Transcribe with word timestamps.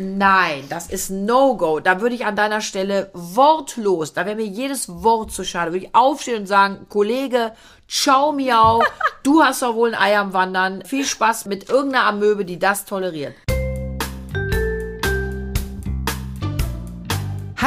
Nein, 0.00 0.62
das 0.68 0.88
ist 0.88 1.10
No-Go. 1.10 1.80
Da 1.80 2.00
würde 2.00 2.14
ich 2.14 2.24
an 2.24 2.36
deiner 2.36 2.60
Stelle 2.60 3.10
wortlos, 3.14 4.12
da 4.12 4.26
wäre 4.26 4.36
mir 4.36 4.46
jedes 4.46 4.88
Wort 5.02 5.32
zu 5.32 5.42
schade, 5.42 5.72
würde 5.72 5.86
ich 5.86 5.94
aufstehen 5.94 6.42
und 6.42 6.46
sagen, 6.46 6.86
Kollege, 6.88 7.52
ciao 7.88 8.30
miau, 8.30 8.80
du 9.24 9.42
hast 9.42 9.62
doch 9.62 9.74
wohl 9.74 9.96
ein 9.96 10.00
Ei 10.00 10.16
am 10.16 10.32
Wandern. 10.32 10.84
Viel 10.84 11.04
Spaß 11.04 11.46
mit 11.46 11.68
irgendeiner 11.68 12.04
Amöbe, 12.04 12.44
die 12.44 12.60
das 12.60 12.84
toleriert. 12.84 13.34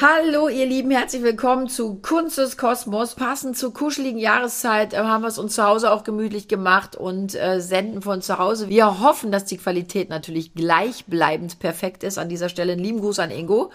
Hallo 0.00 0.48
ihr 0.48 0.66
Lieben, 0.66 0.90
herzlich 0.90 1.22
willkommen 1.22 1.68
zu 1.68 1.94
Kunst 1.94 2.36
des 2.36 2.56
Kosmos. 2.56 3.14
Passend 3.14 3.56
zur 3.56 3.72
kuscheligen 3.72 4.18
Jahreszeit 4.18 4.92
äh, 4.92 4.96
haben 4.96 5.22
wir 5.22 5.28
es 5.28 5.38
uns 5.38 5.54
zu 5.54 5.62
Hause 5.62 5.92
auch 5.92 6.02
gemütlich 6.02 6.48
gemacht 6.48 6.96
und 6.96 7.36
äh, 7.36 7.60
senden 7.60 8.02
von 8.02 8.20
zu 8.20 8.38
Hause. 8.38 8.68
Wir 8.68 8.98
hoffen, 8.98 9.30
dass 9.30 9.44
die 9.44 9.56
Qualität 9.56 10.08
natürlich 10.08 10.52
gleichbleibend 10.52 11.60
perfekt 11.60 12.02
ist. 12.02 12.18
An 12.18 12.28
dieser 12.28 12.48
Stelle 12.48 12.72
einen 12.72 12.82
lieben 12.82 12.98
Gruß 12.98 13.20
an 13.20 13.30
Ingo. 13.30 13.70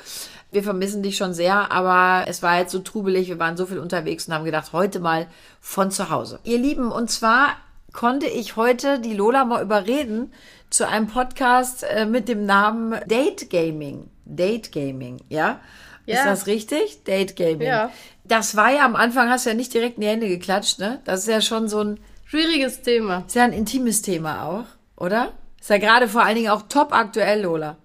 Wir 0.51 0.61
vermissen 0.61 1.03
dich 1.03 1.15
schon 1.15 1.33
sehr, 1.33 1.71
aber 1.71 2.27
es 2.27 2.43
war 2.43 2.59
jetzt 2.59 2.73
so 2.73 2.79
trubelig, 2.79 3.29
wir 3.29 3.39
waren 3.39 3.55
so 3.55 3.65
viel 3.65 3.79
unterwegs 3.79 4.27
und 4.27 4.33
haben 4.33 4.43
gedacht, 4.43 4.73
heute 4.73 4.99
mal 4.99 5.25
von 5.61 5.89
zu 5.89 6.09
Hause. 6.09 6.41
Ihr 6.43 6.57
Lieben, 6.57 6.91
und 6.91 7.09
zwar 7.09 7.55
konnte 7.93 8.27
ich 8.27 8.57
heute 8.57 8.99
die 8.99 9.13
Lola 9.13 9.45
mal 9.45 9.63
überreden 9.63 10.33
zu 10.69 10.85
einem 10.85 11.07
Podcast 11.07 11.83
äh, 11.83 12.05
mit 12.05 12.27
dem 12.27 12.45
Namen 12.45 12.99
Date 13.07 13.49
Gaming. 13.49 14.09
Date 14.25 14.73
Gaming, 14.73 15.21
ja? 15.29 15.61
Ist 16.09 16.17
Ja. 16.17 16.25
das 16.25 16.47
richtig? 16.47 17.03
Date 17.03 17.35
Gaming. 17.35 17.61
Ja. 17.67 17.91
Das 18.23 18.55
war 18.55 18.71
ja 18.71 18.85
am 18.85 18.95
Anfang, 18.95 19.29
hast 19.29 19.45
du 19.45 19.51
ja 19.51 19.55
nicht 19.55 19.73
direkt 19.73 19.95
in 19.95 20.01
die 20.01 20.07
Hände 20.07 20.27
geklatscht, 20.27 20.79
ne? 20.79 21.01
Das 21.05 21.21
ist 21.21 21.27
ja 21.27 21.41
schon 21.41 21.67
so 21.67 21.79
ein, 21.81 21.99
Schwieriges 22.25 22.81
Thema. 22.81 23.23
ist 23.27 23.35
ja 23.35 23.43
ein 23.43 23.53
intimes 23.53 24.01
Thema 24.01 24.45
auch, 24.47 24.65
oder? 25.03 25.33
Ist 25.59 25.69
ja 25.69 25.77
gerade 25.77 26.07
vor 26.07 26.23
allen 26.23 26.35
Dingen 26.35 26.49
auch 26.49 26.63
top 26.69 26.93
aktuell, 26.93 27.41
Lola. 27.41 27.77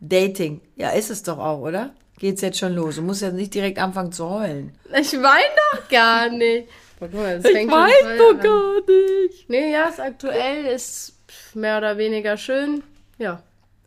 Dating. 0.00 0.60
Ja, 0.76 0.90
ist 0.90 1.10
es 1.10 1.22
doch 1.22 1.38
auch, 1.38 1.60
oder? 1.60 1.90
Geht's 2.18 2.40
jetzt 2.42 2.58
schon 2.58 2.74
los? 2.74 2.96
Du 2.96 3.02
musst 3.02 3.22
ja 3.22 3.30
nicht 3.30 3.54
direkt 3.54 3.78
anfangen 3.78 4.12
zu 4.12 4.28
heulen. 4.28 4.74
Ich 4.98 5.12
weine 5.14 5.56
doch 5.72 5.88
gar 5.88 6.28
nicht. 6.30 6.68
Guck 6.98 7.14
mal, 7.14 7.40
das 7.40 7.50
fängt 7.50 7.70
schon 7.72 7.80
voll 7.80 8.30
an. 8.36 8.40
gar 8.40 8.74
nicht. 8.86 9.48
Nee, 9.48 9.72
ja, 9.72 9.84
ist 9.84 10.00
aktuell, 10.00 10.66
ist 10.66 11.14
mehr 11.54 11.78
oder 11.78 11.96
weniger 11.98 12.36
schön. 12.36 12.82
Ja. 13.18 13.42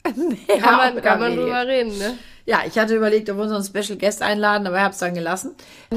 Ja, 0.47 0.57
Kann 0.57 0.77
man, 0.95 1.01
kann 1.01 1.19
man 1.19 1.35
drüber 1.35 1.65
reden, 1.65 1.97
ne? 1.97 2.17
Ja, 2.45 2.61
ich 2.67 2.77
hatte 2.77 2.95
überlegt, 2.95 3.29
ob 3.29 3.37
wir 3.37 3.43
unseren 3.43 3.63
Special 3.63 3.97
Guest 3.97 4.21
einladen, 4.21 4.67
aber 4.67 4.77
ich 4.77 4.83
habe 4.83 4.93
es 4.93 4.99
dann 4.99 5.13
gelassen. 5.13 5.55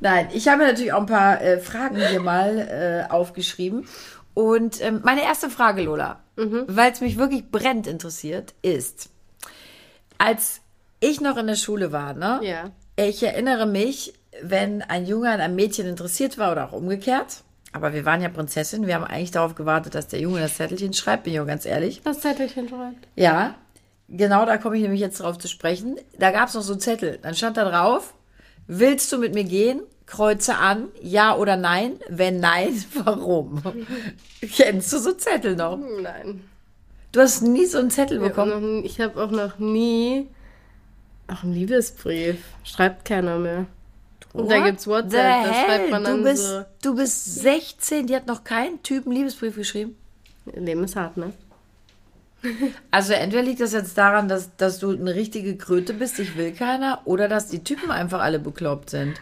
Nein, 0.00 0.28
ich 0.32 0.48
habe 0.48 0.64
natürlich 0.64 0.92
auch 0.92 1.00
ein 1.00 1.06
paar 1.06 1.40
äh, 1.40 1.58
Fragen 1.58 1.96
hier 1.96 2.20
mal 2.20 3.06
äh, 3.08 3.12
aufgeschrieben. 3.12 3.86
Und 4.34 4.80
ähm, 4.80 5.00
meine 5.04 5.22
erste 5.22 5.50
Frage, 5.50 5.82
Lola, 5.82 6.20
weil 6.36 6.92
es 6.92 7.00
mich 7.00 7.18
wirklich 7.18 7.50
brennend 7.50 7.88
interessiert, 7.88 8.54
ist, 8.62 9.10
als 10.18 10.60
ich 11.00 11.20
noch 11.20 11.36
in 11.36 11.48
der 11.48 11.56
Schule 11.56 11.90
war, 11.90 12.14
ne? 12.14 12.40
Ja. 12.42 12.70
Ich 12.96 13.22
erinnere 13.22 13.66
mich, 13.66 14.14
wenn 14.42 14.82
ein 14.82 15.06
Junge 15.06 15.30
an 15.30 15.40
einem 15.40 15.56
Mädchen 15.56 15.86
interessiert 15.86 16.38
war 16.38 16.52
oder 16.52 16.68
auch 16.68 16.72
umgekehrt. 16.72 17.42
Aber 17.72 17.92
wir 17.92 18.04
waren 18.04 18.22
ja 18.22 18.28
Prinzessin. 18.28 18.86
Wir 18.86 18.94
haben 18.94 19.04
eigentlich 19.04 19.30
darauf 19.30 19.54
gewartet, 19.54 19.94
dass 19.94 20.08
der 20.08 20.20
Junge 20.20 20.40
das 20.40 20.56
Zettelchen 20.56 20.92
schreibt, 20.92 21.24
bin 21.24 21.34
ich 21.34 21.40
auch 21.40 21.46
ganz 21.46 21.66
ehrlich. 21.66 22.00
Das 22.02 22.20
Zettelchen 22.20 22.68
schreibt. 22.68 23.06
Ja, 23.14 23.56
genau 24.08 24.46
da 24.46 24.56
komme 24.58 24.76
ich 24.76 24.82
nämlich 24.82 25.00
jetzt 25.00 25.20
drauf 25.20 25.38
zu 25.38 25.48
sprechen. 25.48 25.96
Da 26.18 26.30
gab 26.30 26.48
es 26.48 26.54
noch 26.54 26.62
so 26.62 26.74
Zettel. 26.76 27.18
Dann 27.22 27.34
stand 27.34 27.56
da 27.56 27.68
drauf, 27.68 28.14
willst 28.66 29.12
du 29.12 29.18
mit 29.18 29.34
mir 29.34 29.44
gehen? 29.44 29.82
Kreuze 30.06 30.56
an, 30.56 30.88
ja 31.02 31.36
oder 31.36 31.56
nein. 31.56 32.00
Wenn 32.08 32.40
nein, 32.40 32.82
warum? 33.04 33.62
Kennst 34.40 34.92
du 34.92 34.98
so 34.98 35.12
Zettel 35.12 35.56
noch? 35.56 35.76
Nein. 35.76 36.42
Du 37.12 37.20
hast 37.20 37.42
nie 37.42 37.66
so 37.66 37.78
einen 37.78 37.90
Zettel 37.90 38.18
habe 38.18 38.28
bekommen. 38.28 38.84
ich 38.84 39.00
hab 39.00 39.16
auch 39.16 39.30
noch 39.30 39.58
nie. 39.58 40.28
Ach, 41.26 41.42
ein 41.42 41.52
Liebesbrief. 41.52 42.38
Schreibt 42.64 43.04
keiner 43.04 43.38
mehr. 43.38 43.66
Und 44.32 44.50
da 44.50 44.58
What 44.58 44.64
gibt's 44.64 44.86
WhatsApp, 44.86 45.44
da 45.44 45.54
schreibt 45.54 45.90
man 45.90 46.04
dann 46.04 46.18
du 46.18 46.24
bist, 46.24 46.44
so. 46.44 46.64
Du 46.82 46.94
bist 46.94 47.34
16, 47.36 48.06
die 48.06 48.14
hat 48.14 48.26
noch 48.26 48.44
keinen 48.44 48.82
Typen 48.82 49.10
Liebesbrief 49.10 49.56
geschrieben. 49.56 49.96
Leben 50.44 50.84
ist 50.84 50.96
hart, 50.96 51.16
ne? 51.16 51.32
Also 52.90 53.12
entweder 53.12 53.42
liegt 53.42 53.60
das 53.60 53.72
jetzt 53.72 53.96
daran, 53.98 54.28
dass, 54.28 54.56
dass 54.56 54.78
du 54.78 54.90
eine 54.90 55.14
richtige 55.14 55.56
Kröte 55.56 55.92
bist, 55.94 56.18
ich 56.18 56.36
will 56.36 56.52
keiner, 56.52 57.00
oder 57.04 57.28
dass 57.28 57.48
die 57.48 57.64
Typen 57.64 57.90
einfach 57.90 58.20
alle 58.20 58.38
bekloppt 58.38 58.90
sind. 58.90 59.20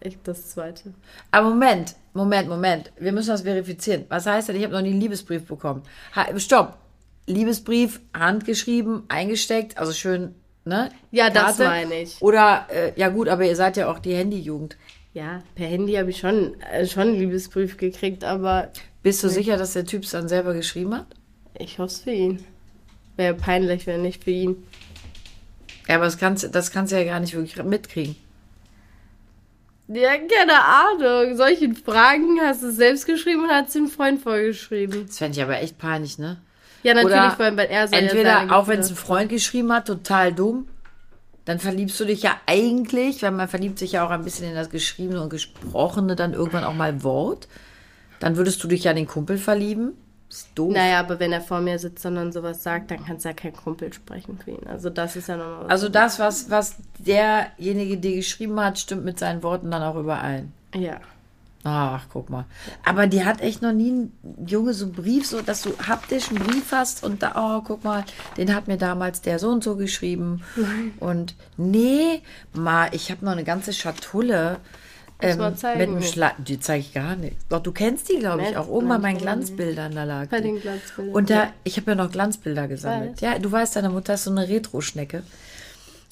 Ich 0.00 0.18
das 0.22 0.50
zweite. 0.50 0.94
Aber 1.30 1.50
Moment, 1.50 1.96
Moment, 2.12 2.48
Moment. 2.48 2.92
Wir 2.98 3.12
müssen 3.12 3.30
das 3.30 3.42
verifizieren. 3.42 4.04
Was 4.08 4.26
heißt 4.26 4.48
denn, 4.48 4.56
ich 4.56 4.64
habe 4.64 4.74
noch 4.74 4.82
nie 4.82 4.90
einen 4.90 5.00
Liebesbrief 5.00 5.46
bekommen? 5.46 5.82
Ha, 6.14 6.26
stopp. 6.38 6.78
Liebesbrief, 7.26 8.00
handgeschrieben, 8.16 9.02
eingesteckt, 9.08 9.78
also 9.78 9.92
schön, 9.92 10.34
ne? 10.64 10.90
Ja, 11.10 11.28
das 11.28 11.58
Karte. 11.58 11.64
meine 11.64 12.02
ich. 12.02 12.22
Oder, 12.22 12.66
äh, 12.70 12.92
ja 12.94 13.08
gut, 13.08 13.28
aber 13.28 13.44
ihr 13.44 13.56
seid 13.56 13.76
ja 13.76 13.90
auch 13.90 13.98
die 13.98 14.14
Handyjugend. 14.14 14.76
Ja, 15.12 15.42
per 15.54 15.66
Handy 15.66 15.94
habe 15.94 16.10
ich 16.10 16.18
schon, 16.18 16.60
äh, 16.60 16.86
schon 16.86 17.02
einen 17.02 17.18
Liebesbrief 17.18 17.78
gekriegt, 17.78 18.22
aber 18.22 18.70
Bist 19.02 19.22
du 19.24 19.28
sicher, 19.28 19.56
dass 19.56 19.72
der 19.72 19.86
Typ 19.86 20.02
es 20.02 20.10
dann 20.10 20.28
selber 20.28 20.52
geschrieben 20.52 20.94
hat? 20.94 21.06
Ich 21.58 21.78
hoffe 21.78 21.92
es 21.92 22.00
für 22.00 22.12
ihn. 22.12 22.44
Wäre 23.16 23.34
peinlich, 23.34 23.86
wenn 23.86 24.02
nicht 24.02 24.24
für 24.24 24.30
ihn. 24.30 24.66
Ja, 25.88 25.96
aber 25.96 26.04
das 26.04 26.18
kannst, 26.18 26.54
das 26.54 26.70
kannst 26.70 26.92
du 26.92 26.96
ja 26.96 27.04
gar 27.04 27.20
nicht 27.20 27.34
wirklich 27.34 27.62
mitkriegen. 27.64 28.16
Ja, 29.88 30.16
keine 30.16 30.64
Ahnung. 30.64 31.36
Solche 31.36 31.72
Fragen 31.74 32.40
hast 32.42 32.62
du 32.62 32.72
selbst 32.72 33.06
geschrieben 33.06 33.44
und 33.44 33.50
hat 33.50 33.68
es 33.68 33.74
dem 33.74 33.88
Freund 33.88 34.20
vorgeschrieben. 34.20 35.06
Das 35.06 35.18
fände 35.18 35.38
ich 35.38 35.42
aber 35.42 35.60
echt 35.60 35.78
peinlich, 35.78 36.18
ne? 36.18 36.38
Ja, 36.82 36.94
natürlich, 36.94 37.16
Oder 37.16 37.30
vor 37.32 37.44
allem, 37.44 37.56
weil 37.56 37.66
er 37.66 37.86
ja 37.86 37.98
Entweder, 37.98 38.56
auch 38.56 38.68
wenn 38.68 38.80
es 38.80 38.90
ein 38.90 38.96
Freund 38.96 39.28
geschrieben 39.28 39.72
hat, 39.72 39.86
total 39.86 40.32
dumm, 40.32 40.68
dann 41.44 41.60
verliebst 41.60 41.98
du 42.00 42.04
dich 42.04 42.22
ja 42.22 42.40
eigentlich, 42.46 43.22
weil 43.22 43.30
man 43.30 43.48
verliebt 43.48 43.78
sich 43.78 43.92
ja 43.92 44.04
auch 44.04 44.10
ein 44.10 44.24
bisschen 44.24 44.48
in 44.48 44.54
das 44.54 44.70
Geschriebene 44.70 45.22
und 45.22 45.30
Gesprochene, 45.30 46.16
dann 46.16 46.34
irgendwann 46.34 46.64
auch 46.64 46.74
mal 46.74 47.04
Wort. 47.04 47.46
Dann 48.18 48.36
würdest 48.36 48.62
du 48.64 48.68
dich 48.68 48.84
ja 48.84 48.90
in 48.90 48.96
den 48.96 49.06
Kumpel 49.06 49.38
verlieben. 49.38 49.92
Ist 50.28 50.48
doof. 50.54 50.72
Naja, 50.72 50.98
aber 51.00 51.20
wenn 51.20 51.32
er 51.32 51.40
vor 51.40 51.60
mir 51.60 51.78
sitzt 51.78 52.04
und 52.04 52.16
dann 52.16 52.32
sowas 52.32 52.62
sagt, 52.62 52.90
dann 52.90 53.04
kannst 53.04 53.24
du 53.24 53.28
ja 53.28 53.34
kein 53.34 53.52
Kumpel 53.52 53.92
sprechen 53.92 54.38
für 54.42 54.52
ihn. 54.52 54.66
Also 54.66 54.90
das 54.90 55.14
ist 55.16 55.28
ja 55.28 55.36
nochmal 55.36 55.64
was. 55.64 55.70
Also 55.70 55.88
das, 55.88 56.18
was, 56.18 56.50
was 56.50 56.76
derjenige 56.98 57.96
dir 57.96 58.16
geschrieben 58.16 58.58
hat, 58.60 58.78
stimmt 58.78 59.04
mit 59.04 59.18
seinen 59.18 59.42
Worten 59.42 59.70
dann 59.70 59.82
auch 59.82 59.96
überein. 59.96 60.52
ja. 60.74 61.00
Ach, 61.68 62.04
guck 62.12 62.30
mal. 62.30 62.44
Aber 62.84 63.08
die 63.08 63.24
hat 63.24 63.40
echt 63.40 63.60
noch 63.60 63.72
nie 63.72 63.90
einen 63.90 64.46
Junge 64.46 64.72
so 64.72 64.84
einen 64.84 64.94
Brief, 64.94 65.26
so 65.26 65.42
dass 65.42 65.62
du 65.62 65.76
haptisch 65.84 66.28
einen 66.28 66.38
Brief 66.38 66.70
hast 66.70 67.02
und 67.02 67.24
da, 67.24 67.32
oh, 67.34 67.60
guck 67.66 67.82
mal, 67.82 68.04
den 68.36 68.54
hat 68.54 68.68
mir 68.68 68.76
damals 68.76 69.20
der 69.20 69.40
so 69.40 69.48
und 69.48 69.64
so 69.64 69.74
geschrieben. 69.74 70.42
Und 71.00 71.34
nee, 71.56 72.22
mal, 72.52 72.90
ich 72.92 73.10
habe 73.10 73.24
noch 73.24 73.32
eine 73.32 73.42
ganze 73.42 73.72
Schatulle. 73.72 74.58
Ähm, 75.20 75.38
mal 75.38 75.56
zeigen. 75.56 75.78
mit 75.78 75.88
einem 75.88 76.02
Schla 76.02 76.32
Die 76.38 76.60
zeige 76.60 76.80
ich 76.80 76.92
gar 76.92 77.16
nicht. 77.16 77.36
Doch, 77.48 77.60
du 77.62 77.72
kennst 77.72 78.10
die, 78.10 78.18
glaube 78.18 78.42
ich, 78.42 78.56
auch. 78.56 78.68
Oben 78.68 78.88
bei 78.88 78.98
meinen. 78.98 79.18
Glanzbildern, 79.18 79.94
da 79.94 80.04
lag 80.04 80.28
Bei 80.28 80.40
den 80.40 80.60
Glanzbildern, 80.60 81.14
Und 81.14 81.30
da, 81.30 81.52
ich 81.64 81.78
habe 81.78 81.92
ja 81.92 81.94
noch 81.94 82.10
Glanzbilder 82.10 82.68
gesammelt. 82.68 83.12
weiß. 83.12 83.20
Ja, 83.20 83.38
du 83.38 83.50
weißt, 83.50 83.76
deine 83.76 83.88
Mutter 83.88 84.14
ist 84.14 84.24
so 84.24 84.30
eine 84.30 84.46
Retro-Schnecke. 84.48 85.22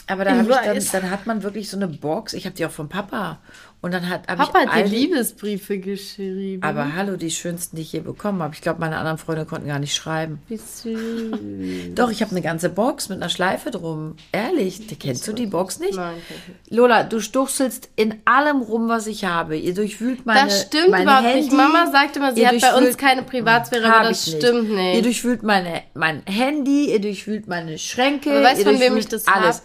Aber 0.06 0.24
da 0.24 0.34
dann, 0.42 0.46
dann 0.92 1.10
hat 1.10 1.26
man 1.26 1.42
wirklich 1.42 1.70
so 1.70 1.76
eine 1.76 1.88
Box. 1.88 2.34
Ich 2.34 2.44
habe 2.46 2.54
die 2.54 2.66
auch 2.66 2.70
von 2.70 2.88
Papa. 2.88 3.38
Und 3.80 3.92
dann 3.92 4.08
hat 4.08 4.26
Papa 4.26 4.42
ich 4.44 4.52
hat 4.54 4.68
all 4.74 4.84
Liebesbriefe 4.84 5.78
geschrieben. 5.78 6.62
aber 6.62 6.94
hallo, 6.94 7.16
die 7.16 7.30
schönsten, 7.30 7.76
die 7.76 7.82
ich 7.82 7.92
je 7.92 8.00
bekommen 8.00 8.42
habe. 8.42 8.54
Ich 8.54 8.62
glaube, 8.62 8.80
meine 8.80 8.96
anderen 8.96 9.18
Freunde 9.18 9.44
konnten 9.44 9.68
gar 9.68 9.78
nicht 9.78 9.94
schreiben. 9.94 10.40
Wie 10.48 10.56
süß. 10.56 11.94
Doch, 11.94 12.10
ich 12.10 12.22
habe 12.22 12.30
eine 12.30 12.40
ganze 12.40 12.70
Box 12.70 13.10
mit 13.10 13.18
einer 13.18 13.28
Schleife 13.28 13.70
drum. 13.70 14.16
Ehrlich, 14.32 14.86
die, 14.86 14.96
kennst 14.96 15.28
du 15.28 15.34
die 15.34 15.46
Box 15.46 15.80
nicht? 15.80 15.96
Nein, 15.96 16.14
nicht. 16.14 16.70
Lola, 16.74 17.02
du 17.04 17.20
stuchselst 17.20 17.90
in 17.96 18.14
allem 18.24 18.62
rum, 18.62 18.88
was 18.88 19.06
ich 19.06 19.26
habe. 19.26 19.56
Ihr 19.56 19.74
durchwühlt 19.74 20.24
meine 20.24 20.48
Das 20.48 20.62
stimmt 20.62 20.88
mein 20.90 21.02
überhaupt 21.02 21.26
Handy. 21.26 21.40
nicht. 21.42 21.52
Mama 21.52 21.90
sagt 21.90 22.16
immer, 22.16 22.32
sie 22.34 22.40
Ihr 22.40 22.48
hat 22.48 22.60
bei 22.62 22.74
uns 22.74 22.96
keine 22.96 23.22
Privatsphäre, 23.22 23.92
aber 23.92 24.08
das 24.08 24.30
stimmt 24.30 24.70
Ihr 24.70 24.76
nicht. 24.76 25.04
durchwühlt 25.04 25.42
meine, 25.42 25.82
mein 25.92 26.22
Handy, 26.24 26.90
ihr 26.90 27.00
durchwühlt 27.02 27.48
meine 27.48 27.76
Schränke. 27.76 28.30
Aber 28.30 28.44
weißt 28.44 28.60
ihr 28.60 28.64
du, 28.64 28.70
von 28.72 28.80
wem 28.80 28.96
ich 28.96 29.08
das 29.08 29.26
alles. 29.26 29.56
hab? 29.58 29.62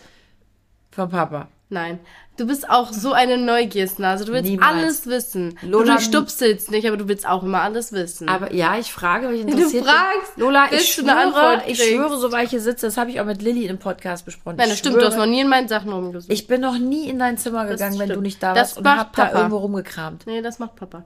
Von 1.00 1.10
Papa. 1.10 1.48
Nein. 1.70 2.00
Du 2.36 2.48
bist 2.48 2.70
auch 2.70 2.92
so 2.92 3.14
eine 3.14 3.38
Neugiersnase. 3.38 4.26
Du 4.26 4.34
willst 4.34 4.50
Niemals. 4.50 4.70
alles 4.74 5.08
wissen. 5.08 5.58
Lola- 5.62 5.96
du 5.96 6.02
stupselst 6.02 6.72
nicht, 6.72 6.88
aber 6.88 6.98
du 6.98 7.08
willst 7.08 7.28
auch 7.28 7.44
immer 7.44 7.62
alles 7.62 7.94
wissen. 7.94 8.28
Aber 8.28 8.54
ja, 8.54 8.78
ich 8.78 8.92
frage, 8.92 9.28
weil 9.28 9.36
ich 9.36 9.42
interessiert 9.42 9.86
fragst, 9.86 10.36
bin. 10.36 10.46
Lola, 10.46 10.66
ich 10.72 10.96
du 10.96 11.04
eine 11.06 11.32
schwöre, 11.32 11.62
ich 11.68 11.82
schwöre, 11.84 12.18
so 12.18 12.32
weil 12.32 12.46
ich 12.46 12.50
hier 12.50 12.60
sitze, 12.60 12.88
das 12.88 12.98
habe 12.98 13.12
ich 13.12 13.22
auch 13.22 13.26
mit 13.26 13.42
Lilly 13.42 13.68
im 13.68 13.78
Podcast 13.78 14.26
besprochen. 14.26 14.58
Nein, 14.58 14.70
das 14.70 14.80
stimmt. 14.80 14.96
Du 14.96 15.02
hast 15.06 15.14
schwöre, 15.14 15.26
noch 15.28 15.32
nie 15.32 15.42
in 15.42 15.48
meinen 15.48 15.68
Sachen 15.70 15.92
rumgesucht. 15.94 16.32
Ich 16.34 16.48
bin 16.48 16.60
noch 16.60 16.78
nie 16.78 17.08
in 17.08 17.20
dein 17.20 17.38
Zimmer 17.38 17.66
gegangen, 17.66 17.98
wenn 18.00 18.10
du 18.10 18.20
nicht 18.22 18.42
da 18.44 18.54
Das 18.54 18.70
warst 18.72 18.78
und 18.80 18.84
macht 18.84 18.98
hab 19.00 19.16
da 19.16 19.26
Papa. 19.26 19.38
irgendwo 19.38 19.58
rumgekramt. 19.58 20.26
nee, 20.28 20.42
das 20.42 20.60
macht 20.60 20.76
Papa. 20.76 21.04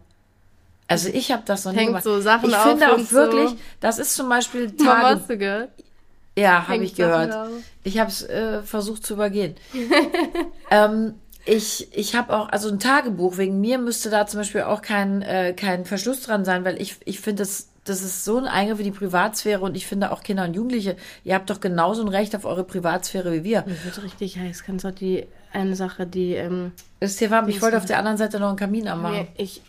Also 0.87 1.09
ich 1.09 1.31
habe 1.31 1.43
das 1.45 1.65
noch 1.65 1.71
nie 1.71 1.77
Hängt 1.79 1.87
gemacht. 1.89 2.03
so 2.03 2.19
Sachen 2.21 2.49
ich 2.49 2.55
auf 2.55 2.63
finde 2.63 2.91
auch 2.91 2.97
und 2.97 3.11
wirklich, 3.11 3.49
so. 3.49 3.55
das 3.79 3.99
ist 3.99 4.15
zum 4.15 4.29
Beispiel 4.29 4.71
Mama, 4.79 4.91
Tage, 5.01 5.19
hast 5.19 5.29
du 5.29 5.37
gehört? 5.37 5.69
Ja, 6.37 6.67
habe 6.67 6.83
ich 6.83 6.95
gehört. 6.95 7.33
Auf. 7.33 7.49
Ich 7.83 7.99
habe 7.99 8.09
es 8.09 8.23
äh, 8.23 8.61
versucht 8.63 9.05
zu 9.05 9.13
übergehen. 9.13 9.55
ähm, 10.71 11.15
ich 11.45 11.89
ich 11.95 12.15
habe 12.15 12.35
auch, 12.35 12.49
also 12.49 12.69
ein 12.69 12.79
Tagebuch, 12.79 13.37
wegen 13.37 13.59
mir 13.59 13.77
müsste 13.77 14.09
da 14.09 14.25
zum 14.25 14.39
Beispiel 14.39 14.61
auch 14.61 14.81
kein, 14.81 15.21
äh, 15.21 15.53
kein 15.53 15.85
Verschluss 15.85 16.21
dran 16.21 16.45
sein, 16.45 16.63
weil 16.65 16.81
ich, 16.81 16.97
ich 17.05 17.19
finde, 17.19 17.43
das, 17.43 17.67
das 17.83 18.01
ist 18.01 18.23
so 18.23 18.37
ein 18.37 18.45
Eingriff 18.45 18.79
in 18.79 18.85
die 18.85 18.91
Privatsphäre 18.91 19.61
und 19.61 19.75
ich 19.75 19.85
finde 19.85 20.11
auch 20.11 20.23
Kinder 20.23 20.45
und 20.45 20.53
Jugendliche, 20.53 20.95
ihr 21.23 21.35
habt 21.35 21.49
doch 21.49 21.59
genauso 21.59 22.01
ein 22.01 22.07
Recht 22.07 22.35
auf 22.35 22.45
eure 22.45 22.63
Privatsphäre 22.63 23.33
wie 23.33 23.43
wir. 23.43 23.63
Mir 23.67 23.83
wird 23.83 24.01
richtig 24.03 24.39
heiß. 24.39 24.63
Kannst 24.63 24.85
du 24.85 24.89
auch 24.89 24.95
die 24.95 25.27
eine 25.51 25.75
Sache, 25.75 26.07
die 26.07 26.33
ähm, 26.33 26.71
Ist 26.99 27.19
hier 27.19 27.29
warm? 27.29 27.47
Ich 27.49 27.61
wollte 27.61 27.77
auf 27.77 27.85
der 27.85 27.99
anderen 27.99 28.17
Seite 28.17 28.39
noch 28.39 28.47
einen 28.47 28.57
Kamin 28.57 28.87
anmachen. 28.87 29.27
ich 29.37 29.61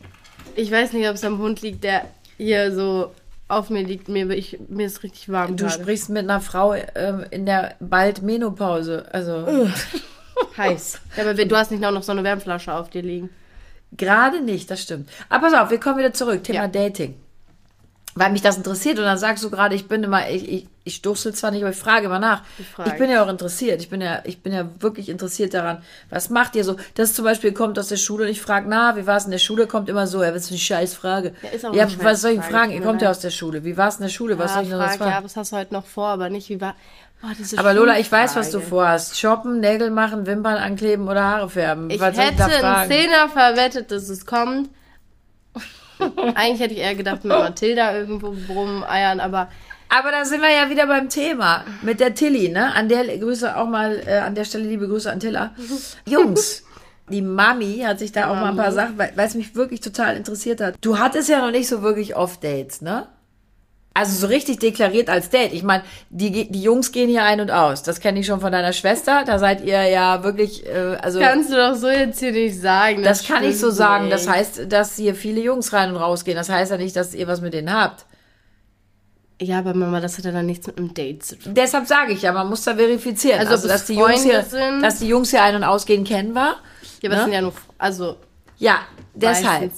ich 0.57 0.71
weiß 0.71 0.93
nicht, 0.93 1.09
ob 1.09 1.15
es 1.15 1.25
am 1.25 1.39
Hund 1.39 1.63
liegt, 1.63 1.85
der 1.85 2.07
hier 2.37 2.73
so 2.73 3.13
auf 3.49 3.71
mir 3.71 3.83
liegt. 3.83 4.09
Mir, 4.09 4.31
ich, 4.31 4.59
mir 4.69 4.87
ist 4.87 5.03
richtig 5.03 5.29
warm 5.31 5.57
Du 5.57 5.67
gerade. 5.67 5.81
sprichst 5.83 6.09
mit 6.11 6.25
einer 6.25 6.41
Frau 6.41 6.75
ähm, 6.75 7.25
in 7.31 7.47
der 7.47 7.77
bald 7.81 8.23
Menopause. 8.23 9.07
Also 9.13 9.69
heiß. 10.57 11.01
Ja, 11.17 11.23
aber 11.25 11.35
du 11.35 11.57
hast 11.57 11.71
nicht 11.71 11.85
auch 11.85 11.93
noch 11.93 12.03
so 12.03 12.13
eine 12.13 12.25
Wärmflasche 12.25 12.73
auf 12.73 12.91
dir 12.91 13.03
liegen. 13.03 13.31
Gerade 13.97 14.41
nicht, 14.41 14.71
das 14.71 14.83
stimmt. 14.83 15.09
Aber 15.29 15.49
pass 15.49 15.55
auf, 15.61 15.71
wir 15.71 15.79
kommen 15.79 15.99
wieder 15.99 16.13
zurück. 16.13 16.43
Thema 16.43 16.63
Ja. 16.63 16.69
Dating. 16.69 17.15
Weil 18.17 18.31
mich 18.31 18.43
das 18.43 18.57
interessiert 18.57 18.99
und 18.99 19.05
dann 19.05 19.19
sagst 19.19 19.43
du 19.43 19.51
gerade, 19.51 19.75
ich 19.75 19.89
bin 19.89 20.05
immer, 20.05 20.31
ich, 20.31 20.49
ich, 20.49 20.67
ich 20.85 20.95
stoßel 20.97 21.35
zwar 21.35 21.51
nicht, 21.51 21.63
aber 21.63 21.73
ich 21.73 21.77
frage 21.77 22.07
immer 22.07 22.21
nach. 22.21 22.43
Ich 22.59 22.67
frage. 22.69 22.91
Ich 22.91 22.97
bin 22.97 23.11
ja 23.11 23.25
auch 23.25 23.29
interessiert. 23.29 23.81
Ich 23.81 23.91
bin 23.91 24.01
ja, 24.01 24.21
ich 24.23 24.41
bin 24.41 24.53
ja 24.53 24.69
wirklich 24.79 25.09
interessiert 25.09 25.53
daran. 25.53 25.83
Was 26.11 26.31
macht 26.31 26.55
ihr 26.55 26.63
so? 26.63 26.77
Das 26.95 27.15
zum 27.15 27.25
Beispiel 27.25 27.53
kommt 27.53 27.77
aus 27.77 27.89
der 27.89 27.97
Schule 27.97 28.25
und 28.25 28.31
ich 28.31 28.41
frage, 28.41 28.67
na, 28.69 28.97
wie 28.97 29.09
war 29.09 29.17
es 29.17 29.25
in 29.25 29.33
der 29.33 29.39
Schule? 29.39 29.67
Kommt 29.67 29.89
immer 29.89 30.07
so, 30.07 30.23
ja, 30.23 30.31
das 30.31 30.45
ist 30.45 30.51
eine 30.51 30.59
scheiß 30.59 30.95
Frage. 30.95 31.35
Ja, 31.43 31.49
ist 31.49 31.67
auch 31.67 31.75
Ja, 31.75 31.89
was 32.03 32.21
soll 32.21 32.31
ich 32.31 32.37
Scheißfrage, 32.37 32.55
fragen? 32.55 32.73
Ihr 32.73 32.83
kommt 32.83 33.03
ja 33.03 33.11
aus 33.11 33.19
der 33.19 33.31
Schule. 33.31 33.65
Wie 33.65 33.77
war 33.77 33.89
es 33.89 33.97
in 33.97 34.03
der 34.03 34.11
Schule? 34.11 34.39
Was 34.39 34.53
ah, 34.53 34.55
soll 34.55 34.63
ich 34.65 34.71
noch 34.71 34.79
frag, 34.79 34.91
was 34.91 34.97
fragen? 34.97 35.11
ja, 35.11 35.25
was 35.25 35.37
hast 35.37 35.53
du 35.53 35.57
heute 35.57 35.75
noch 35.75 35.87
vor, 35.87 36.07
aber 36.07 36.31
nicht 36.31 36.49
wie 36.51 36.61
war. 36.61 36.77
Diese 37.39 37.59
aber 37.59 37.75
Lola, 37.75 37.99
ich 37.99 38.13
weiß, 38.13 38.37
was 38.37 38.51
du 38.51 38.61
vorhast. 38.61 39.19
Shoppen, 39.19 39.59
Nägel 39.59 39.91
machen, 39.91 40.27
Wimpern 40.27 40.57
ankleben 40.57 41.09
oder 41.09 41.25
Haare 41.25 41.49
färben. 41.49 41.91
Ich 41.91 42.01
was 42.01 42.17
hätte 42.19 42.45
einen? 42.45 42.91
Zehner 42.91 43.29
verwettet, 43.29 43.91
dass 43.91 44.09
es 44.09 44.27
kommt. 44.27 44.69
Eigentlich 46.35 46.61
hätte 46.61 46.75
ich 46.75 46.81
eher 46.81 46.95
gedacht, 46.95 47.25
mit 47.25 47.33
Mathilda 47.33 47.97
irgendwo 47.97 48.35
rumeiern, 48.53 49.21
aber 49.21 49.49
Aber 49.89 50.11
da 50.11 50.25
sind 50.25 50.41
wir 50.41 50.51
ja 50.51 50.71
wieder 50.71 50.87
beim 50.87 51.09
Thema 51.09 51.65
mit 51.83 52.01
der 52.01 52.15
Tilly, 52.15 52.49
ne? 52.49 52.75
An 52.75 52.89
der 52.89 53.05
Grüße 53.19 53.57
auch 53.57 53.67
mal, 53.69 54.03
äh, 54.07 54.19
an 54.19 54.35
der 54.35 54.45
Stelle 54.45 54.65
liebe 54.65 54.89
Grüße 54.89 55.11
an 55.11 55.21
Tilla. 55.21 55.55
Jungs, 56.07 56.65
die 57.09 57.23
Mami 57.23 57.83
hat 57.87 57.99
sich 57.99 58.11
da 58.11 58.31
auch 58.31 58.35
mal 58.35 58.51
ein 58.51 58.57
paar 58.57 58.73
Sachen, 58.73 58.99
weil 58.99 59.13
es 59.17 59.35
mich 59.35 59.55
wirklich 59.55 59.81
total 59.81 60.17
interessiert 60.17 60.61
hat. 60.61 60.75
Du 60.81 60.99
hattest 60.99 61.29
ja 61.29 61.41
noch 61.41 61.53
nicht 61.53 61.69
so 61.69 61.83
wirklich 61.83 62.17
oft 62.17 62.43
Dates, 62.43 62.81
ne? 62.81 63.07
Also 63.97 64.17
so 64.19 64.27
richtig 64.27 64.59
deklariert 64.59 65.09
als 65.09 65.31
Date. 65.31 65.53
Ich 65.53 65.63
meine, 65.63 65.85
die, 66.11 66.51
die 66.51 66.63
Jungs 66.63 66.91
gehen 66.91 67.09
hier 67.09 67.23
ein 67.23 67.41
und 67.41 67.53
aus. 67.53 67.85
Das 67.85 68.01
kenne 68.01 68.19
ich 68.19 68.27
schon 68.27 68.41
von 68.41 68.51
deiner 68.51 68.73
Schwester. 68.73 69.23
Da 69.25 69.39
seid 69.39 69.65
ihr 69.65 69.85
ja 69.85 70.25
wirklich, 70.25 70.67
äh, 70.67 70.97
also 71.01 71.21
kannst 71.21 71.53
du 71.53 71.55
doch 71.57 71.77
so 71.77 71.89
jetzt 71.89 72.19
hier 72.19 72.33
nicht 72.33 72.61
sagen. 72.61 73.05
das 73.05 73.25
kann 73.25 73.45
ich 73.45 73.57
so 73.61 73.71
sagen. 73.71 74.07
nicht. 74.07 74.15
Das 74.15 74.29
heißt, 74.29 74.63
dass 74.73 74.97
hier 74.97 75.15
viele 75.15 75.41
Jungs 75.41 75.73
rein 75.73 75.91
und 75.91 75.97
rausgehen. 75.97 76.37
Das 76.37 76.49
heißt 76.49 76.73
ja 76.73 76.77
nicht, 76.77 76.97
dass 76.97 77.15
ihr 77.15 77.29
was 77.29 77.41
mit 77.41 77.55
denen 77.55 77.73
habt. 77.73 78.05
Ja, 79.41 79.59
aber 79.59 79.75
Mama, 79.75 80.01
das 80.01 80.17
hat 80.19 80.25
ja 80.25 80.33
dann 80.33 80.47
nichts 80.47 80.67
mit 80.67 80.79
einem 80.79 80.93
Date 80.95 81.25
zu 81.25 81.37
tun. 81.39 81.55
Deshalb 81.55 81.87
sage 81.87 82.13
ich 82.15 82.23
ja, 82.23 82.33
man 82.33 82.49
muss 82.49 82.63
da 82.65 82.75
verifizieren. 82.75 83.39
Also, 83.41 83.53
Also, 83.53 83.69
dass 83.69 83.85
die 83.87 83.95
Jungs 83.95 84.23
hier, 84.23 84.43
sind. 84.43 84.81
dass 84.83 84.99
die 85.01 85.09
Jungs 85.09 85.31
hier 85.31 85.43
ein- 85.43 85.57
und 85.57 85.65
ausgehen 85.65 86.05
kennen 86.05 86.35
war. 86.35 86.57
Ja, 87.01 87.11
aber 87.11 87.15
Ne? 87.15 87.17
es 87.17 87.25
sind 87.25 87.33
ja 87.35 87.41
nur, 87.43 87.53
also 87.79 88.17
Ja, 88.59 88.79
deshalb. 89.15 89.73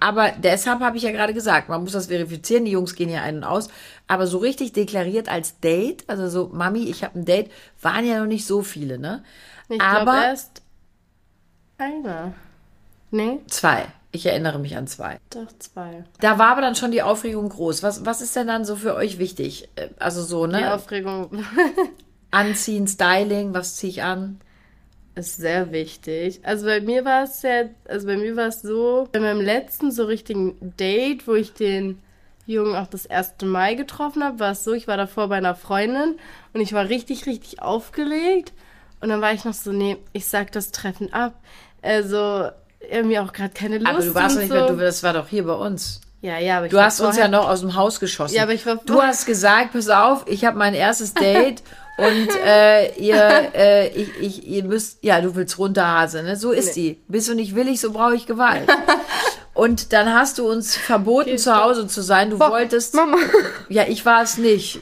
Aber 0.00 0.30
deshalb 0.38 0.80
habe 0.80 0.96
ich 0.96 1.02
ja 1.02 1.12
gerade 1.12 1.34
gesagt, 1.34 1.68
man 1.68 1.82
muss 1.82 1.92
das 1.92 2.06
verifizieren. 2.06 2.64
Die 2.64 2.70
Jungs 2.72 2.94
gehen 2.94 3.08
hier 3.08 3.22
ein 3.22 3.36
und 3.38 3.44
aus. 3.44 3.68
Aber 4.06 4.26
so 4.26 4.38
richtig 4.38 4.72
deklariert 4.72 5.28
als 5.28 5.60
Date, 5.60 6.04
also 6.08 6.28
so, 6.28 6.50
Mami, 6.52 6.84
ich 6.84 7.04
habe 7.04 7.18
ein 7.18 7.24
Date, 7.24 7.50
waren 7.80 8.06
ja 8.06 8.18
noch 8.20 8.26
nicht 8.26 8.46
so 8.46 8.62
viele, 8.62 8.98
ne? 8.98 9.22
Ich 9.68 9.80
aber 9.80 10.24
erst 10.24 10.62
einer. 11.78 12.34
Nee, 13.10 13.40
zwei. 13.48 13.86
Ich 14.10 14.24
erinnere 14.24 14.58
mich 14.58 14.76
an 14.76 14.86
zwei. 14.86 15.18
doch 15.30 15.46
zwei. 15.58 16.04
Da 16.20 16.38
war 16.38 16.48
aber 16.48 16.62
dann 16.62 16.74
schon 16.74 16.90
die 16.92 17.02
Aufregung 17.02 17.48
groß. 17.50 17.82
Was, 17.82 18.06
was 18.06 18.22
ist 18.22 18.34
denn 18.36 18.46
dann 18.46 18.64
so 18.64 18.74
für 18.76 18.94
euch 18.94 19.18
wichtig? 19.18 19.68
Äh, 19.76 19.88
Also 19.98 20.22
so, 20.22 20.46
Die 20.46 20.52
ne? 20.52 20.74
Aufregung 20.74 21.44
Anziehen, 22.30 22.86
Styling, 22.86 23.54
was 23.54 23.76
ziehe 23.76 23.90
ich 23.90 24.02
an? 24.02 24.40
Ist 25.18 25.36
sehr 25.36 25.72
wichtig. 25.72 26.40
Also 26.42 26.66
bei 26.66 26.80
mir 26.80 27.04
war 27.04 27.24
es 27.24 27.42
ja, 27.42 27.64
also 27.88 28.06
bei 28.06 28.16
mir 28.16 28.36
war 28.36 28.46
es 28.48 28.62
so, 28.62 29.08
bei 29.12 29.20
meinem 29.20 29.40
letzten 29.40 29.90
so 29.90 30.04
richtigen 30.04 30.56
Date, 30.78 31.26
wo 31.26 31.34
ich 31.34 31.52
den 31.54 31.98
Jungen 32.46 32.74
auch 32.76 32.86
das 32.86 33.04
erste 33.04 33.44
Mal 33.46 33.76
getroffen 33.76 34.24
habe, 34.24 34.38
war 34.40 34.52
es 34.52 34.64
so, 34.64 34.72
ich 34.72 34.88
war 34.88 34.96
davor 34.96 35.28
bei 35.28 35.36
einer 35.36 35.54
Freundin 35.54 36.18
und 36.54 36.60
ich 36.60 36.72
war 36.72 36.88
richtig, 36.88 37.26
richtig 37.26 37.60
aufgeregt. 37.62 38.52
Und 39.00 39.10
dann 39.10 39.20
war 39.20 39.32
ich 39.32 39.44
noch 39.44 39.54
so, 39.54 39.70
nee, 39.72 39.96
ich 40.12 40.26
sag 40.26 40.50
das 40.52 40.72
Treffen 40.72 41.12
ab. 41.12 41.34
Also, 41.82 42.48
irgendwie 42.90 43.18
auch 43.18 43.32
gerade 43.32 43.52
keine 43.54 43.78
Lust. 43.78 43.88
Aber 43.90 44.00
du 44.02 44.14
warst 44.14 44.36
doch 44.36 44.40
nicht 44.40 44.48
so. 44.48 44.54
mehr, 44.54 44.66
du, 44.66 44.76
das 44.76 45.02
war 45.02 45.12
doch 45.12 45.28
hier 45.28 45.44
bei 45.44 45.52
uns. 45.52 46.00
Ja, 46.20 46.38
ja, 46.38 46.56
aber 46.56 46.66
ich 46.66 46.72
Du 46.72 46.80
hast 46.80 47.00
uns 47.00 47.16
ja 47.16 47.24
vorher- 47.24 47.28
noch 47.40 47.48
aus 47.48 47.60
dem 47.60 47.76
Haus 47.76 48.00
geschossen. 48.00 48.34
Ja, 48.34 48.42
aber 48.42 48.54
ich 48.54 48.66
war 48.66 48.76
Du 48.84 49.00
hast 49.00 49.24
gesagt, 49.26 49.72
pass 49.72 49.88
auf, 49.88 50.24
ich 50.26 50.44
habe 50.44 50.58
mein 50.58 50.74
erstes 50.74 51.14
Date 51.14 51.62
und 51.98 52.28
äh, 52.46 52.92
ihr, 52.96 53.50
äh, 53.54 53.88
ich, 53.88 54.08
ich, 54.20 54.46
ihr 54.46 54.64
müsst, 54.64 54.98
ja, 55.02 55.20
du 55.20 55.34
willst 55.34 55.58
runter, 55.58 55.86
Hase, 55.86 56.22
ne? 56.22 56.36
So 56.36 56.52
ist 56.52 56.76
die. 56.76 57.02
Bist 57.08 57.28
du 57.28 57.34
nicht 57.34 57.54
willig, 57.54 57.80
so 57.80 57.92
brauche 57.92 58.14
ich 58.14 58.26
Gewalt. 58.26 58.68
Und 59.58 59.92
dann 59.92 60.14
hast 60.14 60.38
du 60.38 60.48
uns 60.48 60.76
verboten, 60.76 61.36
zu 61.36 61.52
Hause 61.52 61.88
zu 61.88 62.00
sein. 62.00 62.30
Du 62.30 62.38
wolltest. 62.38 62.94
Mama. 62.94 63.16
Ja, 63.68 63.82
ich 63.86 64.06
war 64.06 64.22
es 64.22 64.38
nicht. 64.38 64.80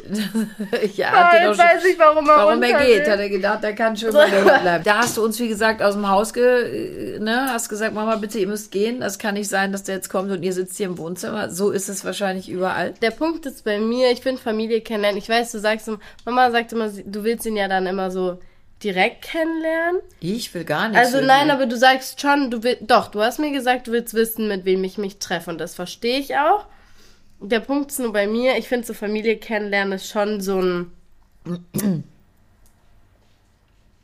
ja, 0.95 1.09
Ah, 1.09 1.25
hat 1.25 1.33
dir 1.43 1.49
jetzt 1.49 1.59
doch 1.59 1.65
weiß 1.65 1.85
ich, 1.87 1.99
warum 1.99 2.29
er 2.29 2.37
Warum 2.37 2.63
er 2.63 2.79
geht, 2.85 3.05
will. 3.07 3.11
hat 3.13 3.19
er 3.19 3.29
gedacht, 3.31 3.65
er 3.65 3.73
kann 3.73 3.97
schon 3.97 4.13
bei 4.13 4.29
der 4.31 4.43
bleiben. 4.61 4.85
Da 4.85 4.99
hast 4.99 5.17
du 5.17 5.25
uns, 5.25 5.41
wie 5.41 5.49
gesagt, 5.49 5.83
aus 5.83 5.95
dem 5.95 6.09
Haus 6.09 6.33
ge, 6.33 7.19
ne, 7.19 7.49
hast 7.51 7.69
gesagt, 7.69 7.95
Mama, 7.95 8.15
bitte, 8.17 8.39
ihr 8.39 8.47
müsst 8.47 8.71
gehen. 8.71 9.01
Das 9.01 9.19
kann 9.19 9.35
nicht 9.35 9.49
sein, 9.49 9.73
dass 9.73 9.83
der 9.83 9.97
jetzt 9.97 10.09
kommt 10.11 10.31
und 10.31 10.43
ihr 10.43 10.53
sitzt 10.53 10.77
hier 10.77 10.87
im 10.87 10.99
Wohnzimmer. 10.99 11.51
So 11.51 11.71
ist 11.71 11.89
es 11.89 12.05
wahrscheinlich 12.05 12.49
überall. 12.49 12.93
Der 13.03 13.11
Punkt 13.13 13.45
ist 13.47 13.65
bei 13.65 13.81
mir, 13.81 14.11
ich 14.13 14.21
finde 14.21 14.41
Familie 14.43 14.83
kennenlernen. 14.83 15.19
Ich 15.19 15.29
weiß, 15.29 15.51
du 15.53 15.59
sagst, 15.59 15.89
immer- 15.89 15.99
Mama 16.27 16.51
sagt 16.53 16.73
immer, 16.73 16.89
du 16.91 17.25
willst 17.25 17.47
ihn 17.47 17.57
ja 17.57 17.67
dann 17.67 17.87
immer 17.87 18.11
so 18.11 18.39
direkt 18.83 19.23
kennenlernen. 19.23 20.03
Ich 20.21 20.53
will 20.55 20.65
gar 20.65 20.89
nicht. 20.89 20.99
Also 20.99 21.21
so 21.21 21.25
nein, 21.25 21.51
aber 21.51 21.67
du 21.67 21.77
sagst 21.77 22.21
schon, 22.21 22.51
du 22.51 22.63
willst, 22.63 22.83
doch, 22.87 23.09
du 23.09 23.23
hast 23.23 23.39
mir 23.39 23.51
gesagt, 23.51 23.87
du 23.87 23.93
willst 23.93 24.15
wissen, 24.15 24.49
mit 24.49 24.65
wem 24.65 24.85
ich 24.85 24.99
mich 24.99 25.19
treffe 25.19 25.51
und 25.51 25.59
das 25.59 25.75
verstehe 25.75 26.19
ich 26.19 26.37
auch. 26.37 26.67
Der 27.41 27.61
Punkt 27.61 27.91
ist 27.91 27.99
nur 27.99 28.13
bei 28.13 28.27
mir, 28.27 28.57
ich 28.57 28.69
finde 28.69 28.87
so 28.87 28.95
Familie 28.95 29.37
kennenlernen 29.37 29.93
ist 29.95 30.09
schon 30.09 30.41
so 30.41 30.61
ein 30.61 30.93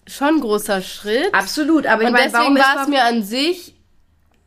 schon 0.06 0.28
ein 0.28 0.40
großer 0.40 0.82
Schritt. 0.82 1.32
Absolut, 1.34 1.86
aber 1.86 2.02
ich 2.02 2.08
und 2.08 2.18
deswegen 2.18 2.56
war 2.56 2.82
es 2.82 2.88
mir 2.88 3.04
an 3.04 3.22
sich, 3.22 3.74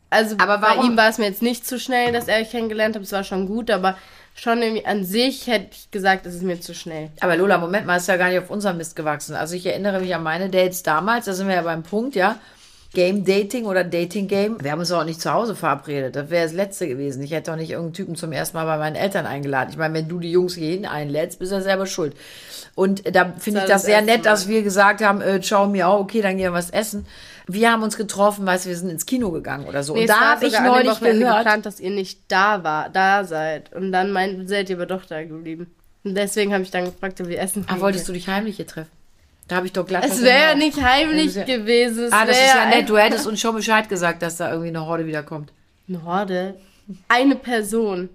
also 0.09 0.38
Aber 0.39 0.59
bei 0.59 0.75
ihm 0.75 0.95
war 0.95 1.09
es 1.09 1.17
mir 1.17 1.25
jetzt 1.25 1.41
nicht 1.41 1.67
zu 1.67 1.79
schnell, 1.79 2.13
dass 2.13 2.27
er 2.27 2.39
euch 2.39 2.50
kennengelernt 2.50 2.95
hat, 2.95 3.03
es 3.03 3.11
war 3.11 3.23
schon 3.23 3.47
gut, 3.47 3.69
aber 3.69 3.97
schon 4.35 4.61
irgendwie 4.61 4.85
an 4.85 5.03
sich 5.03 5.47
hätte 5.47 5.69
ich 5.71 5.89
gesagt, 5.91 6.25
es 6.25 6.35
ist 6.35 6.43
mir 6.43 6.59
zu 6.59 6.75
schnell. 6.75 7.09
Aber 7.21 7.37
Lola, 7.37 7.57
Moment 7.57 7.87
mal, 7.87 7.97
ist 7.97 8.07
ja 8.07 8.17
gar 8.17 8.29
nicht 8.29 8.39
auf 8.39 8.49
unserem 8.49 8.77
Mist 8.77 8.95
gewachsen. 8.95 9.33
Also 9.35 9.55
ich 9.55 9.65
erinnere 9.65 10.01
mich 10.01 10.13
an 10.13 10.23
meine 10.23 10.49
Dates 10.49 10.83
damals, 10.83 11.25
da 11.25 11.33
sind 11.33 11.47
wir 11.47 11.55
ja 11.55 11.61
beim 11.61 11.83
Punkt, 11.83 12.15
ja. 12.15 12.37
Game 12.93 13.25
Dating 13.25 13.65
oder 13.65 13.83
Dating 13.83 14.27
Game. 14.27 14.57
Wir 14.63 14.71
haben 14.71 14.79
uns 14.79 14.91
auch 14.91 15.03
nicht 15.03 15.19
zu 15.19 15.31
Hause 15.31 15.53
verabredet. 15.53 16.15
Das 16.15 16.29
wäre 16.29 16.45
das 16.45 16.53
Letzte 16.53 16.87
gewesen. 16.87 17.21
Ich 17.23 17.31
hätte 17.31 17.51
doch 17.51 17.57
nicht 17.57 17.71
irgendeinen 17.71 17.93
Typen 17.93 18.15
zum 18.15 18.31
ersten 18.31 18.55
Mal 18.55 18.65
bei 18.65 18.77
meinen 18.77 18.95
Eltern 18.95 19.25
eingeladen. 19.25 19.69
Ich 19.71 19.77
meine, 19.77 19.93
wenn 19.93 20.07
du 20.07 20.19
die 20.19 20.31
Jungs 20.31 20.55
hier 20.55 20.71
hin 20.71 20.85
einlädst, 20.85 21.39
bist 21.39 21.51
du 21.51 21.57
ja 21.57 21.61
selber 21.61 21.87
schuld. 21.87 22.15
Und 22.73 23.03
da 23.13 23.33
finde 23.37 23.61
ich 23.61 23.67
das 23.67 23.81
das 23.81 23.85
sehr 23.85 24.01
nett, 24.01 24.25
dass 24.25 24.47
wir 24.47 24.63
gesagt 24.63 25.03
haben, 25.03 25.21
äh, 25.21 25.41
ciao, 25.41 25.67
miau, 25.67 25.99
okay, 25.99 26.21
dann 26.21 26.37
gehen 26.37 26.45
wir 26.45 26.53
was 26.53 26.69
essen. 26.69 27.05
Wir 27.47 27.71
haben 27.71 27.83
uns 27.83 27.95
getroffen, 27.97 28.45
weißt 28.45 28.65
du, 28.65 28.69
wir 28.69 28.77
sind 28.77 28.89
ins 28.89 29.05
Kino 29.05 29.29
gegangen 29.31 29.65
oder 29.67 29.83
so. 29.83 29.93
Nee, 29.93 30.01
und 30.01 30.09
da 30.09 30.31
habe 30.31 30.47
ich 30.47 30.59
neulich 30.59 30.99
gehört, 30.99 31.37
geplant, 31.37 31.65
dass 31.65 31.79
ihr 31.79 31.91
nicht 31.91 32.19
da 32.27 32.63
war, 32.63 32.89
da 32.89 33.23
seid. 33.23 33.71
Und 33.73 33.91
dann 33.91 34.11
meint, 34.11 34.49
seid 34.49 34.69
ihr 34.69 34.77
aber 34.77 34.85
doch 34.87 35.05
da 35.05 35.23
geblieben. 35.23 35.67
Und 36.03 36.15
deswegen 36.15 36.53
habe 36.53 36.63
ich 36.63 36.71
dann 36.71 36.85
gefragt, 36.85 37.21
ob 37.21 37.27
wir 37.27 37.39
essen 37.39 37.65
ah, 37.67 37.79
wolltest 37.79 38.07
du 38.07 38.13
dich 38.13 38.27
heimlich 38.27 38.55
hier 38.57 38.67
treffen? 38.67 38.91
Da 39.47 39.57
habe 39.57 39.67
ich 39.67 39.73
doch 39.73 39.85
glatt 39.85 40.05
Es 40.05 40.23
wäre 40.23 40.39
ja 40.39 40.45
der- 40.47 40.55
nicht 40.55 40.81
heimlich 40.81 41.35
Ja. 41.35 41.43
gewesen. 41.43 42.05
Es 42.05 42.11
Ah, 42.11 42.25
das 42.25 42.35
ist 42.35 42.47
ja 42.55 42.65
nett. 42.67 42.89
Du 42.89 42.97
hättest 42.97 43.27
uns 43.27 43.39
schon 43.39 43.55
Bescheid 43.55 43.87
gesagt, 43.89 44.23
dass 44.23 44.37
da 44.37 44.49
irgendwie 44.49 44.69
eine 44.69 44.85
Horde 44.85 45.05
wiederkommt. 45.05 45.51
Eine 45.87 46.03
Horde. 46.03 46.55
Eine 47.07 47.35
Person. 47.35 48.09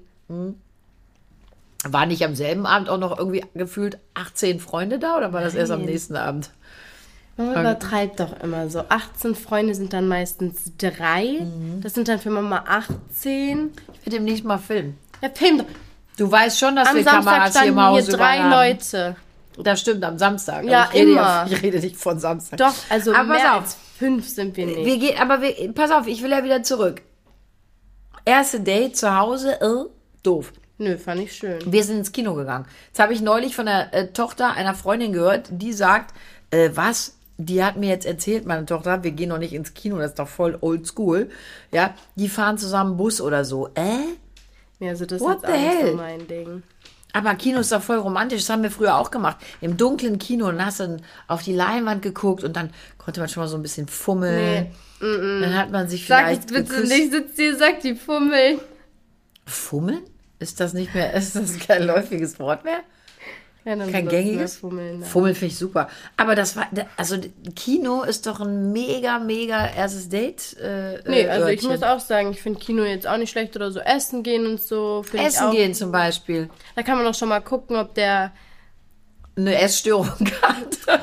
War 1.85 2.07
nicht 2.07 2.25
am 2.25 2.35
selben 2.35 2.67
Abend 2.67 2.89
auch 2.89 2.99
noch 2.99 3.17
irgendwie 3.19 3.45
gefühlt 3.55 3.99
18 4.15 4.59
Freunde 4.61 4.99
da 4.99 5.17
oder 5.17 5.33
war 5.33 5.41
das 5.41 5.55
erst 5.55 5.71
am 5.73 5.81
Nein. 5.81 5.91
nächsten 5.91 6.17
Abend? 6.17 6.51
Man 7.41 7.61
übertreibt 7.61 8.21
doch 8.21 8.41
immer 8.41 8.69
so. 8.69 8.85
18 8.89 9.35
Freunde 9.35 9.75
sind 9.75 9.93
dann 9.93 10.09
meistens 10.09 10.73
drei. 10.79 11.41
Mhm. 11.41 11.81
Das 11.83 11.95
sind 11.95 12.09
dann 12.09 12.19
für 12.19 12.31
Mama 12.31 12.65
18. 12.67 13.71
Ich 13.95 14.07
will 14.07 14.13
demnächst 14.13 14.45
mal 14.45 14.59
filmen. 14.59 14.99
Ja, 15.23 15.31
film 15.35 15.59
doch. 15.59 15.65
Du 16.17 16.31
weißt 16.31 16.59
schon, 16.59 16.77
dass 16.77 16.89
Am 16.89 16.97
wir 16.97 17.05
Samstag 17.05 17.25
Kameras 17.25 17.61
hier 17.61 17.69
im 17.69 17.75
standen 17.75 17.93
hier 17.93 18.03
Haus 18.03 18.07
drei 18.09 18.39
haben. 18.39 18.51
Leute. 18.51 19.17
Das 19.63 19.81
stimmt, 19.81 20.05
am 20.05 20.19
Samstag. 20.19 20.65
Ja, 20.65 20.89
ich 20.93 21.01
rede 21.01 21.13
immer. 21.13 21.47
ich 21.51 21.63
rede 21.63 21.79
nicht 21.81 21.97
von 21.97 22.19
Samstag. 22.19 22.59
Doch, 22.59 22.75
also 22.89 23.13
Aber 23.15 23.29
pass 23.29 23.43
mehr 23.43 23.55
auf. 23.57 23.63
als 23.63 23.77
fünf 23.99 24.29
sind 24.29 24.57
wir 24.57 24.67
nicht. 24.67 24.85
Wir 24.85 24.99
gehen, 24.99 25.19
aber 25.19 25.41
wir, 25.43 25.73
pass 25.73 25.91
auf, 25.91 26.07
ich 26.07 26.23
will 26.23 26.31
ja 26.31 26.45
wieder 26.45 26.63
zurück. 26.63 27.03
Erste 28.25 28.61
Date 28.61 28.97
zu 28.97 29.17
Hause, 29.17 29.61
äh, 29.61 29.89
doof. 30.23 30.53
Nö, 30.79 30.97
fand 30.97 31.21
ich 31.21 31.35
schön. 31.35 31.59
Wir 31.67 31.85
sind 31.85 31.99
ins 31.99 32.13
Kino 32.13 32.35
gegangen. 32.35 32.67
Jetzt 32.89 32.99
habe 33.01 33.13
ich 33.13 33.21
neulich 33.21 33.55
von 33.55 33.67
der 33.67 33.93
äh, 33.93 34.07
Tochter 34.13 34.53
einer 34.53 34.75
Freundin 34.75 35.13
gehört, 35.13 35.49
die 35.51 35.73
sagt, 35.73 36.15
äh, 36.51 36.71
was? 36.75 37.17
Die 37.43 37.65
hat 37.65 37.77
mir 37.77 37.89
jetzt 37.89 38.05
erzählt, 38.07 38.45
meine 38.47 38.67
Tochter, 38.67 39.03
wir 39.03 39.13
gehen 39.13 39.31
noch 39.31 39.39
nicht 39.39 39.55
ins 39.55 39.73
Kino, 39.73 39.97
das 39.99 40.11
ist 40.11 40.19
doch 40.19 40.29
voll 40.29 40.59
old 40.61 40.87
school. 40.87 41.31
Ja, 41.73 41.95
die 42.15 42.29
fahren 42.29 42.59
zusammen 42.59 42.97
Bus 42.99 43.21
oder 43.21 43.45
so. 43.45 43.69
Äh? 43.75 43.99
Ja, 44.79 44.91
also 44.91 45.07
das 45.07 45.21
What 45.21 45.43
ist 45.43 45.49
jetzt 45.49 45.87
so 45.91 45.97
mein 45.97 46.27
Ding. 46.27 46.63
Aber 47.13 47.35
Kino 47.35 47.61
ist 47.61 47.73
doch 47.73 47.83
voll 47.83 47.97
romantisch. 47.97 48.43
Das 48.43 48.51
haben 48.51 48.63
wir 48.63 48.71
früher 48.71 48.97
auch 48.97 49.11
gemacht. 49.11 49.39
Im 49.61 49.77
dunklen 49.77 50.19
Kino 50.19 50.49
und 50.49 50.65
hast 50.65 50.81
dann 50.81 51.03
auf 51.29 51.43
die 51.43 51.55
Leinwand 51.55 52.03
geguckt 52.03 52.45
und 52.45 52.57
dann 52.57 52.71
konnte 52.99 53.21
man 53.21 53.29
schon 53.29 53.43
mal 53.43 53.49
so 53.49 53.57
ein 53.57 53.63
bisschen 53.63 53.89
fummeln. 53.89 54.69
Dann 55.01 55.57
hat 55.57 55.71
man 55.71 55.89
sich 55.89 56.07
Sag 56.07 56.27
vielleicht 56.27 56.41
es 56.43 56.47
bitte 56.53 56.75
geküsst. 56.75 56.93
nicht, 56.93 57.11
sitzt 57.11 57.37
hier, 57.37 57.57
sagt 57.57 57.85
die 57.85 57.95
Fummeln. 57.95 58.61
Fummeln? 59.47 60.03
Ist 60.39 60.61
das 60.61 60.73
nicht 60.73 60.95
mehr, 60.95 61.13
ist 61.15 61.37
das 61.37 61.59
kein 61.59 61.85
läufiges 61.85 62.39
Wort 62.39 62.65
mehr? 62.65 62.81
Ja, 63.65 63.77
Kein 63.77 64.09
gängiges? 64.09 64.57
Fummeln. 64.57 65.03
Fummeln 65.05 65.35
finde 65.35 65.53
ich 65.53 65.59
super. 65.59 65.89
Aber 66.17 66.35
das 66.35 66.57
war, 66.57 66.67
also 66.97 67.17
Kino 67.55 68.03
ist 68.03 68.27
doch 68.27 68.41
ein 68.41 68.73
mega, 68.73 69.19
mega 69.19 69.67
erstes 69.67 70.09
Date. 70.09 70.57
Äh, 70.59 70.99
Nee, 71.07 71.23
äh, 71.23 71.29
also 71.29 71.47
ich 71.49 71.63
Örtchen. 71.63 71.71
muss 71.71 71.83
auch 71.83 72.01
sagen, 72.01 72.31
ich 72.31 72.41
finde 72.41 72.59
Kino 72.59 72.83
jetzt 72.85 73.07
auch 73.07 73.19
nicht 73.19 73.31
schlecht 73.31 73.55
oder 73.57 73.71
so. 73.71 73.81
Essen 73.81 74.23
gehen 74.23 74.47
und 74.47 74.63
so. 74.63 75.05
ich 75.13 75.21
Essen 75.21 75.47
auch. 75.49 75.53
gehen 75.53 75.75
zum 75.75 75.93
Beispiel. 75.93 76.49
Da 76.75 76.83
kann 76.83 76.97
man 76.97 77.05
doch 77.05 77.15
schon 77.15 77.29
mal 77.29 77.41
gucken, 77.41 77.77
ob 77.77 77.95
der, 77.95 78.33
Eine 79.37 79.61
Essstörung 79.61 80.09
hat. 80.43 81.01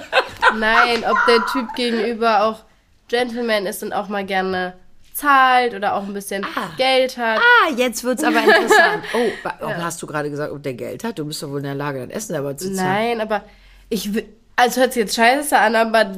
nein, 0.58 1.04
ob 1.10 1.18
der 1.28 1.46
Typ 1.52 1.76
gegenüber 1.76 2.44
auch 2.44 2.64
Gentleman 3.08 3.66
ist 3.68 3.84
und 3.84 3.94
auch 3.94 4.08
mal 4.10 4.26
gerne 4.26 4.74
zahlt 5.18 5.74
oder 5.74 5.96
auch 5.96 6.04
ein 6.04 6.14
bisschen 6.14 6.46
Geld 6.78 7.18
hat. 7.18 7.40
Ah, 7.40 7.74
jetzt 7.76 8.04
wird's 8.04 8.24
aber 8.24 8.40
interessant. 8.40 9.04
Oh, 9.14 9.30
oh 9.62 9.68
hast 9.70 10.02
du 10.02 10.08
gerade 10.08 10.30
gesagt, 10.30 10.52
ob 10.52 10.62
der 10.62 10.74
Geld 10.74 11.04
hat? 11.04 11.18
Du 11.18 11.26
bist 11.26 11.42
doch 11.42 11.50
wohl 11.50 11.58
in 11.58 11.64
der 11.64 11.76
Lage, 11.76 12.00
dein 12.00 12.12
Essen 12.12 12.36
aber 12.36 12.56
zu 12.56 12.72
zahlen. 12.74 13.18
Nein, 13.18 13.22
aber 13.22 13.44
ich 13.90 14.14
will, 14.14 14.26
also 14.56 14.82
hört 14.82 14.94
sich 14.94 15.02
jetzt 15.02 15.16
scheiße 15.16 15.58
an, 15.58 15.76
aber 15.76 16.18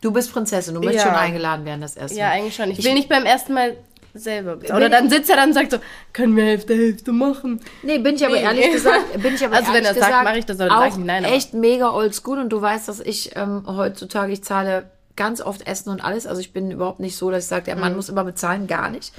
Du 0.00 0.10
bist 0.10 0.32
Prinzessin, 0.32 0.74
du 0.74 0.80
möchtest 0.80 1.06
Ja. 1.06 1.12
schon 1.12 1.20
eingeladen 1.20 1.64
werden 1.64 1.80
das 1.80 1.96
erste 1.96 2.18
ja, 2.18 2.26
Mal. 2.26 2.32
eigentlich 2.32 2.54
schon. 2.54 2.70
Ich, 2.70 2.84
will 2.84 2.92
nicht 2.92 3.08
beim 3.08 3.24
ersten 3.24 3.54
Mal 3.54 3.76
selber 4.12 4.58
Oder 4.74 4.90
dann 4.90 5.08
sitzt 5.08 5.30
er 5.30 5.36
dann 5.36 5.48
und 5.48 5.54
sagt 5.54 5.70
so, 5.70 5.78
können 6.12 6.36
wir 6.36 6.44
Hälfte, 6.44 6.74
Hälfte 6.74 7.10
machen. 7.12 7.60
Nee, 7.82 7.98
bin 7.98 8.14
ich 8.16 8.24
aber 8.24 8.34
Nee. 8.34 8.42
ehrlich 8.42 8.70
gesagt, 8.72 9.12
bin 9.22 9.34
ich 9.34 9.44
aber 9.44 9.56
Also 9.56 9.72
wenn 9.72 9.84
ehrlich 9.84 10.02
er 10.02 10.08
sagt, 10.10 10.24
mache 10.24 10.38
ich 10.38 10.44
das, 10.44 10.58
dann 10.58 10.70
auch 10.70 10.80
sag 10.80 10.88
ich 10.90 10.96
nein, 10.96 11.24
echt 11.24 11.54
mega 11.54 11.90
oldschool 11.90 12.38
und 12.38 12.50
du 12.50 12.60
weißt, 12.60 12.86
dass 12.88 13.00
ich 13.00 13.34
ähm, 13.34 13.64
heutzutage, 13.66 14.32
ich 14.32 14.44
zahle 14.44 14.90
ganz 15.16 15.40
oft 15.40 15.66
Essen 15.66 15.90
und 15.90 16.02
alles, 16.04 16.26
also 16.26 16.40
ich 16.40 16.52
bin 16.52 16.70
überhaupt 16.70 17.00
nicht 17.00 17.16
so, 17.16 17.30
dass 17.30 17.44
ich 17.44 17.48
sage, 17.48 17.64
der 17.66 17.74
Mhm. 17.76 17.80
Mann 17.80 17.96
muss 17.96 18.08
immer 18.08 18.24
bezahlen, 18.24 18.66
gar 18.66 18.90
nicht. 18.90 19.12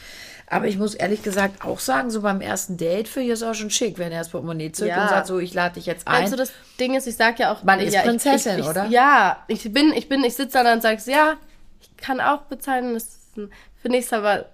Aber 0.47 0.67
ich 0.67 0.77
muss 0.77 0.93
ehrlich 0.93 1.23
gesagt 1.23 1.65
auch 1.65 1.79
sagen, 1.79 2.11
so 2.11 2.21
beim 2.21 2.39
ersten 2.39 2.77
Date 2.77 3.07
finde 3.07 3.27
ich 3.27 3.33
es 3.33 3.41
auch 3.43 3.55
schon 3.55 3.71
schick, 3.71 3.97
wenn 3.97 4.11
er 4.11 4.19
das 4.19 4.29
Portemonnaie 4.29 4.71
zückt 4.71 4.89
Ja. 4.89 5.01
und 5.03 5.09
sagt 5.09 5.25
so, 5.27 5.39
ich 5.39 5.53
lade 5.55 5.75
dich 5.75 5.87
jetzt 5.87 6.07
ein. 6.07 6.21
Also 6.23 6.35
das 6.35 6.51
Ding 6.79 6.93
ist, 6.93 7.07
ich 7.07 7.15
sag 7.15 7.39
ja 7.39 7.51
auch, 7.51 7.63
Man 7.63 7.79
ist 7.79 7.93
ja, 7.93 8.01
ich- 8.01 8.05
Prinzessin, 8.07 8.59
ich, 8.59 8.65
ich, 8.65 8.69
oder? 8.69 8.85
Ja, 8.85 9.43
ich 9.47 9.73
bin, 9.73 9.91
ich 9.93 10.07
bin, 10.07 10.23
ich 10.23 10.35
sitze 10.35 10.63
da 10.63 10.71
und 10.73 10.81
sagst, 10.83 11.07
ja, 11.07 11.33
ich 11.81 11.97
kann 11.97 12.19
auch 12.21 12.41
bezahlen. 12.43 12.93
Das 12.93 13.03
ist 13.05 13.19
finde 13.81 13.97
ich 13.97 14.13
aber 14.13 14.45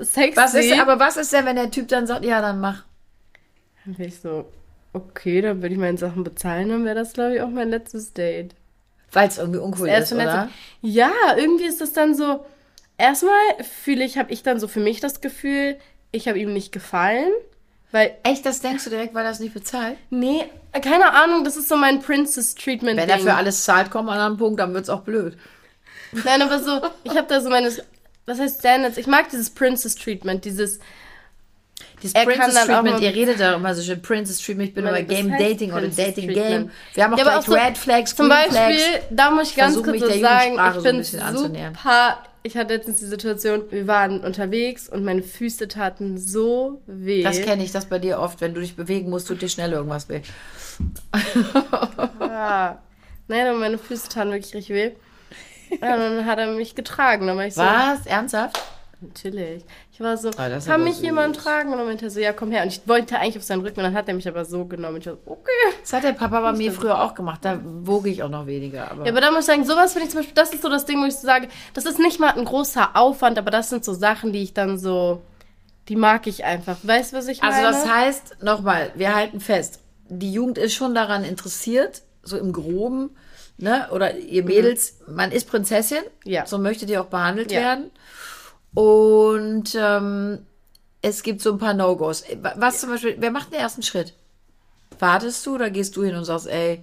sexy. 0.00 0.36
was 0.36 0.54
ist, 0.54 0.72
aber 0.78 1.00
was 1.00 1.16
ist 1.16 1.32
denn, 1.32 1.44
wenn 1.44 1.56
der 1.56 1.70
Typ 1.72 1.88
dann 1.88 2.06
sagt, 2.06 2.24
ja, 2.24 2.40
dann 2.40 2.60
mach. 2.60 2.84
Dann 3.84 3.94
bin 3.94 4.06
ich 4.08 4.20
so, 4.20 4.44
okay, 4.92 5.40
dann 5.42 5.60
würde 5.60 5.74
ich 5.74 5.80
meine 5.80 5.98
Sachen 5.98 6.22
bezahlen, 6.22 6.68
dann 6.68 6.84
wäre 6.84 6.94
das, 6.94 7.14
glaube 7.14 7.34
ich, 7.34 7.42
auch 7.42 7.48
mein 7.50 7.68
letztes 7.70 8.12
Date. 8.12 8.54
Weil 9.12 9.28
es 9.28 9.38
irgendwie 9.38 9.60
uncool 9.60 9.88
ist, 9.88 10.12
oder? 10.12 10.48
Ja, 10.80 11.12
irgendwie 11.36 11.64
ist 11.64 11.80
das 11.80 11.92
dann 11.92 12.14
so. 12.14 12.44
Erstmal 12.98 13.34
fühle 13.84 14.04
ich, 14.04 14.18
habe 14.18 14.32
ich 14.32 14.42
dann 14.42 14.60
so 14.60 14.68
für 14.68 14.80
mich 14.80 15.00
das 15.00 15.20
Gefühl, 15.20 15.76
ich 16.12 16.28
habe 16.28 16.38
ihm 16.38 16.52
nicht 16.52 16.72
gefallen, 16.72 17.32
weil 17.90 18.16
Echt, 18.22 18.46
das 18.46 18.60
denkst 18.60 18.84
du 18.84 18.90
direkt, 18.90 19.14
weil 19.14 19.24
er 19.24 19.32
es 19.32 19.40
nicht 19.40 19.54
bezahlt? 19.54 19.96
nee, 20.10 20.44
keine 20.80 21.12
Ahnung, 21.12 21.44
das 21.44 21.56
ist 21.56 21.68
so 21.68 21.76
mein 21.76 22.00
Princess 22.00 22.54
Treatment. 22.54 22.98
Wenn 22.98 23.08
er 23.08 23.18
für 23.18 23.34
alles 23.34 23.64
zahlt, 23.64 23.90
kommt 23.90 24.06
man 24.06 24.18
an 24.18 24.32
einen 24.32 24.36
Punkt, 24.38 24.58
dann 24.60 24.72
wird's 24.72 24.88
auch 24.88 25.02
blöd. 25.02 25.36
Nein, 26.12 26.40
aber 26.40 26.58
so, 26.58 26.80
ich 27.04 27.16
habe 27.16 27.26
da 27.28 27.40
so 27.40 27.50
meine, 27.50 27.70
was 28.24 28.38
heißt 28.38 28.60
Standards? 28.60 28.96
Ich 28.96 29.06
mag 29.06 29.28
dieses 29.30 29.50
Princess 29.50 29.94
Treatment, 29.94 30.44
dieses, 30.44 30.78
Dieses 32.02 32.14
Er 32.14 32.24
kann 32.26 32.34
Princess 32.34 32.54
dann 32.54 32.62
auch 32.62 32.82
Treatment, 32.82 32.94
mal- 33.00 33.02
ihr 33.02 33.14
redet 33.14 33.40
da 33.40 33.54
immer 33.54 33.74
so 33.74 33.82
schön 33.82 34.02
Princess 34.02 34.38
Treatment, 34.40 34.68
ich 34.70 34.74
bin 34.74 34.84
das 34.84 35.06
Game 35.06 35.30
Dating 35.30 35.70
oder 35.70 35.80
Princess 35.82 36.06
Dating 36.06 36.26
Treatment. 36.28 36.48
Game. 36.48 36.70
Wir 36.94 37.04
haben 37.04 37.14
auch 37.14 37.18
Ja, 37.18 37.24
gleich 37.24 37.36
auch 37.36 37.42
so- 37.42 37.52
Red 37.52 37.78
Flags, 37.78 38.16
zum 38.16 38.28
Green 38.28 38.38
Beispiel, 38.38 38.78
Flags. 38.78 39.04
da 39.10 39.30
muss 39.30 39.50
ich 39.50 39.56
ganz 39.56 39.82
kurz 39.82 39.98
der 40.00 40.18
sagen, 40.20 40.54
ich 40.54 40.74
so 40.74 40.82
bin 40.82 40.96
anzunähern. 41.22 41.74
super, 41.74 42.18
ich 42.42 42.56
hatte 42.56 42.74
letztens 42.74 42.98
die 42.98 43.04
Situation, 43.06 43.62
wir 43.70 43.86
waren 43.86 44.20
unterwegs 44.20 44.88
und 44.88 45.04
meine 45.04 45.22
Füße 45.22 45.68
taten 45.68 46.18
so 46.18 46.82
weh. 46.86 47.22
Das 47.22 47.40
kenne 47.40 47.62
ich, 47.62 47.70
das 47.70 47.84
bei 47.86 48.00
dir 48.00 48.18
oft. 48.18 48.40
Wenn 48.40 48.52
du 48.52 48.60
dich 48.60 48.74
bewegen 48.74 49.10
musst, 49.10 49.28
tut 49.28 49.40
dir 49.40 49.48
schnell 49.48 49.70
irgendwas 49.72 50.08
weh. 50.08 50.22
Ah. 52.20 52.76
Nein, 53.28 53.46
aber 53.46 53.58
meine 53.58 53.78
Füße 53.78 54.08
taten 54.08 54.32
wirklich 54.32 54.54
richtig 54.54 54.74
weh. 54.74 54.90
Ja, 55.80 55.96
dann 55.96 56.26
hat 56.26 56.38
er 56.38 56.48
mich 56.52 56.74
getragen. 56.74 57.26
Dann 57.26 57.36
war 57.36 57.46
ich 57.46 57.54
so, 57.54 57.62
Was? 57.62 58.06
Ernsthaft? 58.06 58.60
natürlich. 59.00 59.64
Ich 59.94 60.00
war 60.00 60.16
so, 60.16 60.30
Ah, 60.38 60.48
kann 60.64 60.84
mich 60.84 60.94
süß. 60.94 61.04
jemand 61.04 61.36
tragen? 61.36 61.70
Und 61.70 61.76
dann 61.78 61.86
meinte 61.86 62.06
er 62.06 62.10
so, 62.10 62.18
ja, 62.18 62.32
komm 62.32 62.50
her. 62.50 62.62
Und 62.62 62.68
ich 62.68 62.80
wollte 62.88 63.18
eigentlich 63.18 63.36
auf 63.36 63.42
seinen 63.42 63.60
Rücken 63.60 63.80
und 63.80 63.84
dann 63.84 63.94
hat 63.94 64.08
er 64.08 64.14
mich 64.14 64.26
aber 64.26 64.46
so 64.46 64.64
genommen. 64.64 64.96
Ich 64.98 65.06
war 65.06 65.14
so, 65.14 65.20
okay. 65.26 65.50
Das 65.82 65.92
hat 65.92 66.02
der 66.04 66.12
Papa 66.14 66.40
bei 66.40 66.52
mir 66.54 66.72
früher 66.72 67.02
auch 67.02 67.14
gemacht. 67.14 67.40
Da 67.44 67.60
woge 67.62 68.08
ich 68.08 68.22
auch 68.22 68.30
noch 68.30 68.46
weniger. 68.46 68.90
Aber, 68.90 69.04
Ja, 69.04 69.12
aber 69.12 69.20
da 69.20 69.30
muss 69.30 69.40
ich 69.40 69.46
sagen, 69.46 69.64
sowas 69.66 69.92
finde 69.92 70.06
ich 70.06 70.10
zum 70.12 70.20
Beispiel, 70.20 70.34
das 70.34 70.54
ist 70.54 70.62
so 70.62 70.70
das 70.70 70.86
Ding, 70.86 71.00
wo 71.02 71.04
ich 71.06 71.14
so 71.14 71.26
sage, 71.26 71.48
das 71.74 71.84
ist 71.84 71.98
nicht 71.98 72.18
mal 72.18 72.30
ein 72.30 72.44
großer 72.46 72.96
Aufwand, 72.96 73.36
aber 73.38 73.50
das 73.50 73.68
sind 73.68 73.84
so 73.84 73.92
Sachen, 73.92 74.32
die 74.32 74.42
ich 74.42 74.54
dann 74.54 74.78
so, 74.78 75.20
die 75.88 75.96
mag 75.96 76.26
ich 76.26 76.44
einfach. 76.44 76.78
Weißt 76.82 77.12
du, 77.12 77.16
was 77.18 77.28
ich 77.28 77.42
also 77.42 77.60
meine? 77.60 77.70
das 77.72 77.86
heißt, 77.86 78.42
nochmal, 78.42 78.92
wir 78.94 79.14
halten 79.14 79.40
fest, 79.40 79.80
die 80.08 80.32
Jugend 80.32 80.56
ist 80.56 80.72
schon 80.74 80.94
daran 80.94 81.22
interessiert, 81.22 82.00
so 82.22 82.38
im 82.38 82.52
Groben, 82.54 83.10
ne? 83.58 83.88
Oder 83.92 84.16
ihr 84.16 84.42
Mädels, 84.44 85.00
man 85.06 85.32
ist 85.32 85.50
Prinzessin, 85.50 86.02
Mhm. 86.24 86.30
Ja. 86.32 86.46
so 86.46 86.56
möchtet 86.56 86.88
ihr 86.88 87.02
auch 87.02 87.06
behandelt 87.06 87.52
Ja. 87.52 87.60
werden. 87.60 87.90
Und 88.74 89.74
ähm, 89.78 90.46
es 91.02 91.22
gibt 91.22 91.40
so 91.42 91.52
ein 91.52 91.58
paar 91.58 91.74
No-Gos. 91.74 92.24
Was 92.56 92.80
zum 92.80 92.90
Beispiel, 92.90 93.16
wer 93.18 93.30
macht 93.30 93.52
den 93.52 93.58
ersten 93.60 93.82
Schritt? 93.82 94.14
Wartest 94.98 95.44
du 95.46 95.54
oder 95.56 95.70
gehst 95.70 95.96
du 95.96 96.04
hin 96.04 96.14
und 96.14 96.24
sagst, 96.24 96.46
ey, 96.46 96.82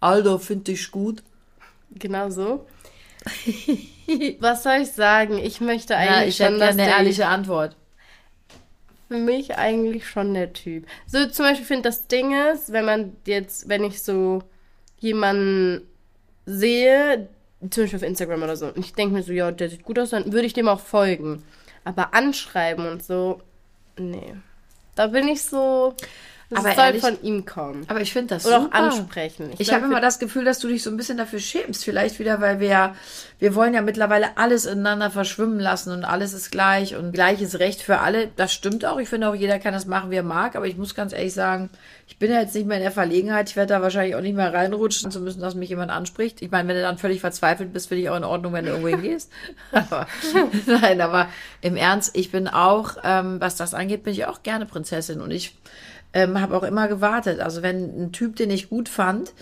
Alter, 0.00 0.38
find 0.38 0.66
dich 0.68 0.90
gut? 0.90 1.22
Genau 1.90 2.30
so. 2.30 2.66
was 4.40 4.62
soll 4.62 4.80
ich 4.82 4.92
sagen? 4.92 5.38
Ich 5.38 5.60
möchte 5.60 5.92
Ja, 5.94 5.98
eigentlich 6.00 6.28
ich 6.28 6.40
hätte 6.40 6.52
schon 6.52 6.58
gerne 6.60 6.82
eine 6.82 6.90
ehrliche 6.92 7.26
Antwort. 7.26 7.76
für 9.08 9.18
mich 9.18 9.56
eigentlich 9.56 10.08
schon 10.08 10.34
der 10.34 10.52
Typ. 10.52 10.86
So 11.06 11.26
zum 11.26 11.44
Beispiel 11.46 11.66
finde 11.66 11.88
das 11.88 12.06
Ding 12.06 12.34
ist, 12.52 12.72
wenn 12.72 12.84
man 12.84 13.16
jetzt, 13.26 13.68
wenn 13.68 13.84
ich 13.84 14.02
so 14.02 14.42
jemanden 14.98 15.82
sehe, 16.46 17.28
zum 17.68 17.84
Beispiel 17.84 17.98
auf 17.98 18.02
Instagram 18.02 18.42
oder 18.42 18.56
so, 18.56 18.66
und 18.66 18.78
ich 18.78 18.94
denke 18.94 19.14
mir 19.14 19.22
so, 19.22 19.32
ja, 19.32 19.50
der 19.50 19.68
sieht 19.68 19.82
gut 19.84 19.98
aus, 19.98 20.10
dann 20.10 20.32
würde 20.32 20.46
ich 20.46 20.52
dem 20.54 20.68
auch 20.68 20.80
folgen. 20.80 21.42
Aber 21.84 22.14
anschreiben 22.14 22.86
und 22.86 23.02
so, 23.02 23.40
nee. 23.98 24.34
Da 24.94 25.08
bin 25.08 25.28
ich 25.28 25.42
so, 25.42 25.94
das 26.50 26.58
Aber 26.64 26.74
soll 26.74 26.84
ehrlich- 26.84 27.00
von 27.00 27.22
ihm 27.22 27.44
kommen. 27.44 27.84
Aber 27.88 28.00
ich 28.00 28.12
finde 28.12 28.34
das 28.34 28.44
Oder 28.44 28.58
auch 28.58 28.62
super. 28.64 28.74
ansprechen. 28.74 29.50
Ich 29.58 29.68
glaub, 29.68 29.76
habe 29.82 29.86
immer 29.86 30.00
das 30.00 30.18
Gefühl, 30.18 30.44
dass 30.44 30.58
du 30.58 30.66
dich 30.66 30.82
so 30.82 30.90
ein 30.90 30.96
bisschen 30.96 31.16
dafür 31.16 31.38
schämst. 31.38 31.84
Vielleicht 31.84 32.18
wieder, 32.18 32.40
weil 32.40 32.58
wir 32.58 32.66
ja, 32.68 32.94
wir 33.38 33.54
wollen 33.54 33.72
ja 33.72 33.82
mittlerweile 33.82 34.36
alles 34.36 34.64
ineinander 34.66 35.10
verschwimmen 35.10 35.60
lassen 35.60 35.92
und 35.92 36.04
alles 36.04 36.32
ist 36.32 36.50
gleich 36.50 36.96
und 36.96 37.12
gleiches 37.12 37.60
Recht 37.60 37.82
für 37.82 38.00
alle. 38.00 38.28
Das 38.34 38.52
stimmt 38.52 38.84
auch. 38.84 38.98
Ich 38.98 39.08
finde 39.08 39.28
auch, 39.28 39.34
jeder 39.36 39.60
kann 39.60 39.72
das 39.72 39.86
machen, 39.86 40.10
wie 40.10 40.16
er 40.16 40.24
mag. 40.24 40.56
Aber 40.56 40.66
ich 40.66 40.76
muss 40.76 40.94
ganz 40.96 41.12
ehrlich 41.12 41.34
sagen, 41.34 41.70
ich 42.08 42.18
bin 42.18 42.32
ja 42.32 42.40
jetzt 42.40 42.54
nicht 42.56 42.66
mehr 42.66 42.78
in 42.78 42.82
der 42.82 42.90
Verlegenheit. 42.90 43.48
Ich 43.48 43.54
werde 43.54 43.74
da 43.74 43.80
wahrscheinlich 43.82 44.16
auch 44.16 44.20
nicht 44.20 44.34
mehr 44.34 44.52
reinrutschen, 44.52 45.12
zu 45.12 45.20
müssen, 45.20 45.40
dass 45.40 45.54
mich 45.54 45.68
jemand 45.68 45.92
anspricht. 45.92 46.42
Ich 46.42 46.50
meine, 46.50 46.68
wenn 46.68 46.74
du 46.74 46.82
dann 46.82 46.98
völlig 46.98 47.20
verzweifelt 47.20 47.72
bist, 47.72 47.86
finde 47.88 48.02
ich 48.02 48.10
auch 48.10 48.16
in 48.16 48.24
Ordnung, 48.24 48.52
wenn 48.52 48.64
du 48.64 48.72
irgendwo 48.72 48.88
hingehst. 48.88 49.30
aber, 49.72 50.08
nein, 50.66 51.00
aber 51.00 51.28
im 51.60 51.76
Ernst, 51.76 52.16
ich 52.16 52.32
bin 52.32 52.48
auch, 52.48 52.96
ähm, 53.04 53.40
was 53.40 53.54
das 53.54 53.72
angeht, 53.72 54.02
bin 54.02 54.12
ich 54.14 54.26
auch 54.26 54.42
gerne 54.42 54.66
Prinzessin 54.66 55.20
und 55.20 55.30
ich 55.30 55.54
ähm, 56.12 56.40
habe 56.40 56.56
auch 56.56 56.62
immer 56.62 56.88
gewartet. 56.88 57.40
Also 57.40 57.62
wenn 57.62 58.04
ein 58.06 58.12
Typ, 58.12 58.36
den 58.36 58.50
ich 58.50 58.68
gut 58.68 58.88
fand, 58.88 59.32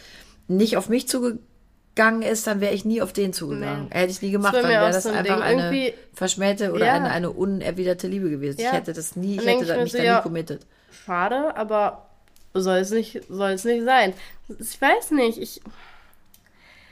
nicht 0.48 0.76
auf 0.76 0.88
mich 0.88 1.08
zugegangen 1.08 2.22
ist, 2.22 2.46
dann 2.46 2.60
wäre 2.60 2.74
ich 2.74 2.84
nie 2.84 3.00
auf 3.02 3.12
den 3.12 3.32
zugegangen. 3.32 3.88
Nee. 3.90 3.94
Hätte 3.98 4.10
ich 4.12 4.22
nie 4.22 4.30
gemacht, 4.30 4.54
dann 4.54 4.68
wäre 4.68 4.90
das 4.90 5.02
so 5.04 5.08
ein 5.10 5.16
einfach 5.16 5.36
Ding. 5.36 5.42
eine 5.44 5.62
Irgendwie- 5.62 5.94
verschmähte 6.14 6.72
oder 6.72 6.86
Ja. 6.86 6.94
eine, 6.94 7.10
eine 7.10 7.30
unerwiderte 7.30 8.06
Liebe 8.08 8.30
gewesen. 8.30 8.58
Ich 8.58 8.64
Ja. 8.64 8.72
hätte 8.72 8.92
das 8.92 9.16
nie, 9.16 9.36
ich 9.36 9.46
hätte 9.46 9.64
ich 9.64 9.80
mich 9.82 9.92
so, 9.92 9.98
da 9.98 10.04
ja. 10.04 10.16
nie 10.16 10.22
committed. 10.22 10.66
Schade, 11.04 11.56
aber 11.56 12.06
soll 12.54 12.78
es 12.78 12.90
nicht, 12.90 13.20
soll 13.28 13.50
es 13.50 13.64
nicht 13.64 13.84
sein. 13.84 14.12
Ich 14.58 14.80
weiß 14.80 15.10
nicht, 15.12 15.38
ich. 15.38 15.60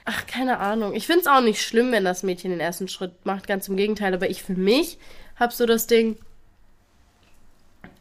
Ach, 0.05 0.27
keine 0.27 0.59
Ahnung. 0.61 0.95
Ich 0.95 1.07
finde 1.07 1.23
es 1.23 1.27
auch 1.27 1.41
nicht 1.41 1.61
schlimm, 1.63 1.91
wenn 1.91 2.05
das 2.05 2.23
Mädchen 2.23 2.51
den 2.53 2.61
ersten 2.61 2.87
Schritt 2.87 3.13
macht, 3.25 3.47
ganz 3.49 3.67
im 3.69 3.77
Gegenteil. 3.77 4.15
Aber 4.15 4.31
ich 4.31 4.43
für 4.43 4.55
mich 4.55 4.99
habe 5.35 5.53
so 5.53 5.67
das 5.67 5.87
Ding, 5.89 6.17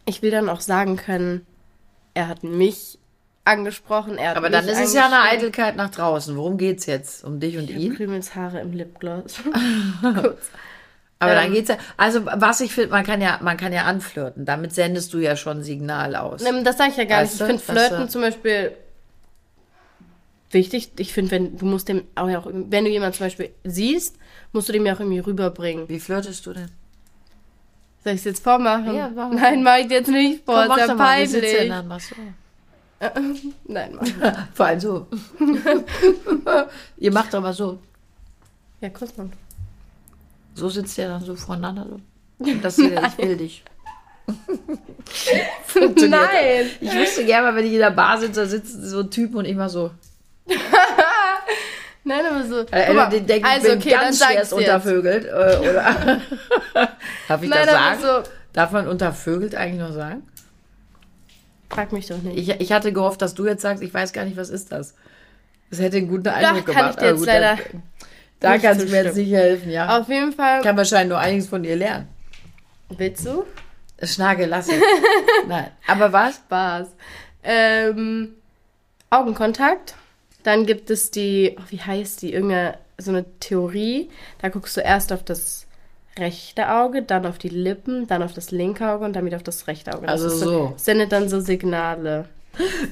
ich 0.06 0.22
will 0.22 0.30
dann 0.32 0.50
auch 0.50 0.62
sagen 0.62 0.98
können, 0.98 1.46
er 2.16 2.28
hat 2.28 2.44
mich 2.44 2.98
angesprochen, 3.44 4.18
er 4.18 4.32
hat 4.32 4.38
Aber 4.38 4.50
dann 4.50 4.68
ist 4.68 4.80
es 4.80 4.94
ja 4.96 5.06
eine. 5.06 5.22
Eitelkeit 5.22 5.76
nach 5.76 5.92
draußen. 5.92 6.36
Worum 6.36 6.58
geht's 6.58 6.88
jetzt? 6.88 7.24
Um 7.24 7.40
dich 7.40 7.58
und 7.60 7.70
ihn? 7.70 7.96
Krümelshaare 7.96 8.60
im 8.60 8.72
Lipgloss. 8.74 9.36
Kurz. 10.02 10.50
Aber 11.20 11.36
dann 11.36 11.48
Ähm. 11.48 11.54
geht's 11.54 11.70
ja. 11.70 11.78
Also 11.96 12.26
was 12.26 12.60
ich 12.62 12.74
finde, 12.74 12.90
man 12.90 13.06
kann 13.06 13.22
ja, 13.22 13.38
man 13.44 13.56
kann 13.58 13.72
ja 13.72 13.84
anflirten. 13.84 14.46
Damit 14.46 14.74
sendest 14.74 15.14
du 15.14 15.20
ja 15.20 15.36
schon 15.36 15.60
ein 15.60 15.64
Signal 15.64 16.16
aus. 16.16 16.44
Ähm, 16.44 16.64
Das 16.64 16.78
sage 16.78 16.90
ich 16.92 16.98
ja 16.98 17.04
gar 17.06 17.22
Weißt 17.22 17.40
nicht. 17.40 17.42
Ich 17.42 17.62
finde 17.62 17.62
Flirten 17.82 18.06
du? 18.08 18.10
zum 18.10 18.22
Beispiel 18.22 18.72
wichtig. 20.52 20.92
Ich 20.98 21.14
finde, 21.14 21.32
wenn 21.32 21.58
du 21.58 21.66
musst 21.66 21.88
dem 21.88 22.04
auch 22.16 22.28
wenn 22.48 22.86
du 22.86 22.90
jemanden 22.90 23.16
zum 23.16 23.28
Beispiel 23.28 23.52
siehst, 23.64 24.16
musst 24.54 24.70
du 24.70 24.74
dem 24.74 24.86
ja 24.86 24.96
auch 24.96 25.00
irgendwie 25.00 25.20
rüberbringen. 25.20 25.88
Wie 25.90 26.00
flirtest 26.00 26.46
du 26.46 26.54
denn? 26.54 26.72
Soll 28.06 28.14
ich 28.14 28.20
es 28.20 28.26
jetzt 28.26 28.44
vormachen? 28.44 28.94
Ja, 28.94 29.10
mal. 29.10 29.34
Nein, 29.34 29.64
mach 29.64 29.78
ich 29.78 29.90
jetzt 29.90 30.10
nicht 30.10 30.46
vor. 30.46 30.60
Komm, 30.60 30.68
mach 30.68 30.78
ist 30.78 30.82
ja 30.82 30.88
doch 30.90 30.96
mal. 30.96 31.28
Sitzt 31.28 31.42
peinlich. 31.42 31.70
dann? 31.70 31.88
Machst 31.88 32.12
du? 32.12 33.52
Nein, 33.74 34.00
mach. 34.00 34.48
Vor 34.54 34.66
allem 34.68 34.80
so. 34.80 35.08
Ihr 36.98 37.12
macht 37.12 37.34
doch 37.34 37.42
mal 37.42 37.52
so. 37.52 37.80
Ja, 38.80 38.90
kurz 38.90 39.18
mal. 39.18 39.28
So 40.54 40.70
sitzt 40.70 40.96
ihr 41.00 41.08
dann 41.08 41.24
so 41.24 41.36
voneinander. 41.36 41.88
So. 41.90 42.54
Das 42.62 42.76
hier, 42.76 43.02
ich 43.04 43.18
will 43.18 43.38
dich. 43.38 43.64
Nein! 45.76 46.70
Ich 46.80 46.94
wüsste 46.94 47.26
gerne 47.26 47.48
mal, 47.48 47.56
wenn 47.56 47.66
ich 47.66 47.74
in 47.74 47.80
der 47.80 47.90
Bar 47.90 48.20
sitze, 48.20 48.42
da 48.42 48.46
sitzen 48.46 48.88
so 48.88 49.02
Typen 49.02 49.38
und 49.38 49.46
ich 49.46 49.56
mal 49.56 49.68
so. 49.70 49.90
Nein, 52.08 52.22
aber 52.30 52.44
so. 52.46 52.66
Mal, 52.94 53.10
die 53.10 53.22
denken, 53.22 53.48
also, 53.48 53.72
okay, 53.74 53.90
ganz 53.90 54.20
sag's 54.20 54.32
schwerst 54.34 54.52
jetzt. 54.52 54.60
untervögelt. 54.60 55.26
Äh, 55.26 55.58
oder 55.70 55.82
Darf 57.28 57.42
ich 57.44 57.50
Nein, 57.50 57.66
das 57.66 57.72
sagen? 57.72 58.00
so. 58.02 58.30
Darf 58.54 58.72
man 58.72 58.88
untervögelt 58.88 59.56
eigentlich 59.56 59.82
noch 59.82 59.92
sagen? 59.92 60.22
Frag 61.70 61.92
mich 61.92 62.08
doch 62.08 62.20
nicht. 62.22 62.38
Ich, 62.38 62.62
ich 62.62 62.72
hatte 62.72 62.94
gehofft, 62.94 63.22
dass 63.22 63.34
du 63.34 63.46
jetzt 63.48 63.64
sagst, 63.64 63.82
ich 63.84 63.92
weiß 63.94 64.14
gar 64.14 64.24
nicht, 64.24 64.38
was 64.38 64.50
ist 64.50 64.72
das. 64.72 64.94
Das 65.72 65.80
hätte 65.80 65.98
einen 65.98 66.08
guten 66.08 66.28
Eindruck 66.28 66.66
gemacht. 66.68 66.92
ich 66.92 66.96
dir 66.98 67.08
aber 67.10 67.18
jetzt 67.18 67.26
leider 67.26 67.56
dann- 67.56 67.84
da 68.40 68.52
nicht 68.54 68.62
kannst 68.64 68.86
du 68.86 68.90
mir 68.92 69.04
jetzt 69.04 69.16
nicht 69.18 69.32
helfen, 69.34 69.72
ja. 69.72 70.00
Auf 70.00 70.08
jeden 70.08 70.32
Fall. 70.32 70.60
Ich 70.60 70.64
kann 70.64 70.78
wahrscheinlich 70.78 71.10
nur 71.10 71.20
einiges 71.20 71.48
von 71.48 71.64
dir 71.64 71.76
lernen. 71.76 72.08
Willst 72.90 73.26
du? 73.26 73.46
Schnage, 74.04 74.46
lass 74.46 74.68
es. 74.68 74.76
Nein. 75.48 75.72
Aber 75.88 76.14
was? 76.14 76.36
Spaß. 76.36 76.88
Ähm, 77.44 78.36
Augenkontakt. 79.10 79.96
Dann 80.46 80.68
gibt 80.68 80.92
es 80.92 81.10
die, 81.10 81.56
oh, 81.58 81.64
wie 81.70 81.82
heißt 81.82 82.22
die? 82.22 82.32
Irgendeine, 82.32 82.78
so 83.00 83.10
eine 83.10 83.26
Theorie. 83.40 84.10
Da 84.40 84.50
guckst 84.50 84.78
du 84.78 84.82
erst 84.82 85.12
auf 85.12 85.24
das 85.24 85.66
rechte 86.20 86.70
Auge, 86.70 87.02
dann 87.02 87.26
auf 87.26 87.40
die 87.40 87.50
Lippen, 87.50 88.06
dann 88.06 88.22
auf 88.22 88.34
das 88.34 88.52
linke 88.52 88.88
Auge 88.88 89.06
und 89.06 89.14
dann 89.14 89.26
wieder 89.26 89.38
auf 89.38 89.44
das 89.44 89.66
rechte 89.66 89.92
Auge. 89.96 90.06
Das 90.06 90.22
Also 90.22 90.28
ist 90.28 90.40
so. 90.42 90.74
Sendet 90.78 91.12
dann 91.12 91.30
so 91.30 91.40
Signale. 91.40 92.26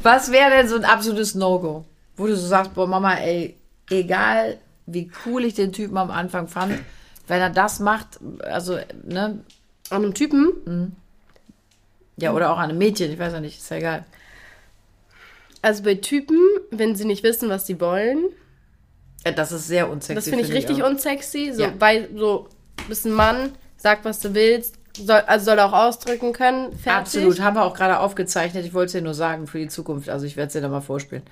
Was 0.01 0.31
wäre 0.31 0.49
denn 0.49 0.67
so 0.67 0.75
ein 0.75 0.83
absolutes 0.83 1.35
No-Go? 1.35 1.85
Wo 2.17 2.25
du 2.25 2.35
so 2.35 2.47
sagst, 2.47 2.73
boah, 2.73 2.87
Mama, 2.87 3.13
ey, 3.17 3.55
egal 3.91 4.57
wie 4.87 5.11
cool 5.25 5.45
ich 5.45 5.53
den 5.53 5.71
Typen 5.71 5.97
am 5.97 6.09
Anfang 6.09 6.47
fand, 6.47 6.79
wenn 7.27 7.39
er 7.39 7.51
das 7.51 7.79
macht, 7.79 8.19
also, 8.41 8.79
ne, 9.05 9.39
An 9.91 10.03
einem 10.03 10.13
Typen, 10.15 10.95
ja, 12.17 12.33
oder 12.33 12.51
auch 12.51 12.57
an 12.57 12.69
einem 12.69 12.79
Mädchen, 12.79 13.11
ich 13.11 13.19
weiß 13.19 13.33
ja 13.33 13.39
nicht, 13.39 13.59
ist 13.59 13.69
ja 13.69 13.77
egal. 13.77 14.05
Also 15.63 15.81
bei 15.83 15.95
Typen, 15.95 16.37
wenn 16.69 16.95
sie 16.95 17.05
nicht 17.05 17.23
wissen, 17.23 17.49
was 17.49 17.65
sie 17.65 17.79
wollen, 17.81 18.25
Ja, 19.25 19.31
das 19.31 19.51
ist 19.51 19.67
sehr 19.67 19.89
unsexy. 19.89 20.13
das 20.15 20.25
finde 20.29 20.43
ich 20.43 20.53
richtig 20.53 20.83
auch. 20.83 20.89
unsexy. 20.89 21.51
So, 21.53 21.63
Ja. 21.63 21.73
weil 21.79 22.09
so, 22.15 22.47
du 22.77 22.83
bist 22.87 23.05
ein 23.05 23.13
Mann, 23.13 23.53
sag, 23.77 24.05
was 24.05 24.19
du 24.19 24.33
willst, 24.35 24.75
soll, 24.95 25.21
also 25.25 25.45
soll 25.45 25.57
er 25.57 25.65
auch 25.65 25.73
ausdrücken 25.87 26.33
können. 26.33 26.71
Fertig. 26.77 26.91
Absolut, 26.91 27.39
haben 27.41 27.55
wir 27.55 27.63
auch 27.63 27.73
gerade 27.73 27.99
aufgezeichnet. 27.99 28.65
Ich 28.65 28.73
wollte 28.75 28.87
es 28.87 28.91
dir 28.91 29.01
nur 29.01 29.13
sagen 29.15 29.47
für 29.47 29.57
die 29.59 29.67
Zukunft. 29.69 30.09
Also 30.09 30.25
ich 30.27 30.35
werde 30.37 30.47
es 30.47 30.53
dir 30.53 30.61
dann 30.61 30.69
mal 30.71 30.81
vorspielen. 30.81 31.23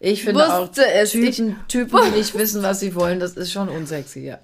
Ich 0.00 0.24
finde 0.24 0.40
Wusste 0.40 0.54
auch 0.54 0.70
es, 1.02 1.10
Typen, 1.12 1.56
Typen, 1.68 2.00
die 2.06 2.18
nicht 2.18 2.36
wissen, 2.36 2.62
was 2.62 2.80
sie 2.80 2.94
wollen, 2.94 3.20
das 3.20 3.34
ist 3.34 3.52
schon 3.52 3.68
unsexy, 3.68 4.20
ja. 4.20 4.38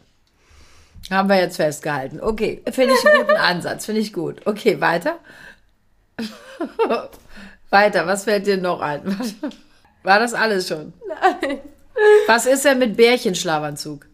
Haben 1.11 1.29
wir 1.29 1.37
jetzt 1.37 1.57
festgehalten. 1.57 2.21
Okay, 2.21 2.63
finde 2.71 2.95
ich 2.95 3.07
einen 3.09 3.21
guten 3.27 3.37
Ansatz, 3.39 3.87
finde 3.87 4.01
ich 4.03 4.13
gut. 4.13 4.43
Okay, 4.45 4.81
weiter. 4.81 5.19
weiter, 7.71 8.07
was 8.07 8.25
fällt 8.25 8.47
dir 8.47 8.57
noch 8.57 8.81
ein? 8.81 9.03
War 10.03 10.19
das 10.19 10.35
alles 10.35 10.69
schon? 10.69 10.93
Nein. 11.07 11.61
Was 12.27 12.47
ist 12.47 12.65
denn 12.65 12.79
mit 12.79 12.97
Bärchenschlafanzug? 12.97 14.08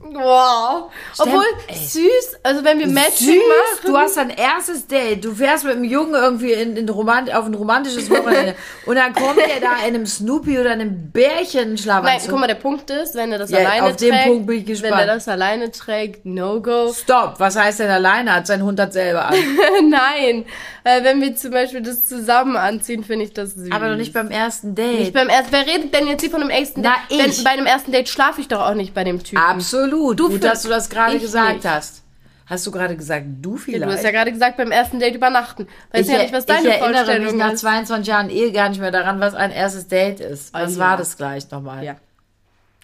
Wow. 0.00 0.90
Obwohl, 1.18 1.44
ey. 1.66 1.76
süß, 1.76 2.38
also 2.44 2.64
wenn 2.64 2.78
wir 2.78 2.86
Matching 2.86 3.26
Süß, 3.26 3.36
machen. 3.36 3.86
du 3.86 3.96
hast 3.96 4.16
dein 4.16 4.30
erstes 4.30 4.86
Date. 4.86 5.24
Du 5.24 5.34
fährst 5.34 5.64
mit 5.64 5.74
einem 5.74 5.84
Jungen 5.84 6.14
irgendwie 6.14 6.52
in, 6.52 6.76
in 6.76 6.88
Romant 6.88 7.34
auf 7.34 7.46
ein 7.46 7.54
romantisches 7.54 8.08
Wochenende. 8.08 8.54
und 8.86 8.94
dann 8.94 9.12
kommt 9.12 9.38
er 9.38 9.60
da 9.60 9.78
in 9.86 9.94
einem 9.94 10.06
Snoopy 10.06 10.58
oder 10.58 10.70
einem 10.70 10.88
Nein, 10.88 11.10
Bärchenschlafanzug. 11.12 12.30
guck 12.30 12.38
mal, 12.38 12.46
der 12.46 12.54
Punkt 12.54 12.88
ist, 12.90 13.16
wenn 13.16 13.32
er 13.32 13.38
das 13.38 13.50
Ja, 13.50 13.58
alleine 13.58 13.86
auf 13.86 13.96
den 13.96 14.10
trägt. 14.10 14.26
Punkt 14.26 14.46
bin 14.46 14.58
ich 14.58 14.66
gespannt. 14.66 14.92
Wenn 14.92 15.00
er 15.00 15.14
das 15.14 15.28
alleine 15.28 15.70
trägt, 15.72 16.24
no 16.24 16.62
go. 16.62 16.92
Stopp, 16.92 17.34
was 17.38 17.56
heißt 17.56 17.80
denn 17.80 17.90
alleine? 17.90 18.34
Hat 18.34 18.46
sein 18.46 18.62
Hund 18.62 18.78
das 18.78 18.92
selber 18.94 19.26
an. 19.26 19.34
Nein. 19.88 20.46
Äh, 20.84 21.02
wenn 21.02 21.20
wir 21.20 21.34
zum 21.34 21.50
Beispiel 21.50 21.82
das 21.82 22.08
zusammen 22.08 22.56
anziehen, 22.56 23.02
finde 23.02 23.24
ich 23.24 23.32
das 23.32 23.54
süß. 23.54 23.72
Aber 23.72 23.88
doch 23.90 23.96
nicht 23.96 24.12
beim 24.12 24.30
ersten 24.30 24.76
Date. 24.76 25.00
Nicht 25.00 25.12
beim 25.12 25.28
ersten. 25.28 25.52
Wer 25.52 25.66
redet 25.66 25.92
denn 25.92 26.06
jetzt 26.06 26.20
hier 26.20 26.30
von 26.30 26.40
einem 26.40 26.50
ersten 26.50 26.82
Na, 26.82 26.94
Date? 27.10 27.18
Wenn, 27.18 27.30
ich. 27.30 27.44
bei 27.44 27.50
einem 27.50 27.66
ersten 27.66 27.90
Date 27.90 28.08
schlafe 28.08 28.40
ich 28.40 28.46
doch 28.48 28.60
auch 28.60 28.74
nicht 28.74 28.94
bei 28.94 29.02
dem 29.02 29.22
Typen. 29.22 29.38
Absolut. 29.38 29.87
Du 29.90 30.28
Gut, 30.28 30.44
dass 30.44 30.62
du 30.62 30.68
das 30.68 30.88
gerade 30.90 31.16
ich 31.16 31.22
gesagt 31.22 31.54
nicht. 31.56 31.68
hast. 31.68 32.02
Hast 32.46 32.66
du 32.66 32.70
gerade 32.70 32.96
gesagt, 32.96 33.26
du 33.42 33.56
Ja, 33.56 33.58
vielleicht? 33.62 33.84
du 33.84 33.92
hast 33.92 34.04
ja 34.04 34.10
gerade 34.10 34.32
gesagt, 34.32 34.56
beim 34.56 34.70
ersten 34.72 34.98
Date 34.98 35.14
übernachten. 35.14 35.66
Weiß 35.92 36.06
ich, 36.06 36.12
ja 36.12 36.22
nicht, 36.22 36.32
was 36.32 36.40
ich 36.44 36.46
deine 36.46 36.68
erinnere 36.70 36.88
mich 36.88 36.96
Vorstellung 37.06 37.36
nach 37.36 37.52
ist. 37.52 37.60
22 37.60 38.06
Jahren 38.08 38.30
eh 38.30 38.50
gar 38.52 38.68
nicht 38.70 38.80
mehr 38.80 38.90
daran, 38.90 39.20
was 39.20 39.34
ein 39.34 39.50
erstes 39.50 39.86
Date 39.88 40.20
ist. 40.20 40.54
Ah, 40.54 40.62
Was 40.62 40.74
ja. 40.76 40.78
war 40.80 40.96
das 40.96 41.16
gleich 41.18 41.50
nochmal? 41.50 41.84
Ja. 41.84 41.92
Ja, 41.92 41.98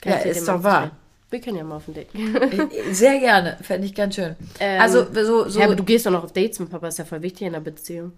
Kann 0.03 0.12
ich 0.19 0.23
dir 0.25 0.31
ist 0.33 0.47
doch 0.49 0.62
wahr. 0.62 0.90
Wir 1.31 1.40
können 1.40 1.57
ja 1.57 1.64
mal 1.64 1.77
auf 1.77 1.88
ein 1.88 1.95
Date. 1.95 2.09
Sehr 2.93 3.19
gerne, 3.19 3.57
fände 3.62 3.87
ich 3.87 3.95
ganz 3.95 4.14
schön. 4.17 4.37
Ähm, 4.61 4.81
also 4.81 5.07
so, 5.12 5.49
so 5.49 5.59
ja, 5.59 5.64
aber 5.64 5.75
du 5.77 5.83
gehst 5.83 6.05
doch 6.05 6.11
noch 6.11 6.25
auf 6.25 6.33
Dates 6.33 6.59
mit 6.59 6.71
Papa, 6.71 6.87
ist 6.88 6.99
ja 6.99 7.05
voll 7.07 7.23
wichtig 7.23 7.47
in 7.47 7.55
der 7.55 7.61
Beziehung. 7.61 8.12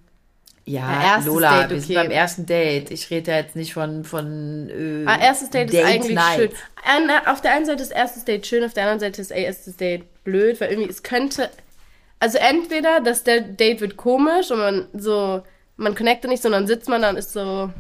Ja, 0.69 1.19
Ja, 1.19 1.23
Lola, 1.25 1.61
Date, 1.63 1.71
wir 1.71 1.81
sind 1.81 1.97
okay. 1.97 2.03
beim 2.09 2.11
ersten 2.11 2.45
Date. 2.45 2.91
Ich 2.91 3.09
rede 3.11 3.31
ja 3.31 3.37
jetzt 3.39 3.55
nicht 3.55 3.73
von 3.73 4.03
von 4.05 4.69
äh, 4.69 5.05
Ah, 5.07 5.19
erstes 5.21 5.51
Date, 5.51 5.73
ist 5.73 5.85
eigentlich 5.85 6.15
Night. 6.17 6.37
schön. 6.41 6.51
An, 6.85 7.11
auf 7.27 7.41
der 7.41 7.53
einen 7.53 7.67
Seite 7.67 7.83
ist 7.83 7.93
erstes 7.93 8.25
Date 8.25 8.47
schön, 8.47 8.65
auf 8.65 8.75
der 8.75 8.83
anderen 8.85 9.01
Seite 9.01 9.23
ist 9.23 9.31
erstes 9.31 9.77
Date 9.77 10.05
blöd, 10.25 10.61
weil 10.61 10.71
irgendwie 10.71 10.91
es 10.91 11.03
könnte. 11.05 11.51
Also 12.19 12.39
entweder 12.39 13.01
das 13.01 13.23
Date 13.25 13.81
wird 13.81 13.97
komisch 13.97 14.51
und 14.51 14.59
man 14.59 14.89
so, 14.95 15.43
man 15.77 15.95
connectet 15.95 16.31
nicht, 16.31 16.43
sondern 16.43 16.67
sitzt 16.67 16.89
man 16.89 17.03
da 17.03 17.11
und 17.11 17.17
ist 17.17 17.33
so. 17.33 17.71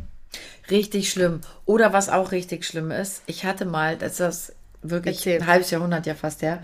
Richtig 0.70 1.11
schlimm. 1.11 1.40
Oder 1.64 1.92
was 1.92 2.09
auch 2.09 2.31
richtig 2.33 2.64
schlimm 2.64 2.90
ist, 2.90 3.22
ich 3.27 3.44
hatte 3.44 3.64
mal, 3.64 3.96
das 3.96 4.12
ist 4.12 4.20
das 4.20 4.53
wirklich 4.83 5.16
Erzähl. 5.18 5.40
ein 5.40 5.46
halbes 5.46 5.70
Jahrhundert 5.70 6.07
ja 6.07 6.14
fast 6.14 6.42
her. 6.42 6.62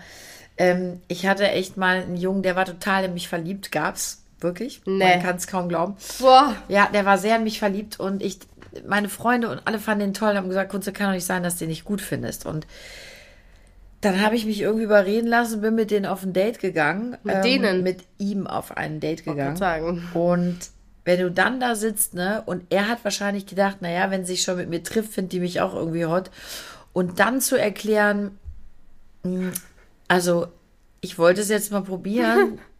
Ähm, 0.57 1.01
ich 1.07 1.25
hatte 1.25 1.49
echt 1.49 1.75
mal 1.77 1.97
einen 2.03 2.15
Jungen, 2.15 2.43
der 2.43 2.55
war 2.55 2.65
total 2.65 3.05
in 3.05 3.13
mich 3.13 3.27
verliebt, 3.27 3.71
gab's 3.71 4.22
wirklich. 4.43 4.81
Nee. 4.85 5.15
Man 5.15 5.23
kann 5.23 5.35
es 5.37 5.47
kaum 5.47 5.69
glauben. 5.69 5.95
Boah. 6.19 6.55
Ja, 6.67 6.89
der 6.93 7.05
war 7.05 7.17
sehr 7.17 7.37
in 7.37 7.43
mich 7.43 7.59
verliebt 7.59 7.99
und 7.99 8.21
ich, 8.21 8.39
meine 8.87 9.09
Freunde 9.09 9.49
und 9.49 9.61
alle 9.65 9.79
fanden 9.79 10.09
ihn 10.09 10.13
toll 10.13 10.31
und 10.31 10.37
haben 10.37 10.49
gesagt, 10.49 10.71
Kunze, 10.71 10.93
kann 10.93 11.07
doch 11.07 11.13
nicht 11.13 11.25
sein, 11.25 11.43
dass 11.43 11.55
du 11.55 11.59
den 11.59 11.69
nicht 11.69 11.85
gut 11.85 12.01
findest. 12.01 12.45
Und 12.45 12.67
dann 14.01 14.21
habe 14.21 14.35
ich 14.35 14.45
mich 14.45 14.59
irgendwie 14.59 14.83
überreden 14.83 15.27
lassen, 15.27 15.61
bin 15.61 15.75
mit 15.75 15.89
denen 15.89 16.05
auf 16.05 16.23
ein 16.23 16.33
Date 16.33 16.59
gegangen. 16.59 17.13
ähm, 17.13 17.19
Mit 17.23 17.45
denen? 17.45 17.83
Mit 17.83 18.03
ihm 18.17 18.47
auf 18.47 18.75
ein 18.75 18.99
Date 18.99 19.23
gegangen. 19.23 19.55
grad 19.55 19.57
sagen. 19.57 20.09
Und 20.13 20.57
wenn 21.05 21.19
du 21.19 21.31
dann 21.31 21.59
da 21.59 21.75
sitzt, 21.75 22.13
ne, 22.13 22.43
und 22.45 22.63
er 22.69 22.87
hat 22.89 23.03
wahrscheinlich 23.03 23.45
gedacht, 23.45 23.81
naja, 23.81 24.11
wenn 24.11 24.25
sie 24.25 24.33
sich 24.33 24.43
schon 24.43 24.57
mit 24.57 24.69
mir 24.69 24.83
trifft, 24.83 25.13
findet 25.13 25.33
die 25.33 25.39
mich 25.39 25.61
auch 25.61 25.73
irgendwie 25.73 26.05
hot. 26.05 26.31
Und 26.91 27.19
dann 27.19 27.39
zu 27.41 27.55
erklären, 27.57 28.37
mh, 29.23 29.51
also 30.07 30.47
ich 31.01 31.17
wollte 31.17 31.41
es 31.41 31.49
jetzt 31.49 31.71
mal 31.71 31.81
probieren, 31.83 32.59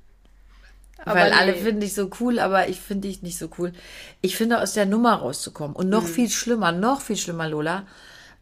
Aber 1.05 1.19
weil 1.19 1.31
nee. 1.31 1.35
alle 1.37 1.53
finden 1.55 1.81
dich 1.81 1.93
so 1.93 2.09
cool, 2.19 2.39
aber 2.39 2.69
ich 2.69 2.79
finde 2.79 3.07
dich 3.07 3.21
nicht 3.21 3.37
so 3.37 3.49
cool. 3.57 3.73
Ich 4.21 4.37
finde, 4.37 4.61
aus 4.61 4.73
der 4.73 4.85
Nummer 4.85 5.15
rauszukommen. 5.15 5.75
Und 5.75 5.85
Mhm. 5.87 5.91
noch 5.91 6.05
viel 6.07 6.29
schlimmer, 6.29 6.71
noch 6.71 7.01
viel 7.01 7.17
schlimmer, 7.17 7.47
Lola. 7.49 7.83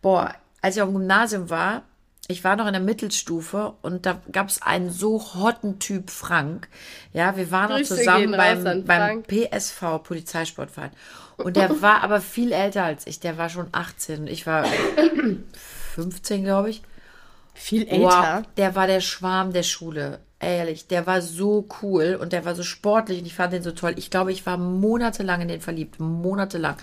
Boah, 0.01 0.35
als 0.61 0.75
ich 0.75 0.81
auf 0.81 0.89
dem 0.89 0.97
Gymnasium 0.99 1.49
war, 1.49 1.83
ich 2.27 2.43
war 2.43 2.55
noch 2.55 2.67
in 2.67 2.73
der 2.73 2.81
Mittelstufe 2.81 3.73
und 3.81 4.05
da 4.05 4.21
gab 4.31 4.47
es 4.47 4.61
einen 4.61 4.89
so 4.91 5.19
hotten 5.35 5.79
Typ 5.79 6.09
Frank. 6.11 6.69
Ja, 7.13 7.35
wir 7.35 7.51
waren 7.51 7.69
noch 7.71 7.77
Grüße 7.77 7.97
zusammen 7.97 8.31
gehen 8.31 8.33
raus 8.35 8.63
beim, 8.63 8.85
beim. 8.85 9.23
PSV, 9.23 9.81
Polizeisportverein. 10.03 10.91
Und 11.37 11.57
der 11.57 11.81
war 11.81 12.03
aber 12.03 12.21
viel 12.21 12.51
älter 12.51 12.83
als 12.83 13.07
ich. 13.07 13.19
Der 13.19 13.37
war 13.37 13.49
schon 13.49 13.67
18 13.71 14.21
und 14.21 14.27
ich 14.27 14.45
war 14.45 14.65
15, 15.95 16.43
glaube 16.43 16.69
ich. 16.69 16.81
Viel 17.53 17.85
Wow, 17.89 17.91
älter. 17.91 18.43
der 18.57 18.75
war 18.75 18.87
der 18.87 19.01
Schwarm 19.01 19.51
der 19.51 19.63
Schule. 19.63 20.19
Ehrlich, 20.41 20.87
der 20.87 21.05
war 21.05 21.21
so 21.21 21.67
cool 21.81 22.17
und 22.19 22.33
der 22.33 22.45
war 22.45 22.55
so 22.55 22.63
sportlich 22.63 23.19
und 23.19 23.25
ich 23.27 23.35
fand 23.35 23.53
den 23.53 23.61
so 23.61 23.71
toll. 23.71 23.93
Ich 23.97 24.09
glaube, 24.09 24.31
ich 24.31 24.43
war 24.45 24.57
monatelang 24.57 25.41
in 25.41 25.47
den 25.47 25.61
verliebt. 25.61 25.99
Monatelang. 25.99 26.77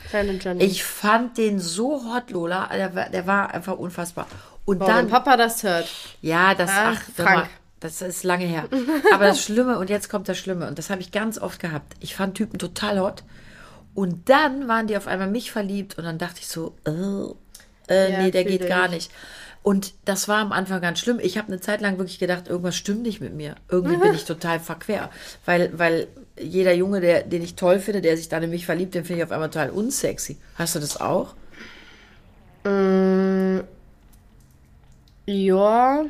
Ich 0.59 0.85
fand 0.85 1.37
den 1.39 1.59
so 1.59 2.05
hot, 2.15 2.31
Lola. 2.31 2.69
Der 2.73 2.95
war, 2.95 3.09
der 3.11 3.27
war 3.27 3.53
einfach 3.53 3.77
unfassbar. 3.77 4.27
Und 4.65 4.79
Boah, 4.79 4.87
dann, 4.87 4.97
wenn 5.07 5.09
Papa 5.09 5.37
das 5.37 5.63
hört. 5.65 5.89
ja, 6.23 6.55
das, 6.55 6.71
Ah, 6.71 6.93
ach, 6.95 7.03
sag 7.17 7.27
Frank. 7.27 7.39
mal, 7.41 7.49
das 7.81 8.01
ist 8.03 8.23
lange 8.23 8.45
her. 8.45 8.69
Aber 9.13 9.27
das 9.27 9.43
Schlimme, 9.43 9.79
und 9.79 9.91
jetzt 9.91 10.09
kommt 10.09 10.29
das 10.29 10.39
Schlimme, 10.39 10.69
und 10.69 10.79
das 10.79 10.91
habe 10.91 11.01
ich 11.01 11.11
ganz 11.11 11.39
oft 11.39 11.59
gehabt. 11.61 11.95
Ich 12.01 12.15
fand 12.15 12.37
Typen 12.37 12.59
total 12.59 13.01
hot. 13.01 13.25
Und 13.95 14.29
dann 14.29 14.69
waren 14.69 14.87
die 14.87 14.97
auf 14.97 15.09
einmal 15.09 15.29
mich 15.29 15.51
verliebt 15.51 15.99
und 15.99 16.05
dann 16.05 16.19
dachte 16.19 16.39
ich 16.41 16.47
so, 16.47 16.77
oh, 16.87 17.35
äh, 17.89 18.13
Ja, 18.13 18.23
nee, 18.23 18.31
der 18.31 18.45
geht 18.45 18.69
gar 18.69 18.87
nicht. 18.89 19.11
Und 19.69 19.93
das 20.07 20.29
war 20.29 20.39
am 20.39 20.53
Anfang 20.53 20.81
ganz 20.81 20.99
schlimm. 20.99 21.19
Ich 21.21 21.37
habe 21.37 21.49
eine 21.49 21.61
Zeit 21.61 21.83
lang 21.83 21.99
wirklich 21.99 22.19
gedacht, 22.19 22.49
irgendwas 22.49 22.75
stimmt 22.75 23.03
nicht 23.03 23.21
mit 23.21 23.35
mir. 23.35 23.55
Irgendwie 23.69 23.99
bin 23.99 24.15
ich 24.15 24.25
total 24.25 24.61
verquer. 24.61 25.11
Weil, 25.45 25.79
weil 25.79 26.09
jeder 26.41 26.73
Junge, 26.73 27.03
der, 27.03 27.23
den 27.23 27.43
ich 27.43 27.55
toll 27.55 27.79
finde, 27.79 28.01
der 28.01 28.17
sich 28.17 28.31
dann 28.31 28.43
in 28.43 28.49
mich 28.49 28.65
verliebt, 28.65 28.95
den 28.95 29.05
finde 29.05 29.19
ich 29.19 29.25
auf 29.25 29.31
einmal 29.31 29.51
total 29.51 29.69
unsexy. 29.69 30.39
Hast 30.55 30.75
du 30.75 30.79
das 30.79 30.99
auch? 30.99 31.35
Mm, 32.65 33.59
ja. 35.27 36.07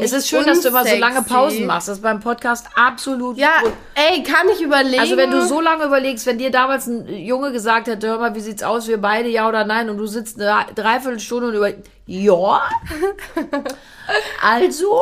Es 0.00 0.12
ist 0.12 0.28
schön, 0.28 0.44
dass 0.44 0.60
du 0.60 0.68
immer 0.68 0.84
so 0.84 0.96
lange. 0.96 1.22
Pausen 1.22 1.66
machst. 1.66 1.88
Das 1.88 1.96
ist 1.98 2.02
beim 2.02 2.20
Podcast 2.20 2.66
absolut 2.74 3.36
Ja, 3.36 3.50
cool. 3.64 3.72
ey, 3.94 4.22
kann 4.22 4.48
ich 4.48 4.60
überlegen. 4.60 5.00
Also 5.00 5.16
wenn 5.16 5.30
du 5.30 5.44
so 5.46 5.60
lange 5.60 5.84
überlegst, 5.84 6.24
wenn 6.26 6.38
dir 6.38 6.50
damals 6.50 6.86
ein 6.86 7.08
Junge 7.08 7.52
gesagt 7.52 7.88
hätte, 7.88 8.06
hör 8.08 8.18
mal, 8.18 8.34
wie 8.34 8.40
sieht's 8.40 8.62
aus, 8.62 8.86
wir 8.88 9.00
beide, 9.00 9.28
ja 9.28 9.48
oder 9.48 9.64
nein, 9.64 9.90
und 9.90 9.96
du 9.98 10.06
sitzt 10.06 10.40
eine 10.40 10.66
Dreiviertelstunde 10.74 11.48
und 11.48 11.54
über, 11.54 11.72
ja, 12.06 12.62
also, 14.42 15.00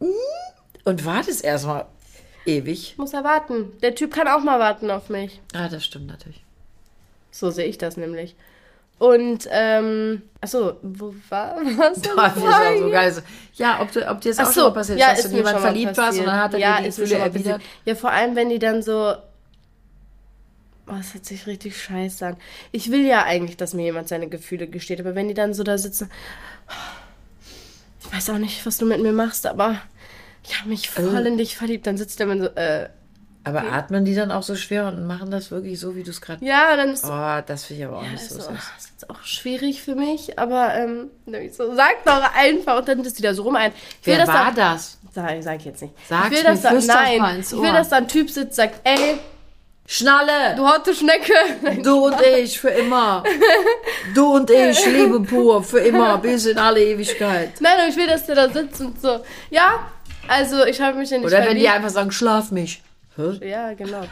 hm, 0.00 0.08
und 0.84 1.04
wartest 1.04 1.44
erstmal 1.44 1.86
ewig. 2.44 2.94
muss 2.96 3.12
er 3.12 3.24
warten. 3.24 3.72
Der 3.82 3.94
Typ 3.94 4.12
kann 4.14 4.28
auch 4.28 4.40
mal 4.40 4.58
warten 4.58 4.90
auf 4.90 5.08
mich. 5.08 5.40
Ah, 5.54 5.68
das 5.68 5.84
stimmt 5.84 6.06
natürlich. 6.06 6.42
So 7.30 7.50
sehe 7.50 7.66
ich 7.66 7.78
das 7.78 7.96
nämlich. 7.96 8.34
Und, 8.98 9.46
ähm, 9.50 10.22
achso, 10.40 10.78
wo 10.82 11.14
war 11.28 11.56
was? 11.76 12.00
denn 12.00 12.16
Das 12.16 12.36
ist 12.36 12.44
auch 12.44 12.78
so 12.78 12.90
geil. 12.90 13.22
Ja, 13.54 13.80
ob, 13.82 13.92
du, 13.92 14.08
ob 14.08 14.20
dir 14.20 14.34
das 14.34 14.38
auch 14.38 14.46
so, 14.46 14.52
schon 14.52 14.62
mal 14.64 14.74
passiert 14.74 14.98
ist, 14.98 15.02
ja, 15.02 15.10
dass 15.10 15.18
ist 15.18 15.32
du 15.32 15.36
jemanden 15.36 15.50
schon 15.50 15.62
mal 15.62 15.72
verliebt 15.72 15.96
warst 15.96 16.18
und 16.18 16.26
dann 16.26 16.40
hat 16.40 16.54
er 16.54 16.60
ja, 16.60 16.76
dir 16.76 16.82
die 16.82 16.88
Gefühle 16.88 17.14
erwidert. 17.16 17.62
Ja, 17.84 17.94
vor 17.94 18.10
allem, 18.10 18.36
wenn 18.36 18.48
die 18.48 18.58
dann 18.58 18.82
so, 18.82 19.14
oh, 20.86 20.92
das 20.96 21.12
hört 21.12 21.26
sich 21.26 21.46
richtig 21.46 21.80
scheiße 21.80 22.26
an. 22.26 22.36
Ich 22.72 22.90
will 22.90 23.04
ja 23.04 23.24
eigentlich, 23.24 23.58
dass 23.58 23.74
mir 23.74 23.84
jemand 23.84 24.08
seine 24.08 24.28
Gefühle 24.28 24.66
gesteht, 24.66 25.00
aber 25.00 25.14
wenn 25.14 25.28
die 25.28 25.34
dann 25.34 25.52
so 25.52 25.62
da 25.62 25.76
sitzen, 25.76 26.10
ich 28.00 28.12
weiß 28.14 28.30
auch 28.30 28.38
nicht, 28.38 28.64
was 28.64 28.78
du 28.78 28.86
mit 28.86 29.02
mir 29.02 29.12
machst, 29.12 29.46
aber 29.46 29.80
ich 30.42 30.58
habe 30.58 30.70
mich 30.70 30.88
voll 30.88 31.04
Also 31.14 31.28
in 31.28 31.36
dich 31.38 31.56
verliebt, 31.56 31.86
dann 31.86 31.98
sitzt 31.98 32.18
der 32.18 32.26
man 32.26 32.40
so, 32.40 32.46
äh, 32.46 32.88
Aber 33.46 33.62
atmen 33.72 34.04
die 34.04 34.14
dann 34.14 34.32
auch 34.32 34.42
so 34.42 34.56
schwer 34.56 34.86
und 34.88 35.06
machen 35.06 35.30
das 35.30 35.50
wirklich 35.52 35.78
so, 35.78 35.94
wie 35.94 36.02
du 36.02 36.10
es 36.10 36.20
gerade... 36.20 36.44
ja, 36.44 36.76
dann 36.76 36.90
ist 36.90 37.04
Oh, 37.04 37.42
das 37.46 37.64
finde 37.64 37.82
ich 37.82 37.88
aber 37.88 37.98
auch 37.98 38.02
nicht 38.02 38.20
so 38.28 38.36
Also, 38.36 38.50
das 38.50 38.64
ist 38.78 38.90
jetzt 38.90 39.08
auch 39.08 39.22
schwierig 39.22 39.82
für 39.82 39.94
mich, 39.94 40.38
aber 40.38 40.74
ähm, 40.74 41.10
dann 41.26 41.48
so, 41.52 41.74
sag 41.74 42.04
doch 42.04 42.22
einfach 42.34 42.78
und 42.78 42.88
dann 42.88 43.04
ist 43.04 43.18
die 43.18 43.22
da 43.22 43.32
so 43.34 43.44
rum 43.44 43.54
ein. 43.54 43.72
Ich 44.00 44.06
will, 44.08 44.18
Wer 44.18 44.26
war 44.26 44.52
da, 44.52 44.72
das? 44.72 44.98
Sag, 45.14 45.42
sag 45.42 45.56
ich 45.60 45.64
jetzt 45.64 45.80
nicht. 45.82 45.94
Sag's 46.08 46.26
ich 46.26 46.32
will, 46.32 46.38
mir, 46.42 46.50
dass 46.50 46.62
da, 46.62 46.68
flüster's 46.70 46.96
nein, 46.96 47.40
ich 47.40 47.52
will, 47.52 47.72
dass 47.72 47.88
da 47.88 47.96
ein 47.96 48.08
Typ 48.08 48.30
sitzt, 48.30 48.56
sagt, 48.56 48.80
ey, 48.84 49.18
Schnalle! 49.88 50.56
du 50.56 50.68
hotte 50.68 50.92
Schnecke. 50.92 51.32
Du 51.84 52.06
und 52.06 52.20
ich 52.20 52.58
für 52.58 52.70
immer. 52.70 53.22
Du 54.14 54.34
und 54.34 54.50
ich, 54.50 54.84
Liebe 54.86 55.20
pur, 55.20 55.62
für 55.62 55.78
immer, 55.78 56.18
bis 56.18 56.46
in 56.46 56.58
alle 56.58 56.82
Ewigkeit. 56.82 57.52
Nein, 57.60 57.72
aber 57.78 57.88
ich 57.88 57.96
will, 57.96 58.08
dass 58.08 58.26
der 58.26 58.34
da 58.34 58.48
sitzt 58.48 58.80
und 58.80 59.00
so, 59.00 59.20
ja, 59.50 59.88
also 60.26 60.64
ich 60.64 60.80
habe 60.80 60.98
mich 60.98 61.10
ja 61.10 61.18
nicht 61.18 61.26
Oder 61.26 61.38
wenn 61.38 61.44
die 61.44 61.60
verliebt. 61.60 61.72
einfach 61.72 61.90
sagen, 61.90 62.10
schlaf 62.10 62.50
mich. 62.50 62.82
Hä? 63.16 63.48
Ja, 63.48 63.72
genau. 63.74 64.02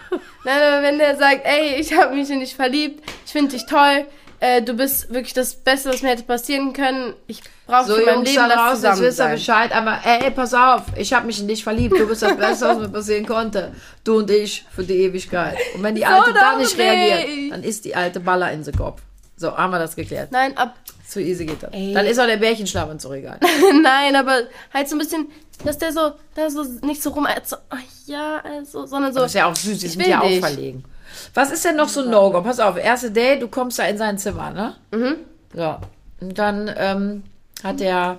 Nein, 0.44 0.62
aber 0.62 0.82
wenn 0.82 0.98
der 0.98 1.16
sagt, 1.16 1.42
ey, 1.44 1.76
ich 1.80 1.92
habe 1.92 2.14
mich 2.14 2.30
in 2.30 2.40
dich 2.40 2.54
verliebt, 2.54 3.02
ich 3.26 3.32
finde 3.32 3.52
dich 3.52 3.66
toll, 3.66 4.06
äh, 4.40 4.62
du 4.62 4.74
bist 4.74 5.12
wirklich 5.12 5.32
das 5.32 5.54
Beste, 5.54 5.90
was 5.90 6.02
mir 6.02 6.10
hätte 6.10 6.24
passieren 6.24 6.72
können, 6.72 7.14
ich 7.26 7.40
brauche 7.66 7.86
So, 7.86 7.94
für 7.96 8.04
mein 8.04 8.14
Jungs 8.16 8.30
Leben 8.30 8.48
da 8.48 8.48
das 8.48 8.72
jetzt 8.72 8.80
zusammen 8.80 9.02
wisst 9.02 9.20
ihr. 9.20 9.28
Bescheid, 9.28 9.72
aber 9.74 9.98
ey, 10.04 10.30
pass 10.30 10.54
auf, 10.54 10.82
ich 10.96 11.12
habe 11.12 11.26
mich 11.26 11.40
in 11.40 11.48
dich 11.48 11.62
verliebt, 11.64 11.98
du 11.98 12.06
bist 12.06 12.22
das 12.22 12.36
Beste, 12.36 12.66
was 12.66 12.78
mir 12.78 12.88
passieren 12.88 13.26
konnte. 13.26 13.72
Du 14.04 14.18
und 14.18 14.30
ich 14.30 14.64
für 14.74 14.84
die 14.84 15.02
Ewigkeit. 15.02 15.56
Und 15.74 15.82
wenn 15.82 15.94
die 15.94 16.04
Alte 16.04 16.32
doch 16.32 16.40
da 16.40 16.56
nicht 16.58 16.76
reagiert, 16.78 17.52
dann 17.52 17.62
ist 17.62 17.84
die 17.84 17.94
alte 17.94 18.20
Baller 18.20 18.52
in 18.52 18.62
den 18.62 18.76
Kopf. 18.76 19.00
So, 19.36 19.56
haben 19.56 19.70
wir 19.72 19.78
das 19.78 19.96
geklärt. 19.96 20.30
Nein, 20.30 20.56
ab 20.56 20.76
So 21.06 21.20
easy 21.20 21.44
geht 21.44 21.62
das. 21.62 21.72
Ey. 21.72 21.92
Dann 21.92 22.06
ist 22.06 22.18
auch 22.20 22.26
der 22.26 22.36
Bärchenschlammens 22.36 23.02
so 23.02 23.12
egal. 23.12 23.38
Nein, 23.82 24.14
aber 24.14 24.42
halt 24.72 24.88
so 24.88 24.94
ein 24.94 24.98
bisschen, 24.98 25.28
dass 25.64 25.78
der 25.78 25.92
so, 25.92 26.12
da 26.34 26.50
so 26.50 26.64
nicht 26.84 27.02
so 27.02 27.10
rum, 27.10 27.26
als 27.26 27.50
so, 27.50 27.56
ach 27.70 27.78
ja, 28.06 28.40
also, 28.42 28.86
sondern 28.86 29.12
so. 29.12 29.20
Das 29.20 29.30
ist 29.30 29.34
ja 29.34 29.46
auch 29.50 29.54
süß, 29.56 29.78
die 29.78 29.86
Ich 29.86 29.92
sind 29.92 30.06
ja 30.06 30.20
auch 30.20 30.38
verlegen. 30.40 30.84
Was 31.32 31.52
ist 31.52 31.64
denn 31.64 31.76
noch 31.76 31.88
so 31.88 32.02
ein 32.02 32.10
No-Go? 32.10 32.42
Pass 32.42 32.58
auf, 32.60 32.76
erste 32.76 33.10
Date, 33.10 33.40
du 33.42 33.48
kommst 33.48 33.78
da 33.78 33.84
in 33.84 33.96
sein 33.98 34.18
Zimmer, 34.18 34.50
ne? 34.50 34.74
Mhm. 34.90 35.16
Ja. 35.54 35.80
Und 36.20 36.38
dann 36.38 36.70
ähm, 36.76 37.22
hat 37.62 37.80
er 37.80 38.18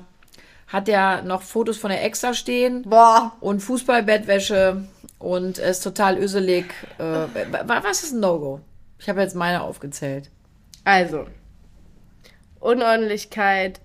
hat 0.67 0.89
er 0.89 1.21
noch 1.21 1.41
Fotos 1.41 1.77
von 1.77 1.89
der 1.91 2.03
Ex 2.03 2.21
da 2.21 2.33
stehen 2.33 2.81
Boah. 2.83 3.33
und 3.39 3.59
Fußballbettwäsche 3.59 4.83
und 5.19 5.57
ist 5.59 5.81
total 5.83 6.17
öselig. 6.17 6.65
Äh, 6.97 7.03
wa- 7.03 7.81
was 7.83 8.03
ist 8.03 8.13
ein 8.13 8.19
No-Go? 8.19 8.61
Ich 8.99 9.07
habe 9.09 9.21
jetzt 9.21 9.35
meine 9.35 9.61
aufgezählt. 9.61 10.31
Also, 10.85 11.25
Unordentlichkeit 12.59 13.79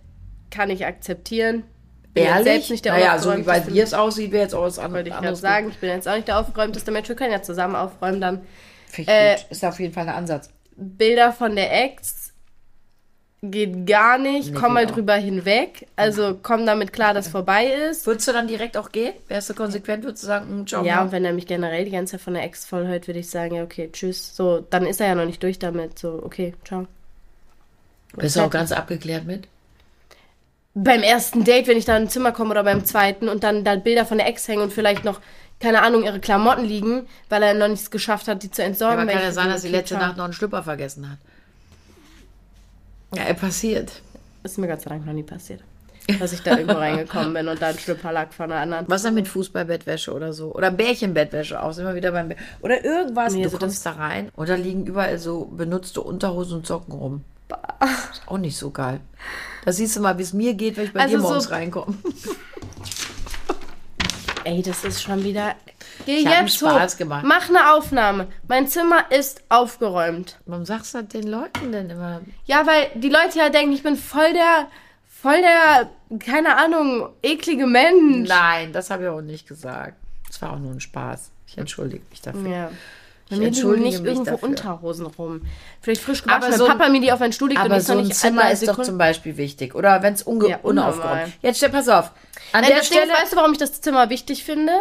kann 0.50 0.70
ich 0.70 0.86
akzeptieren. 0.86 1.64
Ehrlich? 2.14 2.44
selbst 2.44 2.70
nicht 2.70 2.84
der 2.84 2.92
naja, 2.94 3.18
so 3.18 3.36
wie 3.36 3.42
bei 3.42 3.60
dir 3.60 3.84
es 3.84 3.94
aussieht, 3.94 4.32
wäre 4.32 4.42
jetzt 4.42 4.54
auch 4.54 4.62
was 4.62 4.78
Wollte 4.78 4.92
anderes. 4.94 5.06
ich 5.08 5.14
gerade 5.14 5.36
sagen, 5.36 5.68
ich 5.70 5.78
bin 5.78 5.90
jetzt 5.90 6.08
auch 6.08 6.14
nicht 6.16 6.28
der 6.28 6.38
aufgeräumteste 6.38 6.90
Mensch. 6.90 7.08
Wir 7.08 7.16
können 7.16 7.32
ja 7.32 7.42
zusammen 7.42 7.76
aufräumen 7.76 8.20
dann. 8.20 8.40
Finde 8.88 9.12
Äh, 9.12 9.36
gut. 9.36 9.46
Ist 9.50 9.64
auf 9.64 9.78
jeden 9.78 9.92
Fall 9.92 10.08
ein 10.08 10.14
Ansatz. 10.14 10.50
Bilder 10.76 11.32
von 11.32 11.54
der 11.54 11.84
Ex 11.84 12.32
geht 13.42 13.86
gar 13.86 14.18
nicht. 14.18 14.52
Nee, 14.52 14.58
komm 14.58 14.74
mal 14.74 14.86
auch. 14.86 14.90
drüber 14.90 15.14
hinweg. 15.14 15.86
Also 15.96 16.38
komm 16.42 16.66
damit 16.66 16.92
klar, 16.92 17.14
dass 17.14 17.28
vorbei 17.28 17.66
ist. 17.66 18.06
Würdest 18.06 18.28
du 18.28 18.32
dann 18.32 18.48
direkt 18.48 18.76
auch 18.76 18.92
gehen? 18.92 19.14
Wärst 19.28 19.48
du 19.50 19.54
konsequent, 19.54 20.04
würdest 20.04 20.24
du 20.24 20.26
sagen, 20.26 20.48
hm, 20.48 20.66
ciao. 20.66 20.84
Ja, 20.84 20.96
mal. 20.96 21.02
und 21.04 21.12
wenn 21.12 21.24
er 21.24 21.32
mich 21.32 21.46
generell 21.46 21.84
die 21.84 21.90
ganze 21.90 22.12
Zeit 22.12 22.20
von 22.20 22.34
der 22.34 22.42
Ex 22.44 22.64
voll 22.64 22.86
hört, 22.86 23.06
würde 23.06 23.20
ich 23.20 23.30
sagen, 23.30 23.54
ja, 23.54 23.62
okay, 23.62 23.88
tschüss. 23.92 24.34
So, 24.36 24.66
dann 24.68 24.86
ist 24.86 25.00
er 25.00 25.08
ja 25.08 25.14
noch 25.14 25.26
nicht 25.26 25.42
durch 25.42 25.58
damit. 25.58 25.98
So, 25.98 26.20
okay, 26.22 26.54
ciao. 26.64 26.86
Bist 28.16 28.36
du 28.36 28.40
auch 28.40 28.50
ganz 28.50 28.72
abgeklärt 28.72 29.24
mit? 29.24 29.46
Beim 30.74 31.02
ersten 31.02 31.44
Date, 31.44 31.66
wenn 31.66 31.76
ich 31.76 31.84
da 31.84 31.96
ins 31.96 32.12
Zimmer 32.12 32.32
komme 32.32 32.50
oder 32.50 32.62
beim 32.62 32.84
zweiten 32.84 33.28
und 33.28 33.42
dann 33.42 33.64
da 33.64 33.74
Bilder 33.76 34.06
von 34.06 34.18
der 34.18 34.28
Ex 34.28 34.46
hängen 34.46 34.62
und 34.62 34.72
vielleicht 34.72 35.04
noch, 35.04 35.20
keine 35.58 35.82
Ahnung, 35.82 36.04
ihre 36.04 36.20
Klamotten 36.20 36.64
liegen, 36.64 37.06
weil 37.28 37.42
er 37.42 37.54
noch 37.54 37.68
nichts 37.68 37.90
geschafft 37.90 38.28
hat, 38.28 38.42
die 38.42 38.50
zu 38.50 38.62
entsorgen. 38.62 39.00
Aber 39.00 39.08
weil 39.08 39.14
kann 39.14 39.24
ja 39.24 39.32
sein, 39.32 39.48
dass 39.48 39.62
sie 39.62 39.68
letzte. 39.68 39.94
Nacht 39.94 40.16
noch 40.16 40.24
einen 40.24 40.32
Schlüpper 40.32 40.62
vergessen 40.62 41.10
hat. 41.10 41.18
Ja, 43.16 43.24
er 43.24 43.34
passiert. 43.34 44.00
Ist 44.44 44.58
mir 44.58 44.68
Gott 44.68 44.80
sei 44.80 44.90
Dank 44.90 45.04
noch 45.04 45.12
nie 45.12 45.24
passiert. 45.24 45.60
Dass 46.18 46.32
ich 46.32 46.42
da 46.42 46.56
irgendwo 46.56 46.74
reingekommen 46.78 47.34
bin 47.34 47.48
und 47.48 47.60
da 47.60 47.68
ein 47.68 47.78
Schlüpper 47.78 48.12
lag 48.12 48.32
von 48.32 48.50
einer 48.50 48.60
anderen. 48.60 48.86
Was 48.88 49.02
denn 49.02 49.14
mit 49.14 49.28
Fußballbettwäsche 49.28 50.12
oder 50.12 50.32
so? 50.32 50.54
Oder 50.54 50.70
Bärchenbettwäsche 50.70 51.60
auch, 51.60 51.72
sind 51.72 51.84
wir 51.84 51.94
wieder 51.94 52.12
beim 52.12 52.28
Bär 52.28 52.36
Oder 52.62 52.84
irgendwas. 52.84 53.32
Nee, 53.32 53.40
du 53.40 53.46
also 53.46 53.58
kommst 53.58 53.84
da 53.84 53.92
rein 53.92 54.30
und 54.36 54.48
da 54.48 54.54
liegen 54.54 54.86
überall 54.86 55.18
so 55.18 55.46
benutzte 55.46 56.00
Unterhosen 56.00 56.58
und 56.58 56.66
Socken 56.66 56.94
rum. 56.94 57.24
Ist 58.12 58.22
auch 58.26 58.38
nicht 58.38 58.56
so 58.56 58.70
geil. 58.70 59.00
Da 59.64 59.72
siehst 59.72 59.96
du 59.96 60.00
mal, 60.00 60.16
wie 60.18 60.22
es 60.22 60.32
mir 60.32 60.54
geht, 60.54 60.76
wenn 60.76 60.84
ich 60.84 60.92
bei 60.92 61.00
Also 61.00 61.16
dir 61.16 61.20
so- 61.22 61.28
morgens 61.28 61.50
reinkomme. 61.50 61.94
Ey, 64.44 64.62
das 64.62 64.84
ist 64.84 65.02
schon 65.02 65.22
wieder. 65.22 65.54
Geh 66.06 66.16
Ich 66.18 66.24
jetzt 66.24 66.56
Spaß 66.56 66.94
hoch. 66.94 66.98
gemacht. 66.98 67.24
Mach 67.26 67.48
eine 67.50 67.72
Aufnahme. 67.74 68.28
Mein 68.48 68.66
Zimmer 68.68 69.10
ist 69.10 69.42
aufgeräumt. 69.50 70.38
Warum 70.46 70.64
sagst 70.64 70.94
du 70.94 70.98
das 71.02 71.08
den 71.08 71.26
Leuten 71.26 71.72
denn 71.72 71.90
immer? 71.90 72.22
Ja, 72.46 72.66
weil 72.66 72.90
die 72.94 73.10
Leute 73.10 73.38
ja 73.38 73.50
denken, 73.50 73.72
ich 73.74 73.82
bin 73.82 73.96
voll 73.96 74.32
der, 74.32 74.68
voll 75.06 75.42
der, 75.42 75.90
keine 76.18 76.56
Ahnung, 76.56 77.10
eklige 77.22 77.66
Mensch. 77.66 78.28
Nein, 78.30 78.72
das 78.72 78.88
habe 78.90 79.02
ich 79.04 79.08
auch 79.10 79.20
nicht 79.20 79.46
gesagt. 79.46 79.94
Das 80.26 80.40
war 80.40 80.54
auch 80.54 80.58
nur 80.58 80.72
ein 80.72 80.80
Spaß. 80.80 81.30
Ich 81.46 81.58
entschuldige 81.58 82.02
mich 82.08 82.22
dafür. 82.22 82.48
Ja. 82.48 82.70
Bei 83.30 83.36
mir 83.36 83.50
liegen 83.50 83.82
nicht 83.82 84.04
irgendwo 84.04 84.24
dafür. 84.24 84.48
Unterhosen 84.48 85.06
rum. 85.06 85.42
Vielleicht 85.80 86.02
frisch 86.02 86.22
gewaschen. 86.22 86.42
Aber 86.44 86.52
so 86.56 86.66
Papa 86.66 86.88
mir 86.88 87.00
die 87.00 87.12
auf 87.12 87.20
einen 87.20 87.32
Stuhl 87.32 87.48
legt 87.48 87.60
und 87.60 87.66
Aber 87.66 87.76
ich 87.78 87.84
so 87.84 87.96
ein 87.96 88.10
Zimmer 88.10 88.50
ist 88.50 88.66
doch 88.66 88.82
zum 88.82 88.98
Beispiel 88.98 89.36
wichtig. 89.36 89.74
Oder 89.74 90.02
wenn 90.02 90.14
es 90.14 90.24
Ja, 90.26 90.58
unaufgeräumt. 90.62 91.32
Jetzt 91.40 91.72
pass 91.72 91.88
auf. 91.88 92.10
An 92.52 92.62
Nein, 92.62 92.70
der 92.70 92.80
Ding 92.80 92.84
Stelle. 92.86 93.12
ist, 93.12 93.22
weißt 93.22 93.32
du, 93.32 93.36
warum 93.36 93.52
ich 93.52 93.58
das 93.58 93.80
Zimmer 93.80 94.10
wichtig 94.10 94.44
finde? 94.44 94.72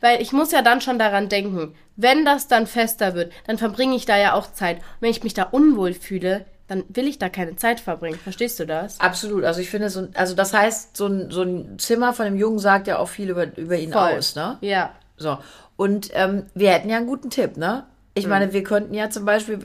Weil 0.00 0.20
ich 0.20 0.32
muss 0.32 0.52
ja 0.52 0.60
dann 0.60 0.82
schon 0.82 0.98
daran 0.98 1.30
denken, 1.30 1.74
wenn 1.96 2.24
das 2.26 2.46
dann 2.46 2.66
fester 2.66 3.14
wird, 3.14 3.32
dann 3.46 3.56
verbringe 3.56 3.96
ich 3.96 4.04
da 4.04 4.18
ja 4.18 4.34
auch 4.34 4.52
Zeit. 4.52 4.76
Und 4.78 4.84
wenn 5.00 5.10
ich 5.10 5.24
mich 5.24 5.32
da 5.32 5.44
unwohl 5.44 5.94
fühle, 5.94 6.44
dann 6.68 6.84
will 6.88 7.06
ich 7.06 7.18
da 7.18 7.28
keine 7.28 7.56
Zeit 7.56 7.80
verbringen. 7.80 8.18
Verstehst 8.22 8.58
du 8.60 8.66
das? 8.66 9.00
Absolut. 9.00 9.44
Also 9.44 9.60
ich 9.60 9.70
finde 9.70 9.90
so, 9.90 10.08
also 10.14 10.34
das 10.34 10.52
heißt, 10.52 10.96
so 10.96 11.06
ein, 11.06 11.30
so 11.30 11.42
ein 11.42 11.78
Zimmer 11.78 12.12
von 12.12 12.26
einem 12.26 12.36
Jungen 12.36 12.58
sagt 12.58 12.86
ja 12.86 12.98
auch 12.98 13.08
viel 13.08 13.30
über, 13.30 13.46
über 13.56 13.76
ihn 13.76 13.92
Voll. 13.92 14.12
aus, 14.18 14.34
ne? 14.34 14.58
Ja. 14.60 14.90
So. 15.16 15.38
Und 15.76 16.10
ähm, 16.12 16.46
wir 16.54 16.70
hätten 16.70 16.88
ja 16.90 16.96
einen 16.98 17.06
guten 17.06 17.30
Tipp, 17.30 17.56
ne? 17.56 17.84
Ich 18.14 18.26
meine, 18.26 18.52
wir 18.52 18.62
könnten 18.62 18.94
ja 18.94 19.10
zum 19.10 19.24
Beispiel, 19.24 19.58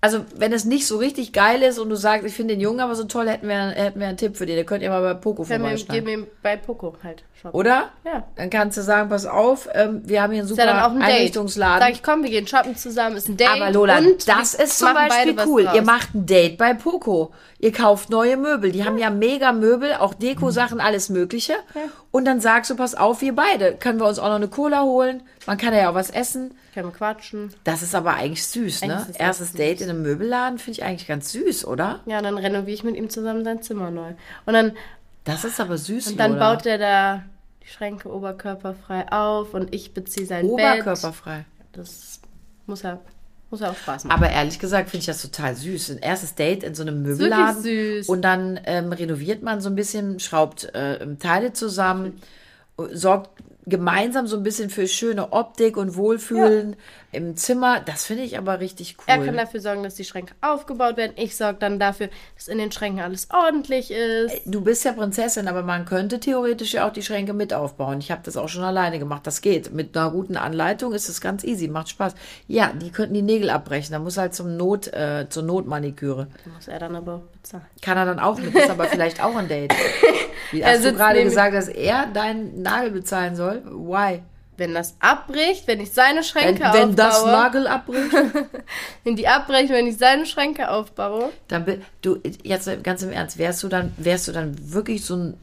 also 0.00 0.24
wenn 0.34 0.52
es 0.52 0.64
nicht 0.64 0.86
so 0.86 0.96
richtig 0.96 1.32
geil 1.32 1.62
ist 1.62 1.78
und 1.78 1.90
du 1.90 1.96
sagst, 1.96 2.26
ich 2.26 2.32
finde 2.32 2.54
den 2.54 2.60
Jungen 2.60 2.80
aber 2.80 2.94
so 2.94 3.04
toll, 3.04 3.28
hätten 3.28 3.46
wir, 3.46 3.70
hätten 3.70 4.00
wir 4.00 4.08
einen 4.08 4.16
Tipp 4.16 4.36
für 4.36 4.46
den. 4.46 4.56
Der 4.56 4.64
könnt 4.64 4.82
ihr 4.82 4.88
mal 4.88 5.02
bei 5.02 5.14
Poco 5.14 5.44
wir 6.06 6.26
bei 6.42 6.56
Poco 6.56 6.96
halt 7.02 7.24
shoppen. 7.42 7.58
Oder? 7.58 7.90
Ja. 8.04 8.24
Dann 8.36 8.48
kannst 8.50 8.78
du 8.78 8.82
sagen, 8.82 9.08
pass 9.10 9.26
auf, 9.26 9.68
ähm, 9.72 10.02
wir 10.04 10.22
haben 10.22 10.32
hier 10.32 10.42
einen 10.42 10.50
Ist 10.50 10.56
super 10.56 10.66
ja 10.68 10.74
dann 10.74 10.82
auch 10.82 10.94
ein 10.94 11.00
Date. 11.00 11.10
Einrichtungsladen. 11.10 11.80
Sag 11.80 11.92
ich, 11.92 12.02
komm, 12.02 12.22
wir 12.22 12.30
gehen 12.30 12.46
shoppen 12.46 12.76
zusammen, 12.76 13.16
ist 13.16 13.28
ein 13.28 13.36
Date. 13.36 13.50
Aber 13.50 13.70
Lola, 13.70 13.98
und 13.98 14.26
das 14.28 14.54
ist 14.54 14.78
zum 14.78 14.94
Beispiel 14.94 15.36
cool. 15.46 15.68
Ihr 15.74 15.82
macht 15.82 16.14
ein 16.14 16.24
Date 16.26 16.56
bei 16.56 16.72
Poco. 16.74 17.32
Ihr 17.58 17.72
kauft 17.72 18.10
neue 18.10 18.36
Möbel. 18.36 18.72
Die 18.72 18.84
haben 18.84 18.98
ja 18.98 19.10
mega 19.10 19.52
Möbel, 19.52 19.94
auch 19.94 20.14
Dekosachen, 20.14 20.80
alles 20.80 21.08
Mögliche. 21.10 21.54
Und 22.10 22.24
dann 22.24 22.40
sagst 22.40 22.70
du, 22.70 22.76
pass 22.76 22.94
auf, 22.94 23.20
wir 23.20 23.34
beide. 23.34 23.74
Können 23.74 24.00
wir 24.00 24.06
uns 24.08 24.18
auch 24.18 24.28
noch 24.28 24.36
eine 24.36 24.48
Cola 24.48 24.82
holen? 24.82 25.22
Man 25.46 25.58
kann 25.58 25.72
ja 25.74 25.90
auch 25.90 25.94
was 25.94 26.10
essen. 26.10 26.54
Können 26.74 26.88
wir 26.88 26.92
quatschen. 26.92 27.52
Das 27.64 27.82
ist 27.82 27.94
aber 27.94 28.14
eigentlich 28.14 28.46
süß, 28.46 28.82
ne? 28.82 28.94
Eigentlich 28.94 29.00
ist 29.00 29.08
das 29.10 29.16
Erstes 29.20 29.48
süß. 29.48 29.56
Date 29.58 29.80
in 29.82 29.90
einem 29.90 30.02
Möbelladen 30.02 30.58
finde 30.58 30.78
ich 30.80 30.84
eigentlich 30.84 31.06
ganz 31.06 31.30
süß, 31.32 31.66
oder? 31.66 32.00
Ja, 32.06 32.22
dann 32.22 32.38
renoviere 32.38 32.74
ich 32.74 32.82
mit 32.82 32.96
ihm 32.96 33.10
zusammen 33.10 33.44
sein 33.44 33.62
Zimmer 33.62 33.90
neu. 33.90 34.12
Und 34.46 34.54
dann, 34.54 34.72
Das 35.24 35.44
ist 35.44 35.60
aber 35.60 35.76
süß, 35.76 36.08
und 36.12 36.18
dann 36.18 36.32
Lola. 36.32 36.54
baut 36.54 36.66
er 36.66 36.78
da 36.78 37.22
die 37.62 37.68
Schränke 37.68 38.12
oberkörperfrei 38.12 39.10
auf 39.10 39.54
und 39.54 39.74
ich 39.74 39.94
beziehe 39.94 40.26
sein 40.26 40.42
Bett. 40.42 40.52
Oberkörperfrei. 40.52 41.44
Das 41.72 42.20
muss 42.66 42.84
er, 42.84 43.00
muss 43.50 43.60
er 43.60 43.70
auch 43.70 43.76
Spaß 43.76 44.04
machen. 44.04 44.16
Aber 44.16 44.30
ehrlich 44.30 44.58
gesagt 44.58 44.90
finde 44.90 45.00
ich 45.00 45.06
das 45.06 45.22
total 45.22 45.54
süß. 45.54 45.90
Ein 45.90 45.98
erstes 45.98 46.34
Date 46.34 46.64
in 46.64 46.74
so 46.74 46.82
einem 46.82 47.02
Möbelladen. 47.02 47.62
süß. 47.62 48.08
Und 48.08 48.22
dann 48.22 48.60
ähm, 48.64 48.92
renoviert 48.92 49.42
man 49.42 49.60
so 49.60 49.68
ein 49.68 49.74
bisschen, 49.74 50.20
schraubt 50.20 50.64
äh, 50.74 51.14
Teile 51.16 51.52
zusammen, 51.52 52.20
sorgt 52.76 53.42
gemeinsam 53.66 54.26
so 54.26 54.36
ein 54.36 54.42
bisschen 54.42 54.70
für 54.70 54.88
schöne 54.88 55.32
Optik 55.32 55.76
und 55.76 55.94
Wohlfühlen 55.96 56.76
im 57.12 57.36
Zimmer. 57.36 57.80
Das 57.80 58.06
finde 58.06 58.24
ich 58.24 58.38
aber 58.38 58.58
richtig 58.58 58.96
cool. 58.98 59.04
Er 59.06 59.24
kann 59.24 59.36
dafür 59.36 59.60
sorgen, 59.60 59.82
dass 59.82 59.94
die 59.94 60.04
Schränke 60.04 60.34
aufgebaut 60.40 60.96
werden. 60.96 61.12
Ich 61.16 61.36
sorge 61.36 61.58
dann 61.60 61.78
dafür, 61.78 62.08
dass 62.34 62.48
in 62.48 62.58
den 62.58 62.72
Schränken 62.72 63.00
alles 63.00 63.28
ordentlich 63.30 63.90
ist. 63.90 64.40
Du 64.46 64.62
bist 64.62 64.84
ja 64.84 64.92
Prinzessin, 64.92 65.46
aber 65.46 65.62
man 65.62 65.84
könnte 65.84 66.18
theoretisch 66.18 66.72
ja 66.72 66.88
auch 66.88 66.92
die 66.92 67.02
Schränke 67.02 67.34
mit 67.34 67.52
aufbauen. 67.52 67.98
Ich 68.00 68.10
habe 68.10 68.22
das 68.24 68.36
auch 68.36 68.48
schon 68.48 68.64
alleine 68.64 68.98
gemacht. 68.98 69.26
Das 69.26 69.42
geht. 69.42 69.72
Mit 69.72 69.96
einer 69.96 70.10
guten 70.10 70.36
Anleitung 70.36 70.92
ist 70.92 71.08
es 71.08 71.20
ganz 71.20 71.44
easy, 71.44 71.68
macht 71.68 71.90
Spaß. 71.90 72.14
Ja, 72.48 72.72
die 72.72 72.90
könnten 72.90 73.14
die 73.14 73.22
Nägel 73.22 73.50
abbrechen. 73.50 73.92
Da 73.92 73.98
muss 73.98 74.16
halt 74.16 74.34
zum 74.34 74.56
Not, 74.56 74.88
äh, 74.88 75.26
zur 75.28 75.42
Notmaniküre. 75.42 76.28
Muss 76.54 76.66
er 76.66 76.78
dann 76.78 76.96
aber 76.96 77.22
bezahlen. 77.32 77.66
Kann 77.82 77.98
er 77.98 78.06
dann 78.06 78.18
auch 78.18 78.38
mit, 78.38 78.54
ist 78.54 78.70
aber 78.70 78.86
vielleicht 78.86 79.22
auch 79.22 79.36
ein 79.36 79.48
Date. 79.48 79.72
Wie 80.50 80.64
hast 80.64 80.84
du 80.84 80.92
gerade 80.92 81.22
gesagt, 81.22 81.54
dass 81.54 81.68
er 81.68 82.06
deinen 82.06 82.62
Nagel 82.62 82.90
bezahlen 82.90 83.36
soll? 83.36 83.51
Why? 83.64 84.22
Wenn 84.58 84.74
das 84.74 84.94
abbricht, 85.00 85.66
wenn 85.66 85.80
ich 85.80 85.92
seine 85.92 86.16
Wenn, 86.18 86.24
Schränke 86.24 86.70
wenn 86.72 86.94
das 86.94 87.16
aufbaue, 87.16 87.32
Nagel 87.32 87.66
abbricht, 87.66 88.12
wenn 89.04 89.16
die 89.16 89.26
abbrechen, 89.26 89.70
wenn 89.70 89.86
ich 89.86 89.96
seine 89.96 90.26
Schränke 90.26 90.70
aufbaue, 90.70 91.30
dann 91.48 91.64
du 92.02 92.18
jetzt 92.42 92.68
ganz 92.84 93.02
im 93.02 93.12
Ernst, 93.12 93.38
wärst 93.38 93.62
du 93.62 93.68
dann 93.68 93.92
wärst 93.96 94.28
du 94.28 94.32
dann 94.32 94.54
wirklich 94.72 95.04
so 95.04 95.16
ein 95.16 95.34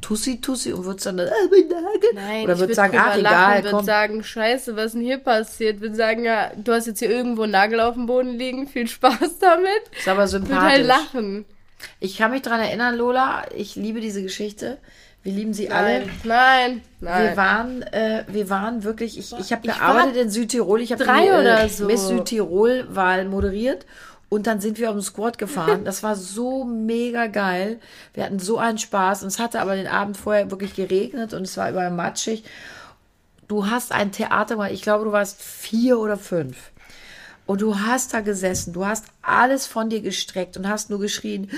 Tussi 0.00 0.40
Tussi 0.40 0.72
und 0.72 0.84
würdest 0.84 1.06
dann 1.06 1.18
äh, 1.18 1.30
mein 1.50 1.68
Nagel 1.68 2.10
Nein, 2.14 2.44
oder 2.44 2.58
würdest 2.58 2.60
würde 2.60 2.74
sagen, 2.74 2.98
ach 2.98 3.16
egal, 3.16 3.62
würde 3.64 3.70
komm. 3.70 3.84
sagen, 3.84 4.22
scheiße, 4.24 4.76
was 4.76 4.92
denn 4.92 5.02
hier 5.02 5.18
passiert? 5.18 5.80
Würde 5.80 5.94
sagen, 5.96 6.24
ja, 6.24 6.50
du 6.56 6.72
hast 6.72 6.86
jetzt 6.86 6.98
hier 6.98 7.10
irgendwo 7.10 7.42
einen 7.44 7.52
Nagel 7.52 7.80
auf 7.80 7.94
dem 7.94 8.06
Boden 8.06 8.30
liegen, 8.38 8.66
viel 8.68 8.86
Spaß 8.86 9.38
damit. 9.40 9.70
ist 9.96 10.08
aber 10.08 10.24
Ich 10.24 10.32
würde 10.32 10.60
halt 10.60 10.84
sympathisch. 10.84 10.86
lachen. 10.86 11.44
Ich 12.00 12.16
kann 12.18 12.32
mich 12.32 12.42
dran 12.42 12.60
erinnern, 12.60 12.96
Lola, 12.96 13.44
ich 13.54 13.76
liebe 13.76 14.00
diese 14.00 14.22
Geschichte. 14.22 14.78
Wir 15.22 15.32
lieben 15.32 15.52
sie 15.52 15.70
alle. 15.70 16.00
Nein, 16.00 16.10
nein, 16.24 16.82
nein. 17.00 17.24
Wir 17.24 17.36
waren, 17.36 17.82
äh, 17.82 18.24
wir 18.28 18.50
waren 18.50 18.84
wirklich, 18.84 19.18
ich, 19.18 19.32
ich 19.38 19.52
habe 19.52 19.66
gearbeitet 19.66 20.16
in 20.16 20.30
Südtirol. 20.30 20.80
Ich 20.80 20.92
habe 20.92 21.04
drei 21.04 21.24
die 21.24 21.30
oder 21.30 21.64
äh, 21.64 21.68
so. 21.68 21.86
Miss 21.86 22.08
Südtirol-Wahl 22.08 23.26
moderiert. 23.26 23.84
Und 24.30 24.46
dann 24.46 24.60
sind 24.60 24.78
wir 24.78 24.90
auf 24.90 24.96
dem 24.96 25.02
Squad 25.02 25.38
gefahren. 25.38 25.82
Das 25.84 26.02
war 26.02 26.14
so 26.14 26.64
mega 26.64 27.26
geil. 27.26 27.80
Wir 28.14 28.24
hatten 28.24 28.38
so 28.38 28.58
einen 28.58 28.78
Spaß. 28.78 29.22
Und 29.22 29.28
es 29.28 29.38
hatte 29.38 29.60
aber 29.60 29.74
den 29.74 29.86
Abend 29.86 30.16
vorher 30.16 30.50
wirklich 30.50 30.74
geregnet 30.74 31.34
und 31.34 31.42
es 31.42 31.56
war 31.56 31.70
überall 31.70 31.90
matschig. 31.90 32.44
Du 33.48 33.66
hast 33.66 33.92
ein 33.92 34.12
Theater 34.12 34.54
gemacht. 34.56 34.72
Ich 34.72 34.82
glaube, 34.82 35.04
du 35.04 35.12
warst 35.12 35.40
vier 35.40 35.98
oder 35.98 36.18
fünf. 36.18 36.70
Und 37.48 37.62
du 37.62 37.80
hast 37.80 38.12
da 38.12 38.20
gesessen, 38.20 38.74
du 38.74 38.84
hast 38.84 39.06
alles 39.22 39.66
von 39.66 39.88
dir 39.88 40.02
gestreckt 40.02 40.58
und 40.58 40.68
hast 40.68 40.90
nur 40.90 41.00
geschrien, 41.00 41.50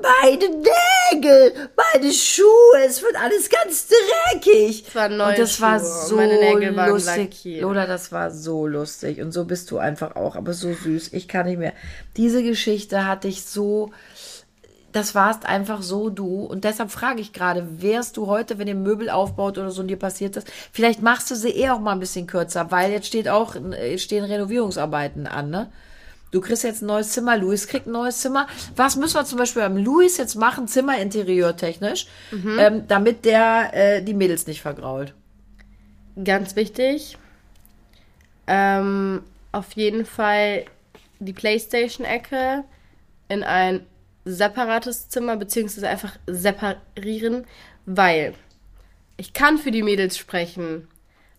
meine 0.00 0.44
Nägel, 0.48 1.52
meine 1.76 2.12
Schuhe, 2.12 2.46
es 2.86 3.02
wird 3.02 3.16
alles 3.16 3.50
ganz 3.50 3.88
dreckig. 3.88 4.84
Es 4.86 4.94
waren 4.94 5.16
neue 5.16 5.30
und 5.30 5.38
das 5.40 5.60
war 5.60 5.80
Schuhe 5.80 5.88
und 5.88 6.08
so 6.08 6.16
meine 6.16 6.38
Nägel 6.38 6.76
waren 6.76 6.90
lustig. 6.90 7.16
lackiert. 7.16 7.62
Lola, 7.62 7.86
das 7.88 8.12
war 8.12 8.30
so 8.30 8.68
lustig. 8.68 9.20
Und 9.20 9.32
so 9.32 9.44
bist 9.44 9.72
du 9.72 9.78
einfach 9.78 10.14
auch, 10.14 10.36
aber 10.36 10.52
so 10.52 10.72
süß. 10.72 11.12
Ich 11.14 11.26
kann 11.26 11.46
nicht 11.46 11.58
mehr. 11.58 11.72
Diese 12.16 12.44
Geschichte 12.44 13.04
hatte 13.04 13.26
ich 13.26 13.42
so, 13.42 13.90
das 14.94 15.16
warst 15.16 15.44
einfach 15.44 15.82
so 15.82 16.08
du. 16.08 16.44
Und 16.44 16.62
deshalb 16.62 16.88
frage 16.92 17.20
ich 17.20 17.32
gerade, 17.32 17.82
wärst 17.82 18.16
du 18.16 18.28
heute, 18.28 18.58
wenn 18.58 18.68
ihr 18.68 18.76
Möbel 18.76 19.10
aufbaut 19.10 19.58
oder 19.58 19.72
so 19.72 19.82
und 19.82 19.88
dir 19.88 19.98
passiert 19.98 20.36
das, 20.36 20.44
vielleicht 20.70 21.02
machst 21.02 21.28
du 21.32 21.34
sie 21.34 21.50
eher 21.50 21.74
auch 21.74 21.80
mal 21.80 21.92
ein 21.92 21.98
bisschen 21.98 22.28
kürzer, 22.28 22.70
weil 22.70 22.92
jetzt 22.92 23.08
steht 23.08 23.28
auch, 23.28 23.56
äh, 23.56 23.98
stehen 23.98 24.24
Renovierungsarbeiten 24.24 25.26
an, 25.26 25.50
ne? 25.50 25.72
Du 26.30 26.40
kriegst 26.40 26.62
jetzt 26.62 26.82
ein 26.82 26.86
neues 26.86 27.10
Zimmer, 27.10 27.36
Luis 27.36 27.66
kriegt 27.66 27.86
ein 27.86 27.92
neues 27.92 28.20
Zimmer. 28.20 28.46
Was 28.76 28.96
müssen 28.96 29.16
wir 29.16 29.24
zum 29.24 29.38
Beispiel 29.38 29.62
beim 29.62 29.76
Luis 29.76 30.16
jetzt 30.16 30.36
machen, 30.36 30.66
Zimmerinterieur 30.68 31.56
technisch, 31.56 32.06
ähm, 32.58 32.88
damit 32.88 33.24
der 33.24 33.70
äh, 33.72 34.02
die 34.02 34.14
Mädels 34.14 34.46
nicht 34.46 34.60
vergrault? 34.60 35.14
Ganz 36.22 36.56
wichtig. 36.56 37.18
Ähm, 38.46 39.22
auf 39.52 39.72
jeden 39.72 40.06
Fall 40.06 40.64
die 41.20 41.32
Playstation-Ecke 41.32 42.64
in 43.28 43.44
ein 43.44 43.86
separates 44.24 45.08
Zimmer, 45.08 45.36
beziehungsweise 45.36 45.88
einfach 45.88 46.12
separieren, 46.26 47.44
weil 47.86 48.34
ich 49.16 49.32
kann 49.32 49.58
für 49.58 49.70
die 49.70 49.82
Mädels 49.82 50.16
sprechen. 50.18 50.88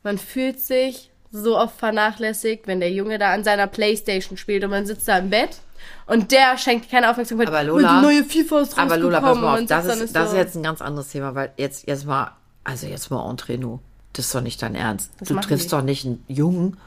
Man 0.04 0.17
fühlt 0.17 0.60
sich 0.60 1.12
so 1.32 1.58
oft 1.58 1.78
vernachlässigt, 1.78 2.67
wenn 2.67 2.80
der 2.80 2.91
Junge 2.91 3.17
da 3.19 3.34
an 3.34 3.43
seiner 3.43 3.67
Playstation 3.67 4.38
spielt 4.38 4.63
und 4.63 4.69
man 4.69 4.86
sitzt 4.86 5.08
da 5.08 5.17
im 5.17 5.30
Bett 5.30 5.58
und 6.08 6.32
der 6.32 6.58
schenkt 6.58 6.89
keine 6.89 7.10
Aufmerksamkeit. 7.10 7.48
Aber 7.48 7.60
Und 7.60 7.67
Lola- 7.67 8.00
die 8.00 8.06
neue 8.06 8.24
FIFA 8.24 8.62
ist 8.62 8.78
Aber 8.78 8.98
Lola, 8.98 9.19
pass 9.19 9.38
mal 9.38 9.60
auf, 9.62 9.65
das 9.67 9.86
ist, 10.00 10.15
das 10.15 10.30
so, 10.32 10.36
ist 10.36 10.41
jetzt 10.41 10.56
ein 10.56 10.63
ganz 10.63 10.82
anderes 10.82 11.10
Thema, 11.10 11.36
weil 11.36 11.52
jetzt, 11.58 11.88
jetzt 11.88 12.06
mal, 12.06 12.32
also 12.63 12.88
jetzt 12.88 13.10
mal 13.12 13.30
entre 13.30 13.58
nous. 13.58 13.80
Das 14.13 14.26
ist 14.28 14.36
doch 14.36 14.41
nicht 14.41 14.62
dein 14.62 14.76
Ernst. 14.76 15.12
Was 15.19 15.28
du 15.28 15.36
triffst 15.41 15.65
die? 15.65 15.71
doch 15.71 15.82
nicht 15.82 16.06
einen 16.06 16.24
Jungen, 16.30 16.78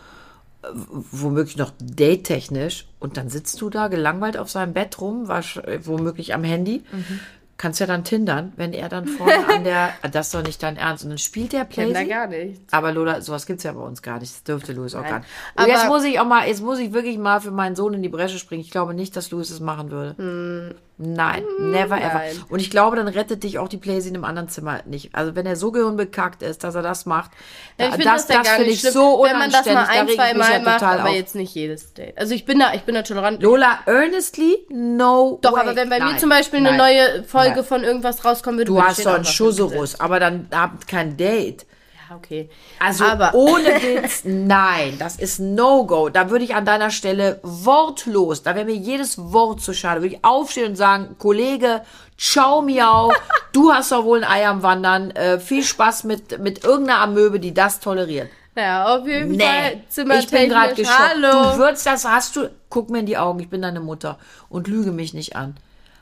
womöglich 0.62 1.57
noch 1.57 1.73
date-technisch, 1.81 2.87
und 2.99 3.16
dann 3.16 3.29
sitzt 3.29 3.61
du 3.61 3.71
da 3.71 3.88
gelangweilt 3.88 4.37
auf 4.37 4.51
seinem 4.51 4.73
Bett 4.73 5.01
rum, 5.01 5.29
wasch- 5.29 5.62
äh, 5.64 5.87
womöglich 5.87 6.35
am 6.35 6.44
Handy. 6.44 6.83
Mhm. 6.90 7.21
Kannst 7.57 7.81
ja 7.81 7.87
dann 7.87 8.05
tindern, 8.05 8.53
wenn 8.57 8.73
er 8.73 8.88
dann 8.88 9.07
vorne 9.09 9.33
an 9.53 9.64
der, 9.64 9.90
das 10.12 10.27
ist 10.27 10.35
doch 10.35 10.44
nicht 10.44 10.62
dein 10.62 10.77
Ernst. 10.77 11.03
Und 11.05 11.11
dann 11.11 11.18
spielt 11.18 11.53
der 11.53 11.61
da 11.64 11.64
Playsee. 11.66 12.05
gar 12.07 12.27
nicht. 12.29 12.61
Aber 12.71 12.92
Lola, 12.92 13.21
sowas 13.21 13.47
gibt's 13.47 13.64
ja 13.64 13.73
bei 13.73 13.81
uns 13.81 14.01
gar 14.03 14.21
nicht. 14.21 14.33
Das 14.33 14.44
dürfte 14.44 14.73
Louis 14.73 14.94
auch 14.94 15.03
Nein. 15.03 15.11
gar 15.11 15.18
nicht. 15.21 15.29
Und 15.57 15.62
Aber- 15.64 15.73
jetzt 15.73 15.87
muss 15.88 16.05
ich 16.05 16.21
auch 16.21 16.25
mal, 16.27 16.47
jetzt 16.47 16.62
muss 16.62 16.79
ich 16.79 16.92
wirklich 16.92 17.18
mal 17.18 17.40
für 17.40 17.51
meinen 17.51 17.75
Sohn 17.75 17.94
in 17.94 18.03
die 18.03 18.09
Bresche 18.09 18.38
springen. 18.38 18.61
Ich 18.62 18.71
glaube 18.71 18.94
nicht, 18.94 19.16
dass 19.16 19.31
Louis 19.33 19.51
es 19.51 19.59
machen 19.61 19.90
würde. 19.90 20.75
Nein, 21.00 21.44
never 21.61 21.96
ever. 21.96 22.08
Hm. 22.08 22.12
nein. 22.18 22.44
Und 22.48 22.58
ich 22.58 22.70
glaube, 22.70 22.96
dann 22.96 23.06
rettet 23.06 23.44
dich 23.44 23.58
auch 23.61 23.68
die 23.68 23.76
Playsee 23.76 24.08
in 24.08 24.16
einem 24.16 24.24
anderen 24.24 24.48
Zimmer 24.48 24.80
nicht. 24.84 25.14
Also 25.14 25.37
wenn 25.37 25.46
er 25.46 25.54
so 25.54 25.70
gehirnbekackt 25.70 26.42
ist, 26.42 26.64
dass 26.64 26.74
er 26.74 26.82
das 26.82 27.06
macht, 27.06 27.30
Ja, 27.78 27.87
ich 27.87 27.92
finde 27.92 28.06
das, 28.06 28.26
das, 28.26 28.38
das 28.38 28.48
finde 28.48 28.70
ich 28.70 28.80
schlimm, 28.80 28.92
so 28.92 29.22
wenn 29.24 29.38
man 29.38 29.50
das 29.50 29.64
unanständig. 29.64 29.74
mal 29.74 30.00
ein, 30.00 30.08
zwei 30.08 30.34
mich 30.34 30.48
ja 30.48 30.58
Mal 30.58 30.62
macht, 30.62 30.82
aber 30.82 31.08
auf. 31.11 31.14
jetzt 31.14 31.37
nicht 31.37 31.54
jedes 31.54 31.94
Date. 31.94 32.18
Also 32.18 32.34
ich 32.34 32.44
bin 32.44 32.58
da, 32.58 32.74
ich 32.74 32.82
bin 32.82 32.96
da 32.96 33.02
tolerant. 33.02 33.40
Lola, 33.42 33.78
earnestly, 33.87 34.66
no 34.70 35.38
Doch, 35.40 35.52
way. 35.52 35.61
aber 35.61 35.76
wenn 35.76 35.88
bei 35.88 36.00
mir 36.00 36.06
Nein, 36.06 36.18
zum 36.18 36.30
Beispiel 36.30 36.58
eine 36.58 36.76
nein, 36.76 36.78
neue 36.78 37.22
Folge 37.22 37.62
von 37.62 37.84
irgendwas 37.84 38.24
rauskommen 38.24 38.58
würde, 38.58 38.72
Du 38.72 38.82
hast 38.82 39.06
doch 39.06 39.14
einen 39.14 39.24
Schusserus, 39.24 40.00
aber 40.00 40.18
dann 40.18 40.48
habt 40.52 40.88
kein 40.88 41.16
Date. 41.16 41.64
Ja, 42.09 42.16
okay. 42.16 42.49
Also 42.79 43.05
aber 43.05 43.35
ohne 43.35 43.66
Witz, 43.66 44.23
nein, 44.25 44.97
das 44.99 45.16
ist 45.16 45.38
No-Go. 45.38 46.09
Da 46.09 46.31
würde 46.31 46.44
ich 46.44 46.55
an 46.55 46.64
deiner 46.64 46.90
Stelle 46.90 47.40
wortlos, 47.42 48.42
da 48.42 48.55
wäre 48.55 48.64
mir 48.64 48.77
jedes 48.77 49.18
Wort 49.18 49.61
zu 49.61 49.73
schade, 49.73 50.03
würde 50.03 50.16
ich 50.16 50.25
aufstehen 50.25 50.71
und 50.71 50.77
sagen, 50.77 51.16
Kollege, 51.18 51.83
ciao 52.16 52.62
miau, 52.62 53.12
du 53.53 53.73
hast 53.73 53.92
doch 53.92 54.05
wohl 54.05 54.25
ein 54.25 54.31
Ei 54.31 54.47
am 54.47 54.62
Wandern, 54.62 55.11
äh, 55.12 55.38
viel 55.38 55.62
Spaß 55.62 56.05
mit, 56.05 56.38
mit 56.38 56.64
irgendeiner 56.64 57.01
Amöbe, 57.01 57.40
die 57.40 57.55
das 57.55 57.81
toleriert. 57.81 58.29
Ja, 58.57 58.97
auf 58.97 59.07
jeden 59.07 59.38
Fall. 59.38 59.75
Nee, 59.75 59.83
Zimmer 59.88 60.18
ich 60.18 60.29
bin 60.29 60.49
gerade 60.49 60.75
geschockt. 60.75 60.99
Hallo. 60.99 61.53
Du 61.53 61.59
würdest 61.59 61.87
das, 61.87 62.05
hast 62.05 62.35
du, 62.35 62.51
guck 62.68 62.90
mir 62.90 63.01
in 63.01 63.07
die 63.07 63.16
Augen, 63.16 63.38
ich 63.38 63.49
bin 63.49 63.62
deine 63.62 63.81
Mutter 63.81 64.18
und 64.49 64.66
lüge 64.66 64.90
mich 64.90 65.14
nicht 65.14 65.37
an. 65.37 65.57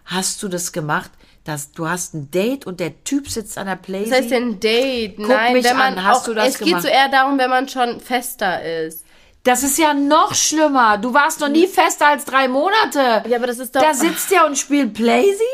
Hast 0.07 0.43
du 0.43 0.49
das 0.49 0.73
gemacht? 0.73 1.11
Dass 1.47 1.71
du 1.71 1.89
hast 1.89 2.13
ein 2.15 2.31
Date 2.33 2.67
und 2.67 2.81
der 2.81 3.05
Typ 3.05 3.29
sitzt 3.29 3.57
an 3.57 3.67
der 3.67 3.77
Playsee? 3.77 4.11
Was 4.11 4.19
heißt 4.19 4.31
denn 4.33 4.59
Date? 4.59 5.17
Nein, 5.21 5.53
mich 5.53 5.65
wenn 5.65 5.77
man 5.77 5.97
an, 5.97 6.05
hast 6.05 6.23
auch, 6.23 6.25
du 6.25 6.35
das 6.35 6.49
es 6.49 6.59
geht 6.59 6.69
gemacht? 6.69 6.83
so 6.83 6.89
eher 6.89 7.09
darum, 7.09 7.39
wenn 7.39 7.49
man 7.49 7.69
schon 7.69 8.01
fester 8.01 8.65
ist. 8.85 9.05
Das 9.45 9.63
ist 9.63 9.79
ja 9.79 9.95
noch 9.95 10.35
schlimmer. 10.35 10.99
Du 10.99 11.15
warst 11.15 11.41
noch 11.41 11.49
nie 11.49 11.69
fester 11.69 12.09
als 12.09 12.25
drei 12.25 12.49
Monate. 12.49 13.23
Ja, 13.29 13.37
aber 13.37 13.47
das 13.47 13.61
ist 13.61 13.77
doch. 13.77 13.81
Da 13.81 13.95
sitzt 13.95 14.33
er 14.33 14.45
und 14.45 14.59
spielt 14.59 14.93
Playsee? 14.93 15.45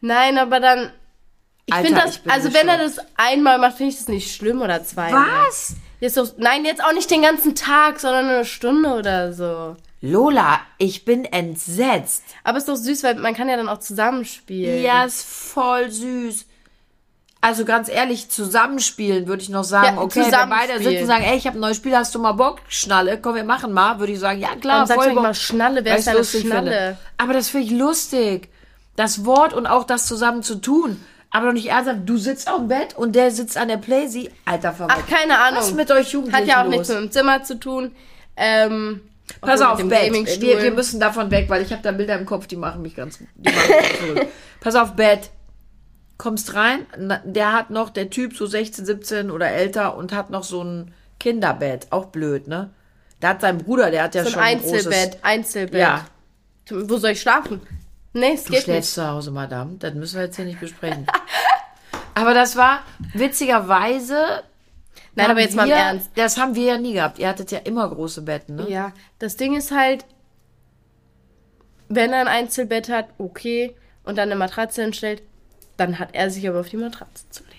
Nein, 0.00 0.36
aber 0.36 0.58
dann. 0.58 0.90
Ich 1.66 1.76
finde 1.76 2.00
das, 2.00 2.20
also 2.26 2.52
wenn 2.52 2.66
er 2.66 2.78
das 2.78 2.96
einmal 3.14 3.58
macht, 3.58 3.76
finde 3.76 3.92
ich 3.92 3.98
das 3.98 4.08
nicht 4.08 4.34
schlimm 4.34 4.60
oder 4.60 4.82
zweimal. 4.82 5.46
Was? 5.46 5.76
Jetzt 6.00 6.14
so, 6.14 6.26
nein, 6.38 6.64
jetzt 6.64 6.82
auch 6.82 6.92
nicht 6.92 7.08
den 7.08 7.22
ganzen 7.22 7.54
Tag, 7.54 8.00
sondern 8.00 8.26
eine 8.26 8.44
Stunde 8.44 8.88
oder 8.94 9.32
so. 9.32 9.76
Lola, 10.02 10.60
ich 10.78 11.04
bin 11.04 11.24
entsetzt. 11.26 12.22
Aber 12.42 12.58
ist 12.58 12.68
doch 12.68 12.76
süß, 12.76 13.02
weil 13.02 13.16
man 13.16 13.34
kann 13.34 13.48
ja 13.48 13.56
dann 13.56 13.68
auch 13.68 13.80
zusammenspielen. 13.80 14.82
Ja, 14.82 15.04
ist 15.04 15.24
voll 15.26 15.90
süß. 15.90 16.46
Also 17.42 17.64
ganz 17.64 17.88
ehrlich, 17.88 18.28
zusammenspielen 18.30 19.26
würde 19.26 19.42
ich 19.42 19.48
noch 19.48 19.64
sagen, 19.64 19.96
Ja, 19.96 20.02
okay, 20.02 20.24
wenn 20.30 20.50
beide 20.50 20.78
sitzen 20.82 21.02
und 21.02 21.06
sagen, 21.06 21.24
ey, 21.24 21.36
ich 21.38 21.46
habe 21.46 21.56
ein 21.56 21.60
neues 21.60 21.76
Spiel, 21.78 21.96
hast 21.96 22.14
du 22.14 22.18
mal 22.18 22.32
Bock? 22.32 22.60
Schnalle, 22.68 23.18
komm, 23.20 23.34
wir 23.34 23.44
machen 23.44 23.72
mal, 23.72 23.98
würde 23.98 24.12
ich 24.12 24.18
sagen, 24.18 24.40
ja 24.40 24.54
klar, 24.56 24.74
Warum 24.74 24.86
sagst 24.88 25.04
voll 25.04 25.14
Bock. 25.14 25.22
mal 25.22 25.34
Schnalle? 25.34 25.84
Wer 25.84 25.96
ist 25.96 26.06
deine 26.06 26.18
lustig 26.18 26.42
Schnalle? 26.42 26.70
Finde. 26.70 26.98
Aber 27.16 27.32
das 27.32 27.48
finde 27.48 27.66
ich 27.66 27.72
lustig. 27.72 28.50
Das 28.96 29.24
Wort 29.24 29.54
und 29.54 29.66
auch 29.66 29.84
das 29.84 30.06
zusammen 30.06 30.42
zu 30.42 30.56
tun. 30.56 31.02
Aber 31.30 31.46
doch 31.46 31.52
nicht 31.54 31.68
ernsthaft. 31.70 32.00
Du 32.04 32.18
sitzt 32.18 32.50
auf 32.50 32.58
dem 32.58 32.68
Bett 32.68 32.94
und 32.96 33.12
der 33.14 33.30
sitzt 33.30 33.56
an 33.56 33.68
der 33.68 33.76
Playsee. 33.78 34.30
Alter, 34.44 34.72
verrückt. 34.72 34.94
Ach, 34.98 35.06
keine 35.08 35.38
Ahnung. 35.38 35.60
Was 35.60 35.68
ist 35.68 35.76
mit 35.76 35.90
euch 35.90 36.12
Jugendlichen 36.12 36.42
Hat 36.42 36.46
ja 36.48 36.60
auch 36.60 36.64
los? 36.66 36.70
nichts 36.72 36.88
mit 36.88 36.98
dem 36.98 37.10
Zimmer 37.12 37.42
zu 37.42 37.58
tun. 37.58 37.94
Ähm, 38.36 39.00
Pass 39.40 39.60
auf. 39.60 39.78
Gamingstuhl. 39.78 40.40
Wir, 40.40 40.62
wir 40.62 40.70
müssen 40.72 41.00
davon 41.00 41.30
weg, 41.30 41.48
weil 41.48 41.62
ich 41.62 41.72
habe 41.72 41.82
da 41.82 41.92
Bilder 41.92 42.18
im 42.18 42.26
Kopf, 42.26 42.46
die 42.46 42.56
machen 42.56 42.82
mich 42.82 42.96
ganz, 42.96 43.18
die 43.18 43.52
machen 43.52 43.68
mich 43.68 43.86
verrückt. 43.88 44.26
Pass 44.60 44.74
auf, 44.74 44.94
Bett. 44.94 45.30
Kommst 46.18 46.54
rein, 46.54 46.86
der 47.24 47.54
hat 47.54 47.70
noch, 47.70 47.88
der 47.88 48.10
Typ 48.10 48.36
so 48.36 48.44
16, 48.44 48.84
17 48.84 49.30
oder 49.30 49.48
älter 49.48 49.96
und 49.96 50.12
hat 50.12 50.28
noch 50.28 50.44
so 50.44 50.62
ein 50.62 50.92
Kinderbett. 51.18 51.86
Auch 51.90 52.06
blöd, 52.06 52.46
ne? 52.46 52.70
Da 53.20 53.28
hat 53.28 53.40
sein 53.40 53.58
Bruder, 53.58 53.90
der 53.90 54.02
hat 54.02 54.14
ja 54.14 54.22
so 54.24 54.28
ein 54.28 54.32
schon 54.32 54.42
ein 54.42 54.58
Einzelbett, 54.58 55.10
großes... 55.10 55.24
Einzelbett. 55.24 55.80
Ja, 55.80 56.06
Wo 56.70 56.98
soll 56.98 57.10
ich 57.10 57.20
schlafen? 57.20 57.60
Nee, 58.12 58.32
es 58.34 58.44
du 58.44 58.52
geht 58.52 58.64
schläfst 58.64 58.94
zu 58.94 59.06
Hause, 59.06 59.30
Madame. 59.30 59.76
Das 59.78 59.94
müssen 59.94 60.16
wir 60.16 60.24
jetzt 60.24 60.36
hier 60.36 60.44
nicht 60.44 60.60
besprechen. 60.60 61.06
Aber 62.14 62.34
das 62.34 62.56
war 62.56 62.80
witzigerweise... 63.14 64.42
Nein, 65.14 65.24
haben 65.24 65.32
aber 65.32 65.40
jetzt 65.40 65.56
mal 65.56 65.64
im 65.64 65.70
wir, 65.70 65.76
Ernst. 65.76 66.10
Das 66.14 66.38
haben 66.38 66.54
wir 66.54 66.64
ja 66.64 66.78
nie 66.78 66.92
gehabt. 66.92 67.18
Ihr 67.18 67.28
hattet 67.28 67.50
ja 67.50 67.58
immer 67.58 67.88
große 67.88 68.22
Betten, 68.22 68.56
ne? 68.56 68.70
Ja, 68.70 68.92
das 69.18 69.36
Ding 69.36 69.56
ist 69.56 69.72
halt, 69.72 70.04
wenn 71.88 72.12
er 72.12 72.20
ein 72.20 72.28
Einzelbett 72.28 72.88
hat, 72.88 73.08
okay, 73.18 73.74
und 74.04 74.16
dann 74.16 74.28
eine 74.28 74.36
Matratze 74.36 74.82
hinstellt, 74.82 75.22
dann 75.76 75.98
hat 75.98 76.10
er 76.12 76.30
sich 76.30 76.48
aber 76.48 76.60
auf 76.60 76.68
die 76.68 76.76
Matratze 76.76 77.24
zu 77.30 77.42
legen. 77.44 77.56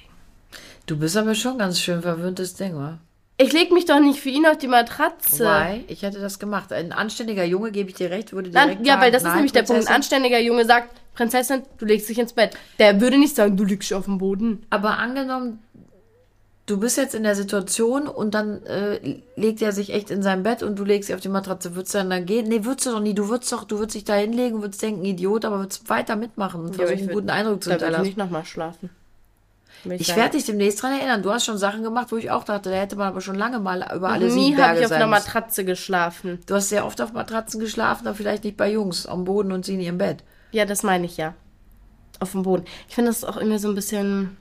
Du 0.85 0.97
bist 0.97 1.17
aber 1.17 1.35
schon 1.35 1.57
ganz 1.57 1.79
schön 1.79 2.01
verwöhntes 2.01 2.55
Ding, 2.55 2.75
wa? 2.75 2.99
Ich 3.37 3.53
leg 3.53 3.71
mich 3.71 3.85
doch 3.85 3.99
nicht 3.99 4.19
für 4.19 4.29
ihn 4.29 4.45
auf 4.45 4.57
die 4.57 4.67
Matratze. 4.67 5.45
Why? 5.45 5.83
Ich 5.87 6.03
hätte 6.03 6.19
das 6.19 6.37
gemacht. 6.37 6.71
Ein 6.71 6.91
anständiger 6.91 7.43
Junge, 7.43 7.71
gebe 7.71 7.89
ich 7.89 7.95
dir 7.95 8.11
recht, 8.11 8.33
würde 8.33 8.51
direkt 8.51 8.75
Dann, 8.75 8.85
ja, 8.85 8.93
sagen, 8.93 9.01
weil 9.01 9.11
das 9.11 9.23
ist 9.23 9.27
nein, 9.27 9.35
nämlich 9.37 9.51
der 9.51 9.61
Punkt. 9.61 9.71
Ein 9.71 9.75
Prinzessin. 9.77 9.95
anständiger 9.95 10.39
Junge 10.39 10.65
sagt, 10.65 10.89
Prinzessin, 11.15 11.63
du 11.79 11.85
legst 11.85 12.07
dich 12.07 12.19
ins 12.19 12.33
Bett. 12.33 12.55
Der 12.77 13.01
würde 13.01 13.17
nicht 13.17 13.35
sagen, 13.35 13.57
du 13.57 13.63
liegst 13.63 13.91
auf 13.93 14.05
dem 14.05 14.19
Boden. 14.19 14.63
Aber 14.69 14.99
angenommen, 14.99 15.59
du 16.71 16.79
bist 16.79 16.97
jetzt 16.97 17.13
in 17.13 17.23
der 17.23 17.35
Situation 17.35 18.07
und 18.07 18.33
dann 18.33 18.65
äh, 18.65 19.19
legt 19.35 19.61
er 19.61 19.71
sich 19.73 19.93
echt 19.93 20.09
in 20.09 20.23
sein 20.23 20.41
Bett 20.43 20.63
und 20.63 20.77
du 20.79 20.83
legst 20.85 21.09
dich 21.09 21.15
auf 21.15 21.21
die 21.21 21.29
Matratze. 21.29 21.75
Würdest 21.75 21.93
du 21.93 21.97
dann 21.99 22.09
da 22.09 22.19
gehen? 22.19 22.47
Nee, 22.47 22.63
würdest 22.63 22.87
du 22.87 22.91
doch 22.91 22.99
nie. 23.01 23.13
Du 23.13 23.27
würdest 23.29 23.51
doch, 23.51 23.65
du 23.65 23.77
würdest 23.79 23.95
dich 23.95 24.05
da 24.05 24.13
hinlegen 24.15 24.55
und 24.55 24.61
würdest 24.63 24.81
denken, 24.81 25.03
Idiot, 25.03 25.43
aber 25.45 25.59
würdest 25.59 25.89
weiter 25.89 26.15
mitmachen 26.15 26.61
und 26.61 26.69
Ja, 26.71 26.85
versuchen, 26.85 26.95
ich 26.95 27.01
einen 27.03 27.13
guten 27.13 27.29
Eindruck 27.29 27.61
zu 27.63 27.69
würde 27.69 27.77
ich 27.77 27.81
hinterlassen. 27.83 28.05
nicht 28.05 28.17
nochmal 28.17 28.45
schlafen. 28.45 28.89
Ich 29.83 30.07
sagen. 30.07 30.19
werde 30.19 30.37
dich 30.37 30.45
demnächst 30.45 30.81
dran 30.81 30.93
erinnern. 30.93 31.23
Du 31.23 31.31
hast 31.31 31.43
schon 31.45 31.57
Sachen 31.57 31.83
gemacht, 31.83 32.11
wo 32.11 32.17
ich 32.17 32.29
auch 32.31 32.43
dachte, 32.43 32.69
da 32.69 32.75
hätte 32.75 32.95
man 32.95 33.07
aber 33.07 33.19
schon 33.21 33.35
lange 33.35 33.59
mal 33.59 33.85
über 33.95 34.09
alle 34.09 34.25
Nie 34.27 34.31
sieben 34.31 34.57
habe 34.61 34.73
Berge 34.73 34.79
ich 34.81 34.85
auf 34.85 34.91
einer. 34.91 35.07
Matratze 35.07 35.65
geschlafen. 35.65 36.39
Du 36.45 36.53
hast 36.55 36.69
sehr 36.69 36.85
oft 36.85 37.01
auf 37.01 37.13
Matratzen 37.13 37.59
geschlafen, 37.59 38.07
aber 38.07 38.15
vielleicht 38.15 38.43
nicht 38.43 38.57
bei 38.57 38.71
Jungs 38.71 39.05
am 39.07 39.25
Boden 39.25 39.51
und 39.51 39.65
sie 39.65 39.73
in 39.73 39.81
ihrem 39.81 39.97
Bett. 39.97 40.23
Ja, 40.51 40.65
das 40.65 40.83
meine 40.83 41.05
ich 41.05 41.17
ja. 41.17 41.33
Auf 42.19 42.33
dem 42.33 42.43
Boden. 42.43 42.65
Ich 42.87 42.93
finde 42.95 43.09
das 43.09 43.23
auch 43.23 43.37
immer 43.37 43.57
so 43.57 43.69
ein 43.69 43.75
bisschen. 43.75 44.37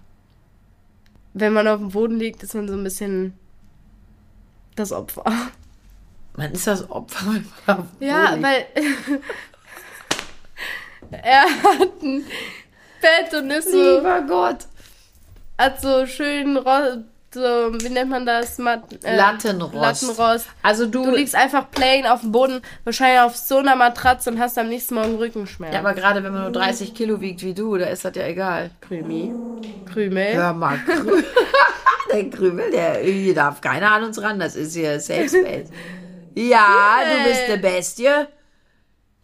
Wenn 1.32 1.52
man 1.52 1.68
auf 1.68 1.78
dem 1.78 1.90
Boden 1.90 2.18
liegt, 2.18 2.42
ist 2.42 2.54
man 2.54 2.66
so 2.68 2.74
ein 2.74 2.84
bisschen 2.84 3.34
das 4.76 4.92
Opfer. 4.92 5.24
Man 6.36 6.52
ist 6.52 6.66
das 6.66 6.90
Opfer. 6.90 7.26
wenn 7.34 7.44
man 7.66 7.78
auf 7.78 7.86
dem 7.98 8.08
Ja, 8.08 8.30
Boden 8.30 8.42
weil. 8.42 8.66
er 11.22 11.42
hat 11.42 12.02
ein 12.02 12.24
Bett 13.00 13.34
und 13.40 13.50
ist 13.50 13.70
so. 13.70 13.96
Lieber 13.96 14.22
Gott. 14.22 14.66
Hat 15.58 15.80
so 15.80 16.06
schön. 16.06 16.56
So, 17.32 17.40
wie 17.40 17.88
nennt 17.90 18.10
man 18.10 18.26
das? 18.26 18.58
Mat 18.58 18.82
äh, 19.04 19.16
Lattenrost. 19.16 20.02
Lattenrost. 20.02 20.46
Also 20.62 20.86
du, 20.86 21.04
Du 21.04 21.14
liegst 21.14 21.36
einfach 21.36 21.70
plain 21.70 22.04
auf 22.04 22.22
dem 22.22 22.32
Boden, 22.32 22.60
wahrscheinlich 22.82 23.20
auf 23.20 23.36
so 23.36 23.58
einer 23.58 23.76
Matratze 23.76 24.30
und 24.30 24.40
hast 24.40 24.58
am 24.58 24.68
nächsten 24.68 24.96
Morgen 24.96 25.14
Rückenschmerzen. 25.14 25.74
ja, 25.74 25.78
aber 25.80 25.94
gerade 25.94 26.24
wenn 26.24 26.32
man 26.32 26.42
nur 26.42 26.50
30 26.50 26.92
Kilo 26.92 27.20
wiegt 27.20 27.42
wie 27.44 27.54
du, 27.54 27.76
da 27.76 27.86
ist 27.86 28.04
das 28.04 28.16
ja 28.16 28.24
egal. 28.26 28.70
Krümi. 28.80 29.32
Krümel. 29.92 30.34
Hör 30.34 30.52
mal, 30.54 30.78
Krü 30.78 31.22
der 32.12 32.30
Krümel, 32.30 32.70
der 32.72 32.98
hier 32.98 33.34
darf 33.34 33.60
keiner 33.60 33.92
an 33.92 34.02
uns 34.04 34.20
ran. 34.20 34.40
Das 34.40 34.56
ist 34.56 34.74
hier 34.74 34.98
Safe 34.98 35.28
Space. 35.28 35.68
Ja, 36.34 36.98
du 37.04 37.28
bist 37.28 37.42
eine 37.46 37.58
Bestie. 37.58 38.08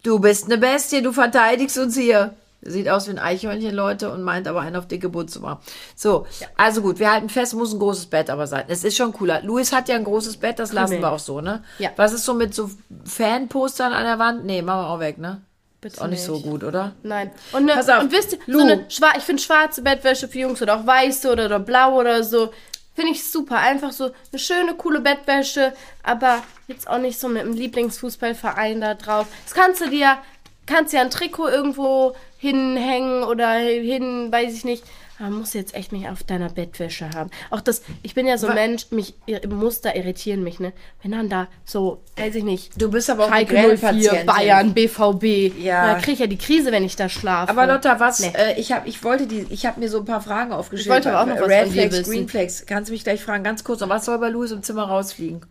Du 0.03 0.19
bist 0.19 0.45
eine 0.45 0.57
Bestie, 0.57 1.01
du 1.01 1.11
verteidigst 1.11 1.77
uns 1.77 1.97
hier. 1.97 2.35
Sieht 2.69 2.89
aus 2.89 3.07
wie 3.07 3.11
ein 3.11 3.19
Eichhörnchen, 3.19 3.73
Leute, 3.73 4.11
und 4.11 4.23
meint 4.23 4.47
aber 4.47 4.61
einen 4.61 4.75
auf 4.75 4.87
dicke 4.87 5.09
Boot 5.09 5.29
zu 5.31 5.39
machen. 5.39 5.59
So, 5.95 6.27
also 6.57 6.81
gut, 6.81 6.99
wir 6.99 7.11
halten 7.11 7.29
fest, 7.29 7.53
muss 7.53 7.73
ein 7.73 7.79
großes 7.79 8.07
Bett 8.07 8.29
aber 8.29 8.45
sein. 8.45 8.65
Es 8.67 8.83
ist 8.83 8.97
schon 8.97 9.13
cooler. 9.13 9.41
Luis 9.41 9.71
hat 9.71 9.89
ja 9.89 9.95
ein 9.95 10.03
großes 10.03 10.37
Bett, 10.37 10.59
das 10.59 10.73
lassen 10.73 10.99
wir 10.99 11.11
auch 11.11 11.19
so, 11.19 11.41
ne? 11.41 11.63
Ja. 11.79 11.91
Was 11.95 12.13
ist 12.13 12.25
so 12.25 12.33
mit 12.33 12.53
so 12.53 12.69
Fanpostern 13.05 13.93
an 13.93 14.03
der 14.03 14.19
Wand? 14.19 14.45
Nee, 14.45 14.61
machen 14.61 14.81
wir 14.81 14.89
auch 14.89 14.99
weg, 14.99 15.17
ne? 15.17 15.41
Bitte 15.79 15.95
Ist 15.95 16.01
auch 16.01 16.07
nicht, 16.07 16.23
so 16.23 16.39
gut, 16.39 16.63
oder? 16.63 16.93
Nein. 17.03 17.31
Und, 17.51 17.65
ne, 17.65 17.73
Pass 17.73 17.87
auf, 17.87 18.01
und 18.01 18.11
wisst 18.11 18.33
ihr, 18.33 18.39
Lu. 18.47 18.59
so 18.59 18.65
eine 18.65 18.85
schwa 18.89 19.11
ich 19.15 19.23
finde 19.23 19.43
schwarze 19.43 19.83
Bettwäsche 19.83 20.27
für 20.27 20.39
Jungs 20.39 20.61
oder 20.61 20.75
auch 20.79 20.87
weiße 20.87 21.31
oder, 21.31 21.45
oder 21.45 21.59
blau 21.59 21.99
oder 21.99 22.23
so. 22.23 22.51
Finde 22.95 23.11
ich 23.11 23.29
super. 23.29 23.59
Einfach 23.59 23.91
so 23.91 24.05
eine 24.31 24.39
schöne, 24.39 24.73
coole 24.73 25.01
Bettwäsche, 25.01 25.73
aber 26.01 26.41
jetzt 26.67 26.87
auch 26.87 26.97
nicht 26.97 27.19
so 27.19 27.27
mit 27.27 27.43
einem 27.43 27.53
Lieblingsfußballverein 27.53 28.81
da 28.81 28.95
drauf. 28.95 29.27
Das 29.45 29.53
kannst 29.53 29.81
du 29.81 29.89
dir, 29.89 30.17
kannst 30.65 30.93
dir 30.93 31.01
ein 31.01 31.11
Trikot 31.11 31.47
irgendwo 31.47 32.15
hinhängen 32.37 33.23
oder 33.23 33.53
hin, 33.53 34.31
weiß 34.31 34.53
ich 34.53 34.65
nicht. 34.65 34.83
Man 35.19 35.33
muss 35.33 35.53
jetzt 35.53 35.73
echt 35.73 35.91
nicht 35.91 36.07
auf 36.09 36.21
deiner 36.23 36.49
Bettwäsche 36.49 37.09
haben. 37.09 37.31
Auch 37.49 37.61
das, 37.61 37.81
ich 38.03 38.13
bin 38.13 38.27
ja 38.27 38.37
so 38.37 38.47
ein 38.47 38.53
Mensch, 38.53 38.91
mich 38.91 39.15
Muster 39.49 39.95
irritieren 39.95 40.43
mich, 40.43 40.59
ne? 40.59 40.73
Wenn 41.01 41.11
dann 41.11 41.27
da 41.27 41.47
so, 41.65 42.03
weiß 42.17 42.35
ich 42.35 42.43
nicht, 42.43 42.79
Du 42.79 42.91
bist 42.91 43.09
aber 43.09 43.25
auch 43.25 43.29
Schalke 43.29 43.57
eine 43.57 43.77
04, 43.77 43.77
Patientin. 43.77 44.25
Bayern, 44.27 44.73
BVB. 44.75 45.57
Ja. 45.59 45.93
Da 45.93 45.99
kriege 45.99 46.11
ich 46.11 46.19
ja 46.19 46.27
die 46.27 46.37
Krise, 46.37 46.71
wenn 46.71 46.83
ich 46.83 46.95
da 46.95 47.09
schlafe. 47.09 47.49
Aber 47.49 47.65
Lotta, 47.65 47.99
was? 47.99 48.19
Nee. 48.19 48.31
Äh, 48.35 48.59
ich 48.59 48.71
habe, 48.71 48.87
ich 48.87 49.03
wollte 49.03 49.25
die, 49.25 49.47
ich 49.49 49.65
habe 49.65 49.79
mir 49.79 49.89
so 49.89 49.99
ein 49.99 50.05
paar 50.05 50.21
Fragen 50.21 50.51
aufgeschrieben. 50.51 50.97
Ich 50.99 51.05
wollte 51.05 51.17
aber 51.17 51.21
auch 51.21 51.35
noch 51.35 51.41
was 51.41 51.49
Red 51.49 51.69
Flags. 51.69 52.03
Green 52.03 52.27
Flags. 52.27 52.65
Kannst 52.67 52.89
du 52.89 52.93
mich 52.93 53.03
gleich 53.03 53.23
fragen, 53.23 53.43
ganz 53.43 53.63
kurz. 53.63 53.81
Und 53.81 53.89
was 53.89 54.05
soll 54.05 54.19
bei 54.19 54.29
Louis 54.29 54.51
im 54.51 54.61
Zimmer 54.61 54.83
rausfliegen? 54.83 55.41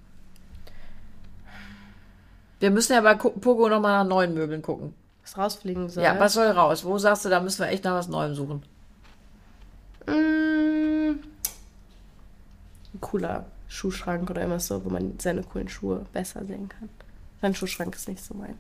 Wir 2.61 2.70
müssen 2.70 2.92
ja 2.92 3.01
bei 3.01 3.14
Pogo 3.14 3.68
nochmal 3.68 4.05
nach 4.05 4.09
neuen 4.09 4.33
Möbeln 4.33 4.62
gucken. 4.62 4.94
Was 5.27 5.37
rausfliegen 5.39 5.89
soll. 5.89 6.05
Ja, 6.05 6.19
was 6.19 6.35
soll 6.35 6.47
raus? 6.47 6.85
Wo 6.85 6.99
sagst 6.99 7.25
du, 7.25 7.29
da 7.29 7.41
müssen 7.41 7.61
wir 7.65 7.69
echt 7.69 7.85
nach 7.85 7.95
was 7.95 8.09
Neuem 8.09 8.35
suchen? 8.35 8.62
Mm, 10.07 11.19
ein 12.95 13.01
cooler 13.01 13.47
Schuhschrank 13.69 14.31
oder 14.31 14.43
irgendwas 14.43 14.69
so, 14.69 14.85
wo 14.85 14.91
man 14.91 15.19
seine 15.19 15.43
coolen 15.43 15.69
Schuhe 15.69 16.07
besser 16.12 16.45
sehen 16.47 16.69
kann. 16.69 16.89
Sein 17.43 17.55
Schuhschrank 17.55 17.95
ist 17.95 18.09
nicht 18.09 18.25
so 18.25 18.35
mein. 18.35 18.55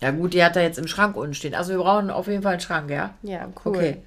Ja 0.00 0.10
gut, 0.10 0.34
die 0.34 0.44
hat 0.44 0.56
er 0.56 0.62
jetzt 0.62 0.78
im 0.78 0.88
Schrank 0.88 1.16
unten 1.16 1.34
stehen. 1.34 1.54
Also 1.54 1.72
wir 1.72 1.78
brauchen 1.78 2.10
auf 2.10 2.26
jeden 2.26 2.42
Fall 2.42 2.52
einen 2.54 2.60
Schrank, 2.60 2.90
ja? 2.90 3.14
Ja, 3.22 3.48
cool. 3.64 3.76
Okay. 3.76 4.02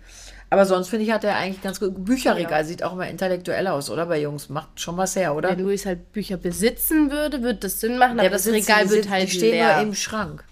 Aber 0.49 0.65
sonst 0.65 0.89
finde 0.89 1.05
ich, 1.05 1.11
hat 1.11 1.23
er 1.23 1.35
eigentlich 1.35 1.61
ganz 1.61 1.79
gut. 1.79 2.05
Bücherregal 2.05 2.63
sieht 2.65 2.83
auch 2.83 2.93
immer 2.93 3.07
intellektuell 3.09 3.67
aus, 3.67 3.89
oder? 3.89 4.05
Bei 4.05 4.21
Jungs. 4.21 4.49
Macht 4.49 4.79
schon 4.79 4.95
was 4.95 5.15
her, 5.15 5.35
oder? 5.35 5.49
Wenn 5.49 5.59
Luis 5.59 5.85
halt 5.85 6.11
Bücher 6.13 6.37
besitzen 6.37 7.11
würde, 7.11 7.41
würde 7.41 7.59
das 7.59 7.79
Sinn 7.79 7.97
machen, 7.97 8.13
aber 8.19 8.21
Der 8.23 8.29
das 8.29 8.47
Regal 8.47 8.89
wird 8.89 9.09
halt 9.09 9.27
Die 9.27 9.31
stehen 9.31 9.51
leer. 9.51 9.75
nur 9.77 9.87
im 9.87 9.93
Schrank. 9.95 10.43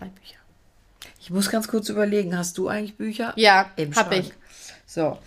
Drei 0.00 0.08
Bücher. 0.08 0.38
Ich 1.20 1.30
muss 1.30 1.50
ganz 1.50 1.68
kurz 1.68 1.88
überlegen, 1.90 2.36
hast 2.36 2.56
du 2.58 2.68
eigentlich 2.68 2.96
Bücher? 2.96 3.34
Ja, 3.36 3.70
Im 3.76 3.94
hab 3.94 4.12
Schrank. 4.12 4.26
ich. 4.26 4.32
So. 4.86 5.18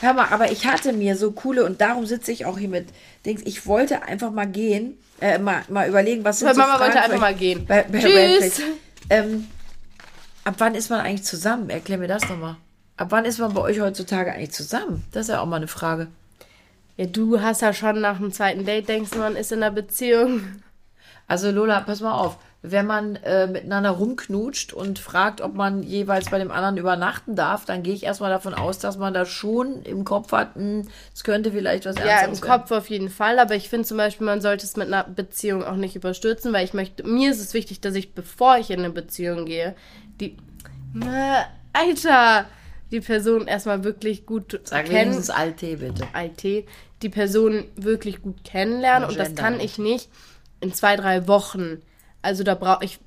Hör 0.00 0.14
mal, 0.14 0.28
aber 0.30 0.50
ich 0.50 0.66
hatte 0.66 0.92
mir 0.92 1.16
so 1.16 1.30
coole 1.32 1.64
und 1.64 1.80
darum 1.80 2.06
sitze 2.06 2.32
ich 2.32 2.46
auch 2.46 2.58
hier 2.58 2.68
mit 2.68 2.88
Dings. 3.24 3.42
Ich 3.44 3.66
wollte 3.66 4.02
einfach 4.02 4.32
mal 4.32 4.46
gehen, 4.46 4.98
äh, 5.20 5.38
mal, 5.38 5.62
mal 5.68 5.88
überlegen, 5.88 6.24
was 6.24 6.40
sind 6.40 6.48
Weil 6.48 6.54
so 6.54 6.60
Mama 6.62 6.78
Fragen 6.78 6.94
wollte 6.94 7.04
einfach 7.04 7.20
mal 7.20 7.34
gehen. 7.34 7.66
Bei, 7.66 7.84
bei 7.84 8.00
Tschüss. 8.00 8.62
Ähm, 9.10 9.46
ab 10.44 10.54
wann 10.58 10.74
ist 10.74 10.90
man 10.90 11.00
eigentlich 11.00 11.24
zusammen? 11.24 11.70
Erklär 11.70 11.98
mir 11.98 12.08
das 12.08 12.28
nochmal. 12.28 12.56
Ab 12.96 13.08
wann 13.10 13.24
ist 13.24 13.38
man 13.38 13.52
bei 13.52 13.60
euch 13.60 13.80
heutzutage 13.80 14.32
eigentlich 14.32 14.52
zusammen? 14.52 15.04
Das 15.12 15.26
ist 15.26 15.28
ja 15.28 15.40
auch 15.40 15.46
mal 15.46 15.56
eine 15.56 15.68
Frage. 15.68 16.08
Ja, 16.96 17.06
du 17.06 17.40
hast 17.40 17.62
ja 17.62 17.72
schon 17.72 18.00
nach 18.00 18.18
dem 18.18 18.32
zweiten 18.32 18.64
Date 18.64 18.88
denkst, 18.88 19.14
man 19.16 19.36
ist 19.36 19.52
in 19.52 19.62
einer 19.62 19.72
Beziehung. 19.72 20.62
Also 21.28 21.50
Lola, 21.50 21.80
pass 21.80 22.00
mal 22.00 22.14
auf. 22.14 22.38
Wenn 22.64 22.86
man 22.86 23.16
äh, 23.16 23.48
miteinander 23.48 23.90
rumknutscht 23.90 24.72
und 24.72 25.00
fragt, 25.00 25.40
ob 25.40 25.54
man 25.54 25.82
jeweils 25.82 26.30
bei 26.30 26.38
dem 26.38 26.52
anderen 26.52 26.76
übernachten 26.76 27.34
darf, 27.34 27.64
dann 27.64 27.82
gehe 27.82 27.92
ich 27.92 28.04
erstmal 28.04 28.30
davon 28.30 28.54
aus, 28.54 28.78
dass 28.78 28.98
man 28.98 29.12
da 29.12 29.26
schon 29.26 29.82
im 29.82 30.04
Kopf 30.04 30.30
hat, 30.30 30.54
hm, 30.54 30.86
es 31.12 31.24
könnte 31.24 31.50
vielleicht 31.50 31.86
was 31.86 31.96
Ja, 31.96 32.20
im. 32.20 32.40
Kopf 32.40 32.70
auf 32.70 32.88
jeden 32.88 33.10
Fall, 33.10 33.40
aber 33.40 33.56
ich 33.56 33.68
finde 33.68 33.88
zum 33.88 33.96
Beispiel, 33.96 34.26
man 34.26 34.40
sollte 34.40 34.64
es 34.64 34.76
mit 34.76 34.86
einer 34.86 35.02
Beziehung 35.02 35.64
auch 35.64 35.74
nicht 35.74 35.96
überstürzen, 35.96 36.52
weil 36.52 36.64
ich 36.64 36.72
möchte, 36.72 37.02
mir 37.02 37.32
ist 37.32 37.40
es 37.40 37.52
wichtig, 37.52 37.80
dass 37.80 37.96
ich, 37.96 38.14
bevor 38.14 38.58
ich 38.58 38.70
in 38.70 38.78
eine 38.78 38.90
Beziehung 38.90 39.44
gehe, 39.44 39.74
die, 40.20 40.36
na, 40.92 41.46
Alter, 41.72 42.46
die 42.92 43.00
Person 43.00 43.48
erstmal 43.48 43.82
wirklich 43.82 44.24
gut 44.24 44.60
Sag 44.64 44.84
kennen, 44.84 45.12
wenigstens 45.12 45.30
Alte, 45.30 45.78
bitte. 45.78 46.06
IT, 46.14 46.68
die 47.02 47.08
Person 47.08 47.64
wirklich 47.74 48.22
gut 48.22 48.44
kennenlernen 48.44 49.08
und 49.08 49.18
das 49.18 49.28
Gender 49.28 49.42
kann 49.42 49.60
ich 49.60 49.78
nicht 49.78 50.08
in 50.60 50.72
zwei, 50.72 50.94
drei 50.96 51.26
Wochen. 51.26 51.82
Also 52.22 52.44
da 52.44 52.54
brauche 52.54 52.84
ich, 52.84 52.98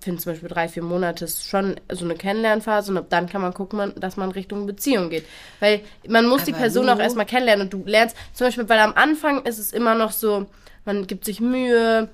finde 0.00 0.20
zum 0.22 0.32
Beispiel 0.32 0.48
drei, 0.48 0.68
vier 0.68 0.82
Monate 0.82 1.24
ist 1.24 1.44
schon 1.44 1.76
so 1.90 2.04
eine 2.04 2.14
Kennenlernphase 2.14 2.92
und 2.92 2.98
ab 2.98 3.06
dann 3.10 3.28
kann 3.28 3.40
man 3.40 3.52
gucken, 3.54 3.92
dass 3.96 4.16
man 4.16 4.30
Richtung 4.30 4.66
Beziehung 4.66 5.10
geht. 5.10 5.24
Weil 5.60 5.80
man 6.08 6.26
muss 6.26 6.44
die 6.44 6.52
Aber 6.52 6.60
Person 6.60 6.86
Lu- 6.86 6.92
auch 6.92 6.98
erstmal 6.98 7.26
kennenlernen 7.26 7.66
und 7.66 7.72
du 7.72 7.82
lernst 7.84 8.16
zum 8.34 8.46
Beispiel, 8.46 8.68
weil 8.68 8.78
am 8.80 8.94
Anfang 8.94 9.44
ist 9.44 9.58
es 9.58 9.72
immer 9.72 9.94
noch 9.94 10.12
so, 10.12 10.46
man 10.84 11.06
gibt 11.06 11.24
sich 11.24 11.40
Mühe, 11.40 12.08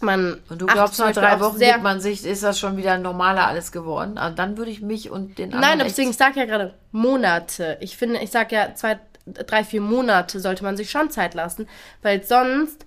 man 0.00 0.38
Und 0.48 0.60
du 0.60 0.66
glaubst, 0.66 0.98
nach 1.00 1.12
drei 1.12 1.40
Wochen 1.40 1.58
sehr 1.58 1.72
gibt 1.72 1.82
man 1.82 2.00
sich, 2.00 2.24
ist 2.24 2.42
das 2.42 2.58
schon 2.58 2.76
wieder 2.76 2.98
normaler 2.98 3.48
alles 3.48 3.72
geworden? 3.72 4.16
Also 4.18 4.36
dann 4.36 4.56
würde 4.56 4.70
ich 4.70 4.80
mich 4.80 5.10
und 5.10 5.38
den 5.38 5.52
anderen. 5.54 5.78
Nein, 5.78 5.86
deswegen, 5.88 6.10
ich 6.10 6.16
sage 6.16 6.38
ja 6.38 6.46
gerade 6.46 6.74
Monate. 6.92 7.78
Ich 7.80 7.96
finde, 7.96 8.20
ich 8.20 8.30
sage 8.30 8.54
ja 8.54 8.74
zwei, 8.74 8.98
drei, 9.26 9.64
vier 9.64 9.80
Monate 9.80 10.38
sollte 10.40 10.62
man 10.62 10.76
sich 10.76 10.90
schon 10.90 11.10
Zeit 11.10 11.34
lassen, 11.34 11.66
weil 12.02 12.22
sonst 12.22 12.86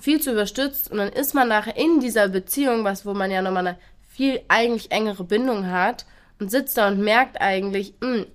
viel 0.00 0.20
zu 0.20 0.32
überstützt 0.32 0.90
und 0.90 0.98
dann 0.98 1.08
ist 1.08 1.34
man 1.34 1.48
nachher 1.48 1.76
in 1.76 2.00
dieser 2.00 2.28
Beziehung, 2.28 2.84
was 2.84 3.04
wo 3.06 3.14
man 3.14 3.30
ja 3.30 3.42
nochmal 3.42 3.66
eine 3.66 3.78
viel 4.08 4.40
eigentlich 4.48 4.90
engere 4.90 5.24
Bindung 5.24 5.70
hat 5.70 6.04
und 6.40 6.50
sitzt 6.50 6.76
da 6.76 6.88
und 6.88 6.98
merkt 7.00 7.40
eigentlich, 7.40 7.94
mh, 8.00 8.26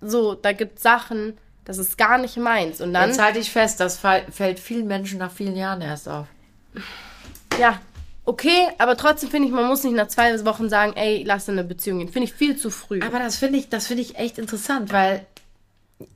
so, 0.00 0.34
da 0.34 0.52
gibt 0.52 0.80
Sachen, 0.80 1.36
das 1.64 1.78
ist 1.78 1.96
gar 1.96 2.18
nicht 2.18 2.36
meins. 2.36 2.80
Und 2.80 2.92
dann, 2.92 3.08
Jetzt 3.08 3.20
halte 3.22 3.38
ich 3.38 3.50
fest, 3.50 3.80
das 3.80 3.98
fällt 3.98 4.58
vielen 4.58 4.86
Menschen 4.86 5.18
nach 5.18 5.30
vielen 5.32 5.56
Jahren 5.56 5.80
erst 5.80 6.08
auf. 6.08 6.26
ja, 7.58 7.80
okay, 8.24 8.68
aber 8.78 8.96
trotzdem 8.96 9.30
finde 9.30 9.48
ich, 9.48 9.54
man 9.54 9.66
muss 9.66 9.84
nicht 9.84 9.94
nach 9.94 10.08
zwei 10.08 10.44
Wochen 10.44 10.68
sagen, 10.68 10.92
ey, 10.96 11.22
lass 11.24 11.48
in 11.48 11.58
eine 11.58 11.66
Beziehung 11.66 11.98
gehen. 11.98 12.08
Finde 12.08 12.26
ich 12.28 12.34
viel 12.34 12.56
zu 12.56 12.70
früh. 12.70 13.00
Aber 13.02 13.18
das 13.18 13.36
finde 13.36 13.58
ich, 13.58 13.68
das 13.68 13.86
finde 13.86 14.02
ich 14.02 14.16
echt 14.16 14.38
interessant, 14.38 14.92
weil 14.92 15.26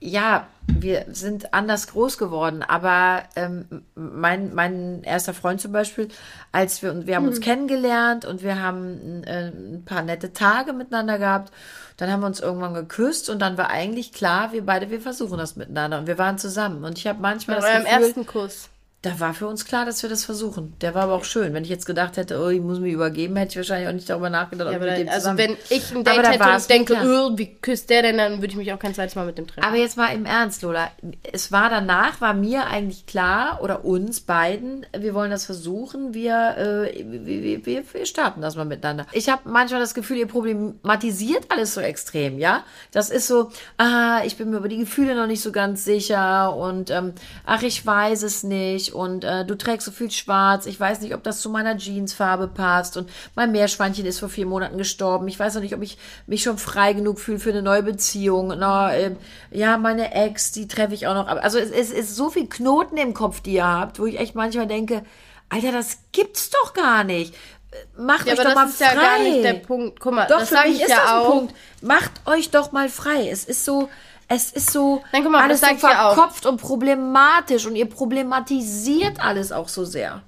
ja, 0.00 0.46
wir 0.66 1.06
sind 1.10 1.54
anders 1.54 1.86
groß 1.88 2.18
geworden. 2.18 2.62
Aber 2.62 3.22
ähm, 3.36 3.84
mein, 3.94 4.54
mein 4.54 5.02
erster 5.02 5.34
Freund 5.34 5.60
zum 5.60 5.72
Beispiel, 5.72 6.08
als 6.52 6.82
wir 6.82 7.06
wir 7.06 7.16
haben 7.16 7.28
uns 7.28 7.40
kennengelernt 7.40 8.24
und 8.24 8.42
wir 8.42 8.60
haben 8.60 9.22
äh, 9.24 9.48
ein 9.48 9.84
paar 9.84 10.02
nette 10.02 10.32
Tage 10.32 10.72
miteinander 10.72 11.18
gehabt. 11.18 11.52
Dann 11.96 12.10
haben 12.10 12.20
wir 12.20 12.26
uns 12.26 12.40
irgendwann 12.40 12.74
geküsst 12.74 13.30
und 13.30 13.40
dann 13.40 13.56
war 13.56 13.70
eigentlich 13.70 14.12
klar, 14.12 14.52
wir 14.52 14.66
beide, 14.66 14.90
wir 14.90 15.00
versuchen 15.00 15.38
das 15.38 15.56
miteinander 15.56 15.98
und 15.98 16.06
wir 16.06 16.18
waren 16.18 16.36
zusammen. 16.38 16.84
Und 16.84 16.98
ich 16.98 17.06
habe 17.06 17.20
manchmal 17.20 17.60
Bei 17.60 17.62
das 17.62 17.72
eurem 17.72 17.84
Gefühl, 17.84 18.02
ersten 18.02 18.26
Kuss. 18.26 18.68
Da 19.06 19.20
war 19.20 19.34
für 19.34 19.46
uns 19.46 19.64
klar, 19.64 19.86
dass 19.86 20.02
wir 20.02 20.10
das 20.10 20.24
versuchen. 20.24 20.74
Der 20.80 20.94
war 20.94 21.04
aber 21.04 21.14
auch 21.14 21.24
schön. 21.24 21.54
Wenn 21.54 21.62
ich 21.62 21.70
jetzt 21.70 21.86
gedacht 21.86 22.16
hätte, 22.16 22.40
oh, 22.40 22.48
ich 22.48 22.60
muss 22.60 22.80
mich 22.80 22.92
übergeben, 22.92 23.36
hätte 23.36 23.50
ich 23.50 23.56
wahrscheinlich 23.56 23.88
auch 23.88 23.92
nicht 23.92 24.10
darüber 24.10 24.30
nachgedacht, 24.30 24.66
ob 24.68 24.72
Ja, 24.72 24.78
ich 24.78 24.82
aber 24.82 24.90
mit 24.90 25.00
dem 25.00 25.06
da, 25.06 25.12
also 25.12 25.38
wenn 25.38 25.56
ich 25.70 25.94
ein 25.94 26.02
Date 26.04 26.24
da 26.24 26.30
hätte 26.32 26.44
und 26.44 26.70
denke, 26.70 26.94
oh, 27.04 27.38
wie 27.38 27.54
küsst 27.54 27.88
der 27.88 28.02
denn, 28.02 28.18
dann 28.18 28.36
würde 28.38 28.48
ich 28.48 28.56
mich 28.56 28.72
auch 28.72 28.78
kein 28.78 28.94
zweites 28.94 29.14
Mal 29.14 29.26
mit 29.26 29.38
dem 29.38 29.46
treffen. 29.46 29.64
Aber 29.64 29.76
jetzt 29.76 29.96
mal 29.96 30.08
im 30.08 30.26
Ernst, 30.26 30.62
Lola. 30.62 30.90
Es 31.32 31.52
war 31.52 31.70
danach, 31.70 32.20
war 32.20 32.34
mir 32.34 32.66
eigentlich 32.66 33.06
klar, 33.06 33.60
oder 33.62 33.84
uns 33.84 34.20
beiden, 34.20 34.84
wir 34.96 35.14
wollen 35.14 35.30
das 35.30 35.44
versuchen, 35.44 36.12
wir, 36.12 36.88
äh, 36.92 37.04
wir, 37.06 37.64
wir, 37.64 37.84
wir 37.92 38.06
starten 38.06 38.40
das 38.40 38.56
mal 38.56 38.64
miteinander. 38.64 39.06
Ich 39.12 39.28
habe 39.28 39.42
manchmal 39.44 39.80
das 39.80 39.94
Gefühl, 39.94 40.16
ihr 40.16 40.26
problematisiert 40.26 41.44
alles 41.50 41.74
so 41.74 41.80
extrem, 41.80 42.38
ja? 42.38 42.64
Das 42.90 43.10
ist 43.10 43.28
so, 43.28 43.50
ah, 43.78 44.22
ich 44.24 44.36
bin 44.36 44.50
mir 44.50 44.56
über 44.56 44.68
die 44.68 44.78
Gefühle 44.78 45.14
noch 45.14 45.28
nicht 45.28 45.42
so 45.42 45.52
ganz 45.52 45.84
sicher 45.84 46.56
und 46.56 46.90
ähm, 46.90 47.12
ach, 47.44 47.62
ich 47.62 47.86
weiß 47.86 48.22
es 48.22 48.42
nicht 48.42 48.95
und 48.96 49.22
äh, 49.24 49.44
du 49.44 49.54
trägst 49.56 49.84
so 49.86 49.92
viel 49.92 50.10
schwarz, 50.10 50.66
ich 50.66 50.80
weiß 50.80 51.00
nicht, 51.00 51.14
ob 51.14 51.22
das 51.22 51.40
zu 51.40 51.50
meiner 51.50 51.76
Jeansfarbe 51.76 52.48
passt 52.48 52.96
und 52.96 53.08
mein 53.34 53.52
Meerschweinchen 53.52 54.06
ist 54.06 54.18
vor 54.18 54.28
vier 54.28 54.46
Monaten 54.46 54.78
gestorben, 54.78 55.28
ich 55.28 55.38
weiß 55.38 55.54
noch 55.54 55.62
nicht, 55.62 55.74
ob 55.74 55.82
ich 55.82 55.98
mich 56.26 56.42
schon 56.42 56.58
frei 56.58 56.92
genug 56.94 57.20
fühle 57.20 57.38
für 57.38 57.50
eine 57.50 57.62
neue 57.62 57.82
Beziehung. 57.82 58.54
Na, 58.58 58.94
ähm, 58.94 59.16
ja, 59.50 59.76
meine 59.78 60.14
Ex, 60.14 60.52
die 60.52 60.66
treffe 60.66 60.94
ich 60.94 61.06
auch 61.06 61.14
noch. 61.14 61.26
Also 61.28 61.58
es, 61.58 61.70
es 61.70 61.90
ist 61.90 62.16
so 62.16 62.30
viel 62.30 62.48
Knoten 62.48 62.96
im 62.96 63.14
Kopf, 63.14 63.40
die 63.40 63.54
ihr 63.54 63.66
habt, 63.66 63.98
wo 63.98 64.06
ich 64.06 64.18
echt 64.18 64.34
manchmal 64.34 64.66
denke, 64.66 65.04
Alter, 65.48 65.72
das 65.72 65.98
gibt's 66.12 66.50
doch 66.50 66.74
gar 66.74 67.04
nicht. 67.04 67.34
Äh, 67.70 68.00
Macht 68.00 68.26
ja, 68.26 68.32
euch 68.32 68.38
doch 68.40 68.54
mal 68.54 68.68
frei. 68.68 68.84
ja 68.84 68.94
gar 68.94 69.18
nicht 69.18 69.44
der 69.44 69.54
Punkt. 69.54 70.00
Guck 70.00 70.14
mal, 70.14 70.26
Doch, 70.26 70.40
das 70.40 70.48
für 70.48 70.54
sage 70.56 70.68
mich 70.70 70.78
ich 70.78 70.84
ist 70.84 70.90
ja 70.90 70.96
das 70.96 71.10
ein 71.10 71.18
auch. 71.18 71.30
Punkt. 71.30 71.54
Macht 71.82 72.12
euch 72.26 72.50
doch 72.50 72.72
mal 72.72 72.88
frei. 72.88 73.28
Es 73.30 73.44
ist 73.44 73.64
so, 73.64 73.88
es 74.28 74.52
ist 74.52 74.70
so 74.72 75.02
Nein, 75.12 75.22
guck 75.22 75.32
mal, 75.32 75.42
alles 75.42 75.60
so 75.60 75.66
verkopft 75.76 76.46
und 76.46 76.60
problematisch 76.60 77.66
und 77.66 77.76
ihr 77.76 77.88
problematisiert 77.88 79.20
alles 79.20 79.52
auch 79.52 79.68
so 79.68 79.84
sehr. 79.84 80.22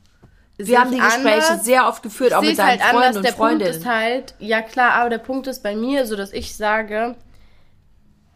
Wir 0.56 0.80
haben 0.80 0.90
die 0.90 0.98
Gespräche 0.98 1.50
anders. 1.50 1.64
sehr 1.64 1.86
oft 1.86 2.02
geführt, 2.02 2.32
auch 2.34 2.40
mit 2.40 2.52
es 2.52 2.56
deinen 2.56 2.80
halt 2.80 2.94
anders. 2.94 3.16
Freunden 3.16 3.22
Der 3.22 3.32
und 3.32 3.38
Punkt 3.38 3.50
Freundinnen. 3.52 3.80
ist 3.80 3.86
halt, 3.86 4.34
ja 4.40 4.60
klar, 4.62 4.92
aber 4.94 5.10
der 5.10 5.18
Punkt 5.18 5.46
ist 5.46 5.62
bei 5.62 5.76
mir 5.76 6.04
so, 6.04 6.16
dass 6.16 6.32
ich 6.32 6.56
sage, 6.56 7.14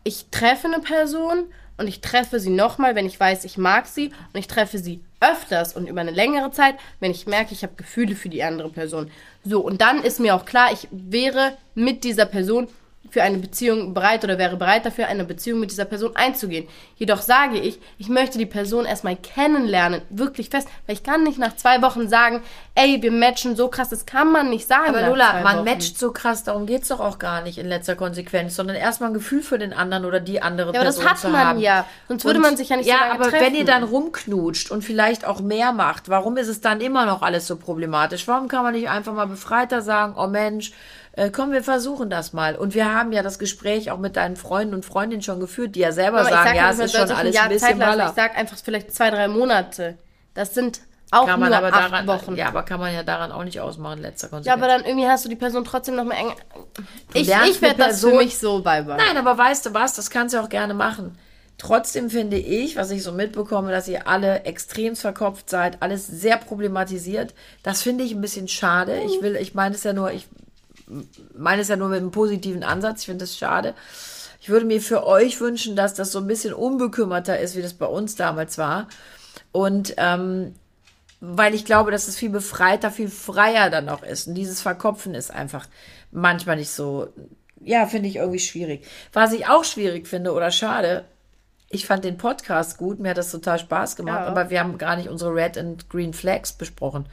ich 0.04 0.26
treffe 0.30 0.68
eine 0.68 0.78
Person 0.80 1.44
und 1.78 1.88
ich 1.88 2.00
treffe 2.00 2.38
sie 2.38 2.50
nochmal, 2.50 2.94
wenn 2.94 3.06
ich 3.06 3.18
weiß, 3.18 3.44
ich 3.44 3.58
mag 3.58 3.86
sie 3.86 4.12
und 4.32 4.38
ich 4.38 4.46
treffe 4.46 4.78
sie 4.78 5.02
öfters 5.20 5.74
und 5.74 5.88
über 5.88 6.00
eine 6.00 6.10
längere 6.12 6.52
Zeit, 6.52 6.76
wenn 7.00 7.10
ich 7.10 7.26
merke, 7.26 7.54
ich 7.54 7.62
habe 7.64 7.74
Gefühle 7.74 8.14
für 8.14 8.28
die 8.28 8.42
andere 8.44 8.68
Person. 8.68 9.10
So, 9.44 9.60
und 9.60 9.80
dann 9.80 10.02
ist 10.02 10.20
mir 10.20 10.36
auch 10.36 10.44
klar, 10.44 10.72
ich 10.72 10.86
wäre 10.92 11.56
mit 11.74 12.04
dieser 12.04 12.26
Person 12.26 12.68
für 13.10 13.22
eine 13.22 13.38
Beziehung 13.38 13.92
bereit 13.92 14.24
oder 14.24 14.38
wäre 14.38 14.56
bereit 14.56 14.86
dafür, 14.86 15.06
eine 15.08 15.24
Beziehung 15.24 15.60
mit 15.60 15.70
dieser 15.70 15.84
Person 15.84 16.16
einzugehen. 16.16 16.66
Jedoch 16.96 17.20
sage 17.20 17.58
ich, 17.58 17.78
ich 17.98 18.08
möchte 18.08 18.38
die 18.38 18.46
Person 18.46 18.86
erstmal 18.86 19.16
kennenlernen, 19.16 20.00
wirklich 20.08 20.48
fest, 20.48 20.66
weil 20.86 20.94
ich 20.96 21.02
kann 21.02 21.22
nicht 21.24 21.38
nach 21.38 21.54
zwei 21.56 21.82
Wochen 21.82 22.08
sagen, 22.08 22.42
ey, 22.74 23.02
wir 23.02 23.12
matchen 23.12 23.54
so 23.54 23.68
krass, 23.68 23.90
das 23.90 24.06
kann 24.06 24.32
man 24.32 24.48
nicht 24.48 24.66
sagen. 24.66 24.94
Aber 24.94 25.08
Lola, 25.08 25.42
man 25.42 25.56
Wochen. 25.58 25.64
matcht 25.64 25.98
so 25.98 26.10
krass, 26.12 26.44
darum 26.44 26.64
geht's 26.64 26.88
doch 26.88 27.00
auch 27.00 27.18
gar 27.18 27.42
nicht 27.42 27.58
in 27.58 27.66
letzter 27.66 27.96
Konsequenz, 27.96 28.56
sondern 28.56 28.76
erstmal 28.76 29.10
ein 29.10 29.14
Gefühl 29.14 29.42
für 29.42 29.58
den 29.58 29.74
anderen 29.74 30.04
oder 30.06 30.20
die 30.20 30.40
andere 30.40 30.72
Ja, 30.72 30.80
aber 30.80 30.84
das 30.86 30.96
Person 30.96 31.10
hat 31.10 31.18
zu 31.18 31.28
man 31.28 31.46
haben. 31.46 31.58
ja. 31.60 31.84
Sonst 32.08 32.24
würde 32.24 32.38
Und- 32.38 32.42
man 32.46 32.56
sich 32.56 32.70
ja 32.70 32.76
nicht 32.76 32.86
so 32.86 32.92
Ja, 32.92 33.00
lange 33.00 33.12
aber 33.14 33.24
treffen. 33.30 33.44
wenn 33.46 33.54
ihr 33.56 33.64
dann 33.66 33.82
rumknutscht 33.82 34.70
und 34.70 34.82
vielleicht 34.84 35.26
auch 35.26 35.40
mehr 35.40 35.72
macht, 35.72 36.08
warum 36.08 36.36
ist 36.38 36.48
es 36.48 36.60
dann 36.62 36.80
immer 36.80 37.04
noch 37.04 37.20
alles 37.20 37.46
so 37.46 37.56
problematisch? 37.56 38.26
Warum 38.26 38.48
kann 38.48 38.62
man 38.62 38.72
nicht 38.72 38.88
einfach 38.88 39.12
mal 39.12 39.26
befreiter 39.26 39.82
sagen, 39.82 40.14
oh 40.16 40.28
Mensch, 40.28 40.72
äh, 41.12 41.30
komm, 41.30 41.52
wir 41.52 41.62
versuchen 41.62 42.08
das 42.10 42.32
mal. 42.32 42.56
Und 42.56 42.74
wir 42.74 42.94
haben 42.94 43.12
ja 43.12 43.22
das 43.22 43.38
Gespräch 43.38 43.90
auch 43.90 43.98
mit 43.98 44.16
deinen 44.16 44.36
Freunden 44.36 44.74
und 44.74 44.84
Freundinnen 44.84 45.22
schon 45.22 45.40
geführt, 45.40 45.74
die 45.74 45.80
ja 45.80 45.92
selber 45.92 46.20
Aber 46.20 46.30
sagen, 46.30 46.48
sag 46.48 46.56
ja, 46.56 46.70
nicht, 46.70 46.80
es 46.80 46.84
ist 46.86 46.96
schon 46.96 47.10
alles 47.16 47.34
Jahr 47.34 47.44
ein 47.44 47.50
bisschen 47.50 47.78
baller. 47.78 48.06
Ich 48.08 48.14
sag 48.14 48.36
einfach 48.36 48.56
vielleicht 48.62 48.94
zwei, 48.94 49.10
drei 49.10 49.28
Monate. 49.28 49.98
Das 50.34 50.54
sind 50.54 50.80
auch 51.10 51.26
Kann 51.26 51.40
man 51.40 51.52
aber 51.52 51.66
acht 51.66 51.92
daran, 51.92 52.06
Wochen. 52.06 52.36
ja, 52.36 52.48
aber 52.48 52.62
kann 52.62 52.80
man 52.80 52.94
ja 52.94 53.02
daran 53.02 53.32
auch 53.32 53.44
nicht 53.44 53.60
ausmachen, 53.60 54.00
letzter 54.00 54.28
Ja, 54.28 54.30
Konsequenz. 54.30 54.62
aber 54.62 54.66
dann 54.72 54.84
irgendwie 54.86 55.06
hast 55.06 55.26
du 55.26 55.28
die 55.28 55.36
Person 55.36 55.62
trotzdem 55.62 55.94
noch 55.96 56.04
mal 56.04 56.14
eng. 56.14 56.32
Ich, 57.12 57.28
ich 57.28 57.60
werde 57.60 57.76
das 57.76 58.00
für 58.00 58.14
mich 58.14 58.38
so 58.38 58.62
beibehalten. 58.62 59.04
Nein, 59.06 59.18
aber 59.18 59.36
weißt 59.36 59.66
du 59.66 59.74
was, 59.74 59.92
das 59.94 60.08
kannst 60.08 60.34
du 60.34 60.40
auch 60.40 60.48
gerne 60.48 60.72
machen. 60.72 61.18
Trotzdem 61.58 62.08
finde 62.08 62.38
ich, 62.38 62.76
was 62.76 62.90
ich 62.90 63.02
so 63.02 63.12
mitbekomme, 63.12 63.70
dass 63.70 63.86
ihr 63.88 64.08
alle 64.08 64.44
extrem 64.44 64.96
verkopft 64.96 65.50
seid, 65.50 65.82
alles 65.82 66.06
sehr 66.06 66.38
problematisiert. 66.38 67.34
Das 67.62 67.82
finde 67.82 68.04
ich 68.04 68.12
ein 68.14 68.22
bisschen 68.22 68.48
schade. 68.48 68.98
Ich 69.04 69.20
will, 69.20 69.36
ich 69.36 69.54
meine 69.54 69.74
es 69.74 69.84
ja 69.84 69.92
nur, 69.92 70.12
ich 70.12 70.26
meine 71.36 71.62
es 71.62 71.68
ja 71.68 71.76
nur 71.76 71.88
mit 71.88 71.98
einem 72.00 72.10
positiven 72.10 72.62
Ansatz. 72.62 73.00
Ich 73.00 73.06
finde 73.06 73.24
es 73.24 73.36
schade. 73.36 73.74
Ich 74.40 74.48
würde 74.48 74.66
mir 74.66 74.80
für 74.80 75.06
euch 75.06 75.40
wünschen, 75.40 75.76
dass 75.76 75.94
das 75.94 76.10
so 76.12 76.18
ein 76.18 76.26
bisschen 76.26 76.52
unbekümmerter 76.54 77.38
ist, 77.38 77.56
wie 77.56 77.62
das 77.62 77.74
bei 77.74 77.86
uns 77.86 78.16
damals 78.16 78.58
war. 78.58 78.88
Und 79.52 79.94
ähm, 79.98 80.54
weil 81.20 81.54
ich 81.54 81.64
glaube, 81.64 81.92
dass 81.92 82.08
es 82.08 82.16
viel 82.16 82.30
befreiter, 82.30 82.90
viel 82.90 83.08
freier 83.08 83.70
dann 83.70 83.88
auch 83.88 84.02
ist. 84.02 84.26
Und 84.26 84.34
dieses 84.34 84.60
Verkopfen 84.60 85.14
ist 85.14 85.30
einfach 85.30 85.66
manchmal 86.10 86.56
nicht 86.56 86.70
so, 86.70 87.08
ja, 87.60 87.86
finde 87.86 88.08
ich 88.08 88.16
irgendwie 88.16 88.40
schwierig. 88.40 88.84
Was 89.12 89.32
ich 89.32 89.46
auch 89.46 89.62
schwierig 89.62 90.08
finde 90.08 90.32
oder 90.32 90.50
schade, 90.50 91.04
ich 91.68 91.86
fand 91.86 92.04
den 92.04 92.18
Podcast 92.18 92.76
gut, 92.76 92.98
mir 92.98 93.10
hat 93.10 93.18
das 93.18 93.30
total 93.30 93.60
Spaß 93.60 93.94
gemacht, 93.94 94.22
Ja. 94.22 94.26
aber 94.26 94.50
wir 94.50 94.58
haben 94.58 94.76
gar 94.78 94.96
nicht 94.96 95.08
unsere 95.08 95.32
Red 95.32 95.56
and 95.56 95.88
Green 95.88 96.12
Flags 96.12 96.52
besprochen. 96.52 97.06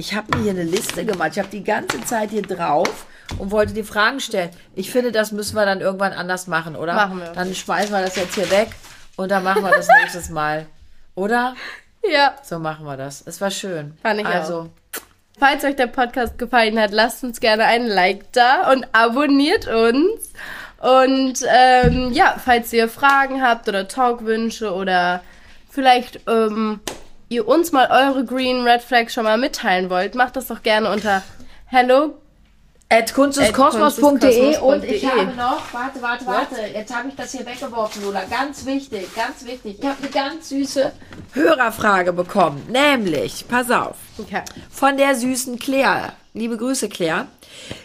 Ich 0.00 0.14
habe 0.14 0.34
mir 0.34 0.44
hier 0.44 0.52
eine 0.52 0.62
Liste 0.62 1.04
gemacht. 1.04 1.32
Ich 1.32 1.38
habe 1.38 1.50
die 1.50 1.62
ganze 1.62 2.00
Zeit 2.06 2.30
hier 2.30 2.40
drauf 2.40 3.04
und 3.36 3.50
wollte 3.50 3.74
die 3.74 3.82
Fragen 3.82 4.18
stellen. 4.18 4.48
Ich 4.74 4.90
finde, 4.90 5.12
das 5.12 5.30
müssen 5.30 5.56
wir 5.56 5.66
dann 5.66 5.82
irgendwann 5.82 6.14
anders 6.14 6.46
machen, 6.46 6.74
oder? 6.74 6.94
Machen 6.94 7.18
wir. 7.18 7.32
Dann 7.32 7.54
schmeißen 7.54 7.92
wir 7.94 8.00
das 8.00 8.16
jetzt 8.16 8.34
hier 8.34 8.50
weg 8.50 8.70
und 9.16 9.30
dann 9.30 9.44
machen 9.44 9.62
wir 9.62 9.70
das 9.70 9.88
nächstes 10.00 10.30
Mal. 10.30 10.64
Oder? 11.14 11.54
Ja. 12.10 12.34
So 12.42 12.58
machen 12.58 12.86
wir 12.86 12.96
das. 12.96 13.22
Es 13.26 13.42
war 13.42 13.50
schön. 13.50 13.98
Fand 14.00 14.20
ich 14.20 14.26
also, 14.26 14.70
Falls 15.38 15.64
euch 15.64 15.76
der 15.76 15.86
Podcast 15.86 16.38
gefallen 16.38 16.80
hat, 16.80 16.92
lasst 16.92 17.22
uns 17.22 17.38
gerne 17.38 17.64
ein 17.64 17.86
Like 17.86 18.32
da 18.32 18.72
und 18.72 18.86
abonniert 18.92 19.68
uns. 19.68 20.32
Und 20.78 21.46
ähm, 21.46 22.10
ja, 22.14 22.36
falls 22.42 22.72
ihr 22.72 22.88
Fragen 22.88 23.42
habt 23.42 23.68
oder 23.68 23.86
Talkwünsche 23.86 24.72
oder 24.72 25.20
vielleicht 25.68 26.20
ähm, 26.26 26.80
ihr 27.30 27.46
uns 27.48 27.72
mal 27.72 27.88
eure 27.90 28.24
Green 28.24 28.62
Red 28.66 28.82
Flags 28.82 29.14
schon 29.14 29.24
mal 29.24 29.38
mitteilen 29.38 29.88
wollt, 29.88 30.14
macht 30.14 30.36
das 30.36 30.48
doch 30.48 30.62
gerne 30.62 30.90
unter 30.90 31.22
hello. 31.66 32.14
at 32.90 33.14
kunsteskosmos.de 33.14 34.58
und 34.58 34.82
ich 34.84 35.06
habe 35.06 35.26
noch, 35.36 35.62
warte, 35.72 36.02
warte, 36.02 36.26
warte, 36.26 36.56
jetzt 36.74 36.92
habe 36.94 37.08
ich 37.08 37.14
das 37.14 37.30
hier 37.30 37.46
weggeworfen, 37.46 38.02
Lola. 38.02 38.22
Ganz 38.28 38.66
wichtig, 38.66 39.06
ganz 39.14 39.44
wichtig. 39.46 39.76
Ich 39.78 39.86
habe 39.86 39.96
eine 40.02 40.10
ganz 40.10 40.48
süße 40.48 40.90
Hörerfrage 41.32 42.12
bekommen. 42.12 42.66
Nämlich, 42.68 43.46
pass 43.48 43.70
auf, 43.70 43.94
Okay. 44.18 44.42
von 44.68 44.96
der 44.96 45.14
süßen 45.14 45.58
Claire. 45.60 46.14
Liebe 46.34 46.56
Grüße, 46.56 46.88
Claire. 46.88 47.28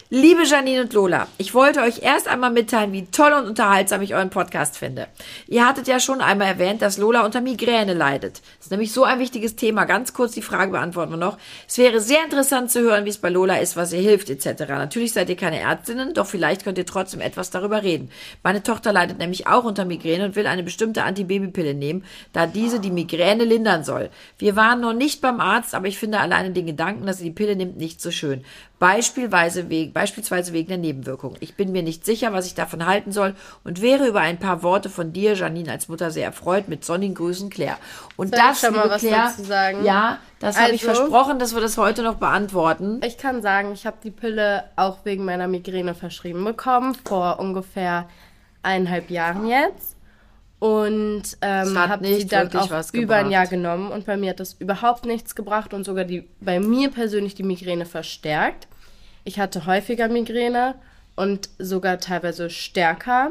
Liebe 0.08 0.44
Janine 0.44 0.82
und 0.82 0.92
Lola, 0.92 1.26
ich 1.36 1.52
wollte 1.52 1.80
euch 1.80 2.00
erst 2.00 2.28
einmal 2.28 2.52
mitteilen, 2.52 2.92
wie 2.92 3.06
toll 3.06 3.32
und 3.32 3.48
unterhaltsam 3.48 4.02
ich 4.02 4.14
euren 4.14 4.30
Podcast 4.30 4.78
finde. 4.78 5.08
Ihr 5.48 5.66
hattet 5.66 5.88
ja 5.88 5.98
schon 5.98 6.20
einmal 6.20 6.46
erwähnt, 6.46 6.80
dass 6.80 6.96
Lola 6.96 7.24
unter 7.24 7.40
Migräne 7.40 7.92
leidet. 7.92 8.40
Das 8.58 8.66
ist 8.66 8.70
nämlich 8.70 8.92
so 8.92 9.02
ein 9.02 9.18
wichtiges 9.18 9.56
Thema. 9.56 9.84
Ganz 9.84 10.14
kurz 10.14 10.30
die 10.30 10.42
Frage 10.42 10.70
beantworten 10.70 11.10
wir 11.10 11.16
noch. 11.16 11.38
Es 11.66 11.76
wäre 11.78 12.00
sehr 12.00 12.22
interessant 12.22 12.70
zu 12.70 12.82
hören, 12.82 13.04
wie 13.04 13.08
es 13.08 13.18
bei 13.18 13.30
Lola 13.30 13.56
ist, 13.56 13.74
was 13.74 13.92
ihr 13.92 13.98
hilft 13.98 14.30
etc. 14.30 14.68
Natürlich 14.68 15.12
seid 15.12 15.28
ihr 15.28 15.34
keine 15.34 15.58
Ärztinnen, 15.58 16.14
doch 16.14 16.28
vielleicht 16.28 16.62
könnt 16.62 16.78
ihr 16.78 16.86
trotzdem 16.86 17.20
etwas 17.20 17.50
darüber 17.50 17.82
reden. 17.82 18.12
Meine 18.44 18.62
Tochter 18.62 18.92
leidet 18.92 19.18
nämlich 19.18 19.48
auch 19.48 19.64
unter 19.64 19.84
Migräne 19.84 20.26
und 20.26 20.36
will 20.36 20.46
eine 20.46 20.62
bestimmte 20.62 21.02
Antibabypille 21.02 21.74
nehmen, 21.74 22.04
da 22.32 22.46
diese 22.46 22.78
die 22.78 22.92
Migräne 22.92 23.42
lindern 23.42 23.82
soll. 23.82 24.10
Wir 24.38 24.54
waren 24.54 24.80
noch 24.80 24.94
nicht 24.94 25.20
beim 25.20 25.40
Arzt, 25.40 25.74
aber 25.74 25.88
ich 25.88 25.98
finde 25.98 26.20
alleine 26.20 26.52
den 26.52 26.66
Gedanken, 26.66 27.06
dass 27.06 27.18
sie 27.18 27.24
die 27.24 27.30
Pille 27.32 27.56
nimmt, 27.56 27.76
nicht 27.76 28.00
so 28.00 28.12
schön. 28.12 28.44
Beispielsweise 28.78 29.70
wegen, 29.70 29.92
beispielsweise 29.94 30.52
wegen 30.52 30.68
der 30.68 30.76
Nebenwirkungen. 30.76 31.36
Ich 31.40 31.54
bin 31.56 31.72
mir 31.72 31.82
nicht 31.82 32.04
sicher, 32.04 32.34
was 32.34 32.46
ich 32.46 32.54
davon 32.54 32.84
halten 32.84 33.10
soll 33.10 33.34
und 33.64 33.80
wäre 33.80 34.06
über 34.06 34.20
ein 34.20 34.38
paar 34.38 34.62
Worte 34.62 34.90
von 34.90 35.14
dir, 35.14 35.32
Janine, 35.34 35.72
als 35.72 35.88
Mutter 35.88 36.10
sehr 36.10 36.26
erfreut. 36.26 36.68
Mit 36.68 36.84
sonnigen 36.84 37.14
Grüßen, 37.14 37.48
Claire. 37.48 37.78
Und 38.16 38.34
Soll 38.34 38.38
das, 38.38 38.62
ich 38.62 38.66
schon 38.68 38.76
mal 38.76 38.90
was 38.90 39.00
Claire, 39.00 39.28
dazu 39.28 39.44
sagen? 39.44 39.82
ja, 39.84 40.18
das 40.40 40.60
habe 40.60 40.72
ich 40.72 40.86
Also- 40.86 41.00
versprochen, 41.00 41.38
dass 41.38 41.54
wir 41.54 41.62
das 41.62 41.78
heute 41.78 42.02
noch 42.02 42.16
beantworten. 42.16 43.00
Ich 43.02 43.16
kann 43.16 43.40
sagen, 43.40 43.72
ich 43.72 43.86
habe 43.86 43.96
die 44.04 44.10
Pille 44.10 44.64
auch 44.76 44.98
wegen 45.04 45.24
meiner 45.24 45.48
Migräne 45.48 45.94
verschrieben 45.94 46.44
bekommen, 46.44 46.94
vor 47.06 47.38
ungefähr 47.40 48.06
eineinhalb 48.62 49.10
Jahren 49.10 49.46
jetzt. 49.48 49.95
Und 50.66 51.22
ähm, 51.42 51.78
hat 51.78 51.90
habe 51.90 52.02
nicht 52.02 52.22
sie 52.22 52.26
dann 52.26 52.52
auch 52.56 52.92
über 52.92 53.14
ein. 53.14 53.30
Jahr 53.30 53.46
genommen 53.46 53.92
und 53.92 54.04
bei 54.04 54.16
mir 54.16 54.30
hat 54.30 54.40
das 54.40 54.54
überhaupt 54.54 55.06
nichts 55.06 55.36
gebracht 55.36 55.72
und 55.72 55.84
sogar 55.84 56.04
die 56.04 56.28
bei 56.40 56.58
mir 56.58 56.90
persönlich 56.90 57.36
die 57.36 57.44
Migräne 57.44 57.86
verstärkt. 57.86 58.66
Ich 59.22 59.38
hatte 59.38 59.66
häufiger 59.66 60.08
Migräne 60.08 60.74
und 61.14 61.50
sogar 61.60 62.00
teilweise 62.00 62.50
stärker 62.50 63.30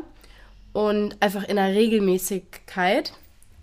und 0.71 1.21
einfach 1.21 1.43
in 1.43 1.57
der 1.57 1.73
Regelmäßigkeit. 1.73 3.11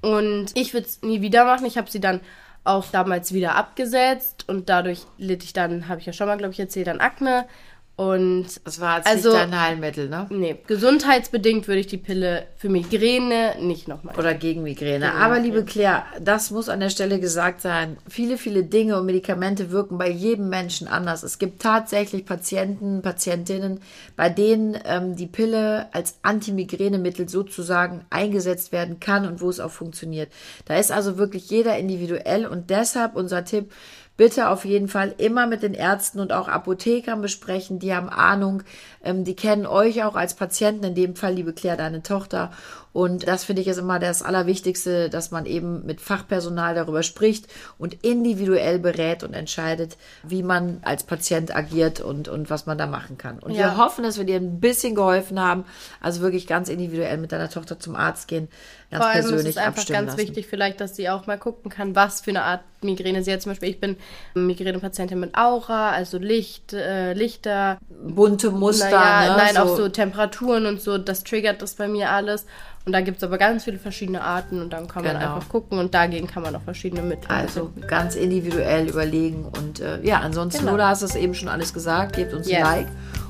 Und 0.03 0.49
ich 0.53 0.75
würde 0.75 0.89
es 0.89 1.01
nie 1.01 1.23
wieder 1.23 1.47
machen. 1.47 1.65
Ich 1.65 1.79
habe 1.79 1.91
sie 1.91 2.01
dann 2.01 2.21
auch 2.65 2.85
damals 2.93 3.33
wieder 3.33 3.55
abgesetzt 3.55 4.45
und 4.51 4.69
dadurch 4.69 5.07
litt 5.17 5.45
ich 5.45 5.55
dann, 5.55 5.89
habe 5.89 6.01
ich 6.01 6.07
ja 6.07 6.13
schon 6.13 6.27
mal, 6.27 6.37
glaube 6.37 6.53
ich, 6.53 6.61
erzählt, 6.61 6.91
an 6.91 7.01
Akne. 7.01 7.47
Und 7.95 8.47
Das 8.65 8.81
war 8.81 8.97
jetzt 8.97 9.07
Also- 9.07 9.29
nicht 9.31 9.41
dein 9.43 9.61
Heilmittel, 9.61 10.09
ne? 10.09 10.27
nee, 10.31 10.57
gesundheitsbedingt 10.67 11.69
würde 11.69 11.81
ich 11.81 11.87
die 11.89 11.99
Pille 11.99 12.47
für 12.57 12.71
Migräne 12.71 13.55
nicht 13.61 13.87
nochmal. 13.87 14.17
Oder 14.19 14.33
gegen 14.35 14.63
Migräne. 14.63 15.07
Gegen 15.07 15.19
Aber 15.19 15.35
Migräne. 15.35 15.55
liebe 15.57 15.65
Claire, 15.67 16.05
das 16.21 16.51
muss 16.51 16.71
an 16.71 16.81
der 16.81 16.89
Stelle 16.89 17.21
gesagt 17.21 17.61
sein. 17.61 17.99
Viele, 18.09 18.39
viele 18.39 18.65
Dinge 18.65 18.99
und 18.99 19.05
Medikamente 19.05 19.71
wirken 19.71 19.99
bei 19.99 20.09
jedem 20.09 20.49
Menschen 20.49 20.89
anders. 20.89 21.23
Es 21.23 21.39
gibt 21.39 21.61
tatsächlich 21.61 22.25
Patienten, 22.25 23.03
Patientinnen, 23.03 23.81
bei 24.17 24.31
denen 24.31 24.79
ähm, 24.87 25.15
die 25.15 25.27
Pille 25.27 25.89
als 25.93 26.17
Antimigränemittel 26.23 27.29
sozusagen 27.29 28.07
eingesetzt 28.09 28.73
werden 28.73 29.01
kann 29.01 29.27
und 29.27 29.43
wo 29.43 29.51
es 29.51 29.61
auch 29.61 29.71
funktioniert. 29.71 30.33
Da 30.65 30.77
ist 30.77 30.91
also 30.93 31.19
wirklich 31.19 31.51
jeder 31.51 31.77
individuell 31.77 32.47
und 32.47 32.71
deshalb 32.71 33.17
unser 33.17 33.45
Tipp, 33.45 33.71
bitte 34.17 34.49
auf 34.49 34.65
jeden 34.65 34.89
Fall 34.89 35.15
immer 35.19 35.47
mit 35.47 35.63
den 35.63 35.75
Ärzten 35.75 36.21
und 36.21 36.33
auch 36.33 36.49
Apothekern 36.49 37.21
besprechen. 37.23 37.79
Die 37.79 37.95
haben 37.95 38.09
Ahnung, 38.09 38.63
ähm, 39.03 39.25
die 39.25 39.37
kennen 39.37 39.67
euch 39.67 40.05
auch 40.05 40.15
als 40.15 40.35
Patienten, 40.35 40.85
in 40.85 40.95
dem 40.95 41.17
Fall, 41.17 41.35
liebe 41.35 41.53
Claire, 41.53 41.77
deine 41.77 42.03
Tochter. 42.03 42.51
Und 42.93 43.27
das 43.27 43.45
finde 43.45 43.63
ich 43.63 43.69
ist 43.69 43.79
immer 43.79 43.99
das 43.99 44.23
Allerwichtigste, 44.23 45.09
dass 45.09 45.31
man 45.31 45.47
eben 45.47 45.87
mit 45.87 46.01
Fachpersonal 46.01 46.75
darüber 46.75 47.03
spricht 47.03 47.47
und 47.79 47.95
individuell 48.05 48.79
berät 48.79 49.25
und 49.25 49.33
entscheidet, 49.33 49.97
wie 50.23 50.43
man 50.43 50.81
als 50.83 51.05
Patient 51.05 51.57
agiert 51.57 52.01
und, 52.01 52.29
und 52.29 52.51
was 52.51 52.67
man 52.67 52.77
da 52.77 52.87
machen 52.87 53.17
kann. 53.17 53.39
Und 53.39 53.53
wir 53.55 53.61
Ja. 53.61 53.77
hoffen, 53.79 54.05
dass 54.05 54.19
wir 54.19 54.25
dir 54.25 54.37
ein 54.37 54.61
bisschen 54.61 54.95
geholfen 54.95 55.41
haben. 55.41 55.65
Also 56.01 56.21
wirklich 56.21 56.47
ganz 56.47 56.69
individuell 56.69 57.17
mit 57.17 57.33
deiner 57.33 57.49
Tochter 57.49 57.79
zum 57.81 57.97
Arzt 57.97 58.29
gehen, 58.29 58.49
ganz 58.91 59.03
Vor 59.05 59.11
allem 59.11 59.21
ist 59.25 59.31
persönlich 59.31 59.57
es 59.57 59.63
einfach 59.63 59.87
ganz 59.87 60.07
lassen. 60.09 60.19
wichtig, 60.19 60.47
vielleicht, 60.47 60.81
dass 60.83 60.95
sie 60.95 61.09
auch 61.09 61.27
mal 61.27 61.39
gucken 61.39 61.71
kann, 61.71 61.97
was 61.97 62.21
für 62.21 62.31
eine 62.31 62.43
Art 62.43 62.61
Migräne 62.83 63.23
sie 63.23 63.33
hat. 63.33 63.41
Zum 63.41 63.53
Beispiel, 63.53 63.71
ich 63.71 63.81
bin 63.81 63.97
Migränepatientin 64.35 65.19
mit 65.19 65.35
Aura, 65.37 65.91
also 65.93 66.19
Licht, 66.19 66.73
äh, 66.73 67.13
Lichter, 67.15 67.79
Bunte 67.89 68.51
Muster, 68.51 68.91
naja, 68.91 69.31
ne? 69.31 69.37
nein, 69.37 69.57
auch 69.57 69.77
so 69.77 69.89
Temperaturen 69.89 70.67
und 70.67 70.81
so, 70.81 70.99
das 70.99 71.25
triggert 71.25 71.63
das 71.63 71.75
bei 71.75 71.89
mir 71.89 72.11
alles. 72.11 72.45
Und 72.85 72.93
da 72.93 73.01
gibt 73.01 73.19
es 73.19 73.23
aber 73.25 73.39
ganz 73.39 73.63
viele 73.65 73.79
verschiedene 73.79 74.23
Arten 74.23 74.61
und 74.61 74.73
dann 74.73 74.89
kann 74.89 75.05
man 75.05 75.15
Genau. 75.17 75.37
einfach 75.37 75.49
gucken 75.49 75.79
und 75.79 75.95
dagegen 75.95 76.27
kann 76.27 76.43
man 76.43 76.57
auch 76.57 76.63
verschiedene 76.63 77.03
Mittel 77.03 77.31
Also 77.31 77.71
ganz 77.87 78.17
individuell 78.17 78.89
überlegen. 78.89 79.45
Und 79.45 79.79
äh, 79.81 80.01
ja, 80.03 80.19
ansonsten, 80.21 80.61
Genau. 80.61 80.73
Lola 80.73 80.89
hast 80.89 81.03
es 81.03 81.15
eben 81.15 81.35
schon 81.35 81.49
alles 81.49 81.73
gesagt. 81.73 82.17
Gebt 82.17 82.33
uns 82.35 82.49
Yes. 82.49 82.59
ein 82.59 82.63
Like. 82.65 82.89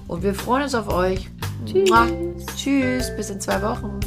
Und 0.08 0.22
wir 0.22 0.34
freuen 0.34 0.62
uns 0.62 0.74
auf 0.74 0.88
euch. 0.88 1.28
Tschüss. 1.66 1.90
Tschüss. 2.56 3.14
Bis 3.16 3.28
in 3.30 3.40
zwei 3.40 3.60
Wochen. 3.62 4.00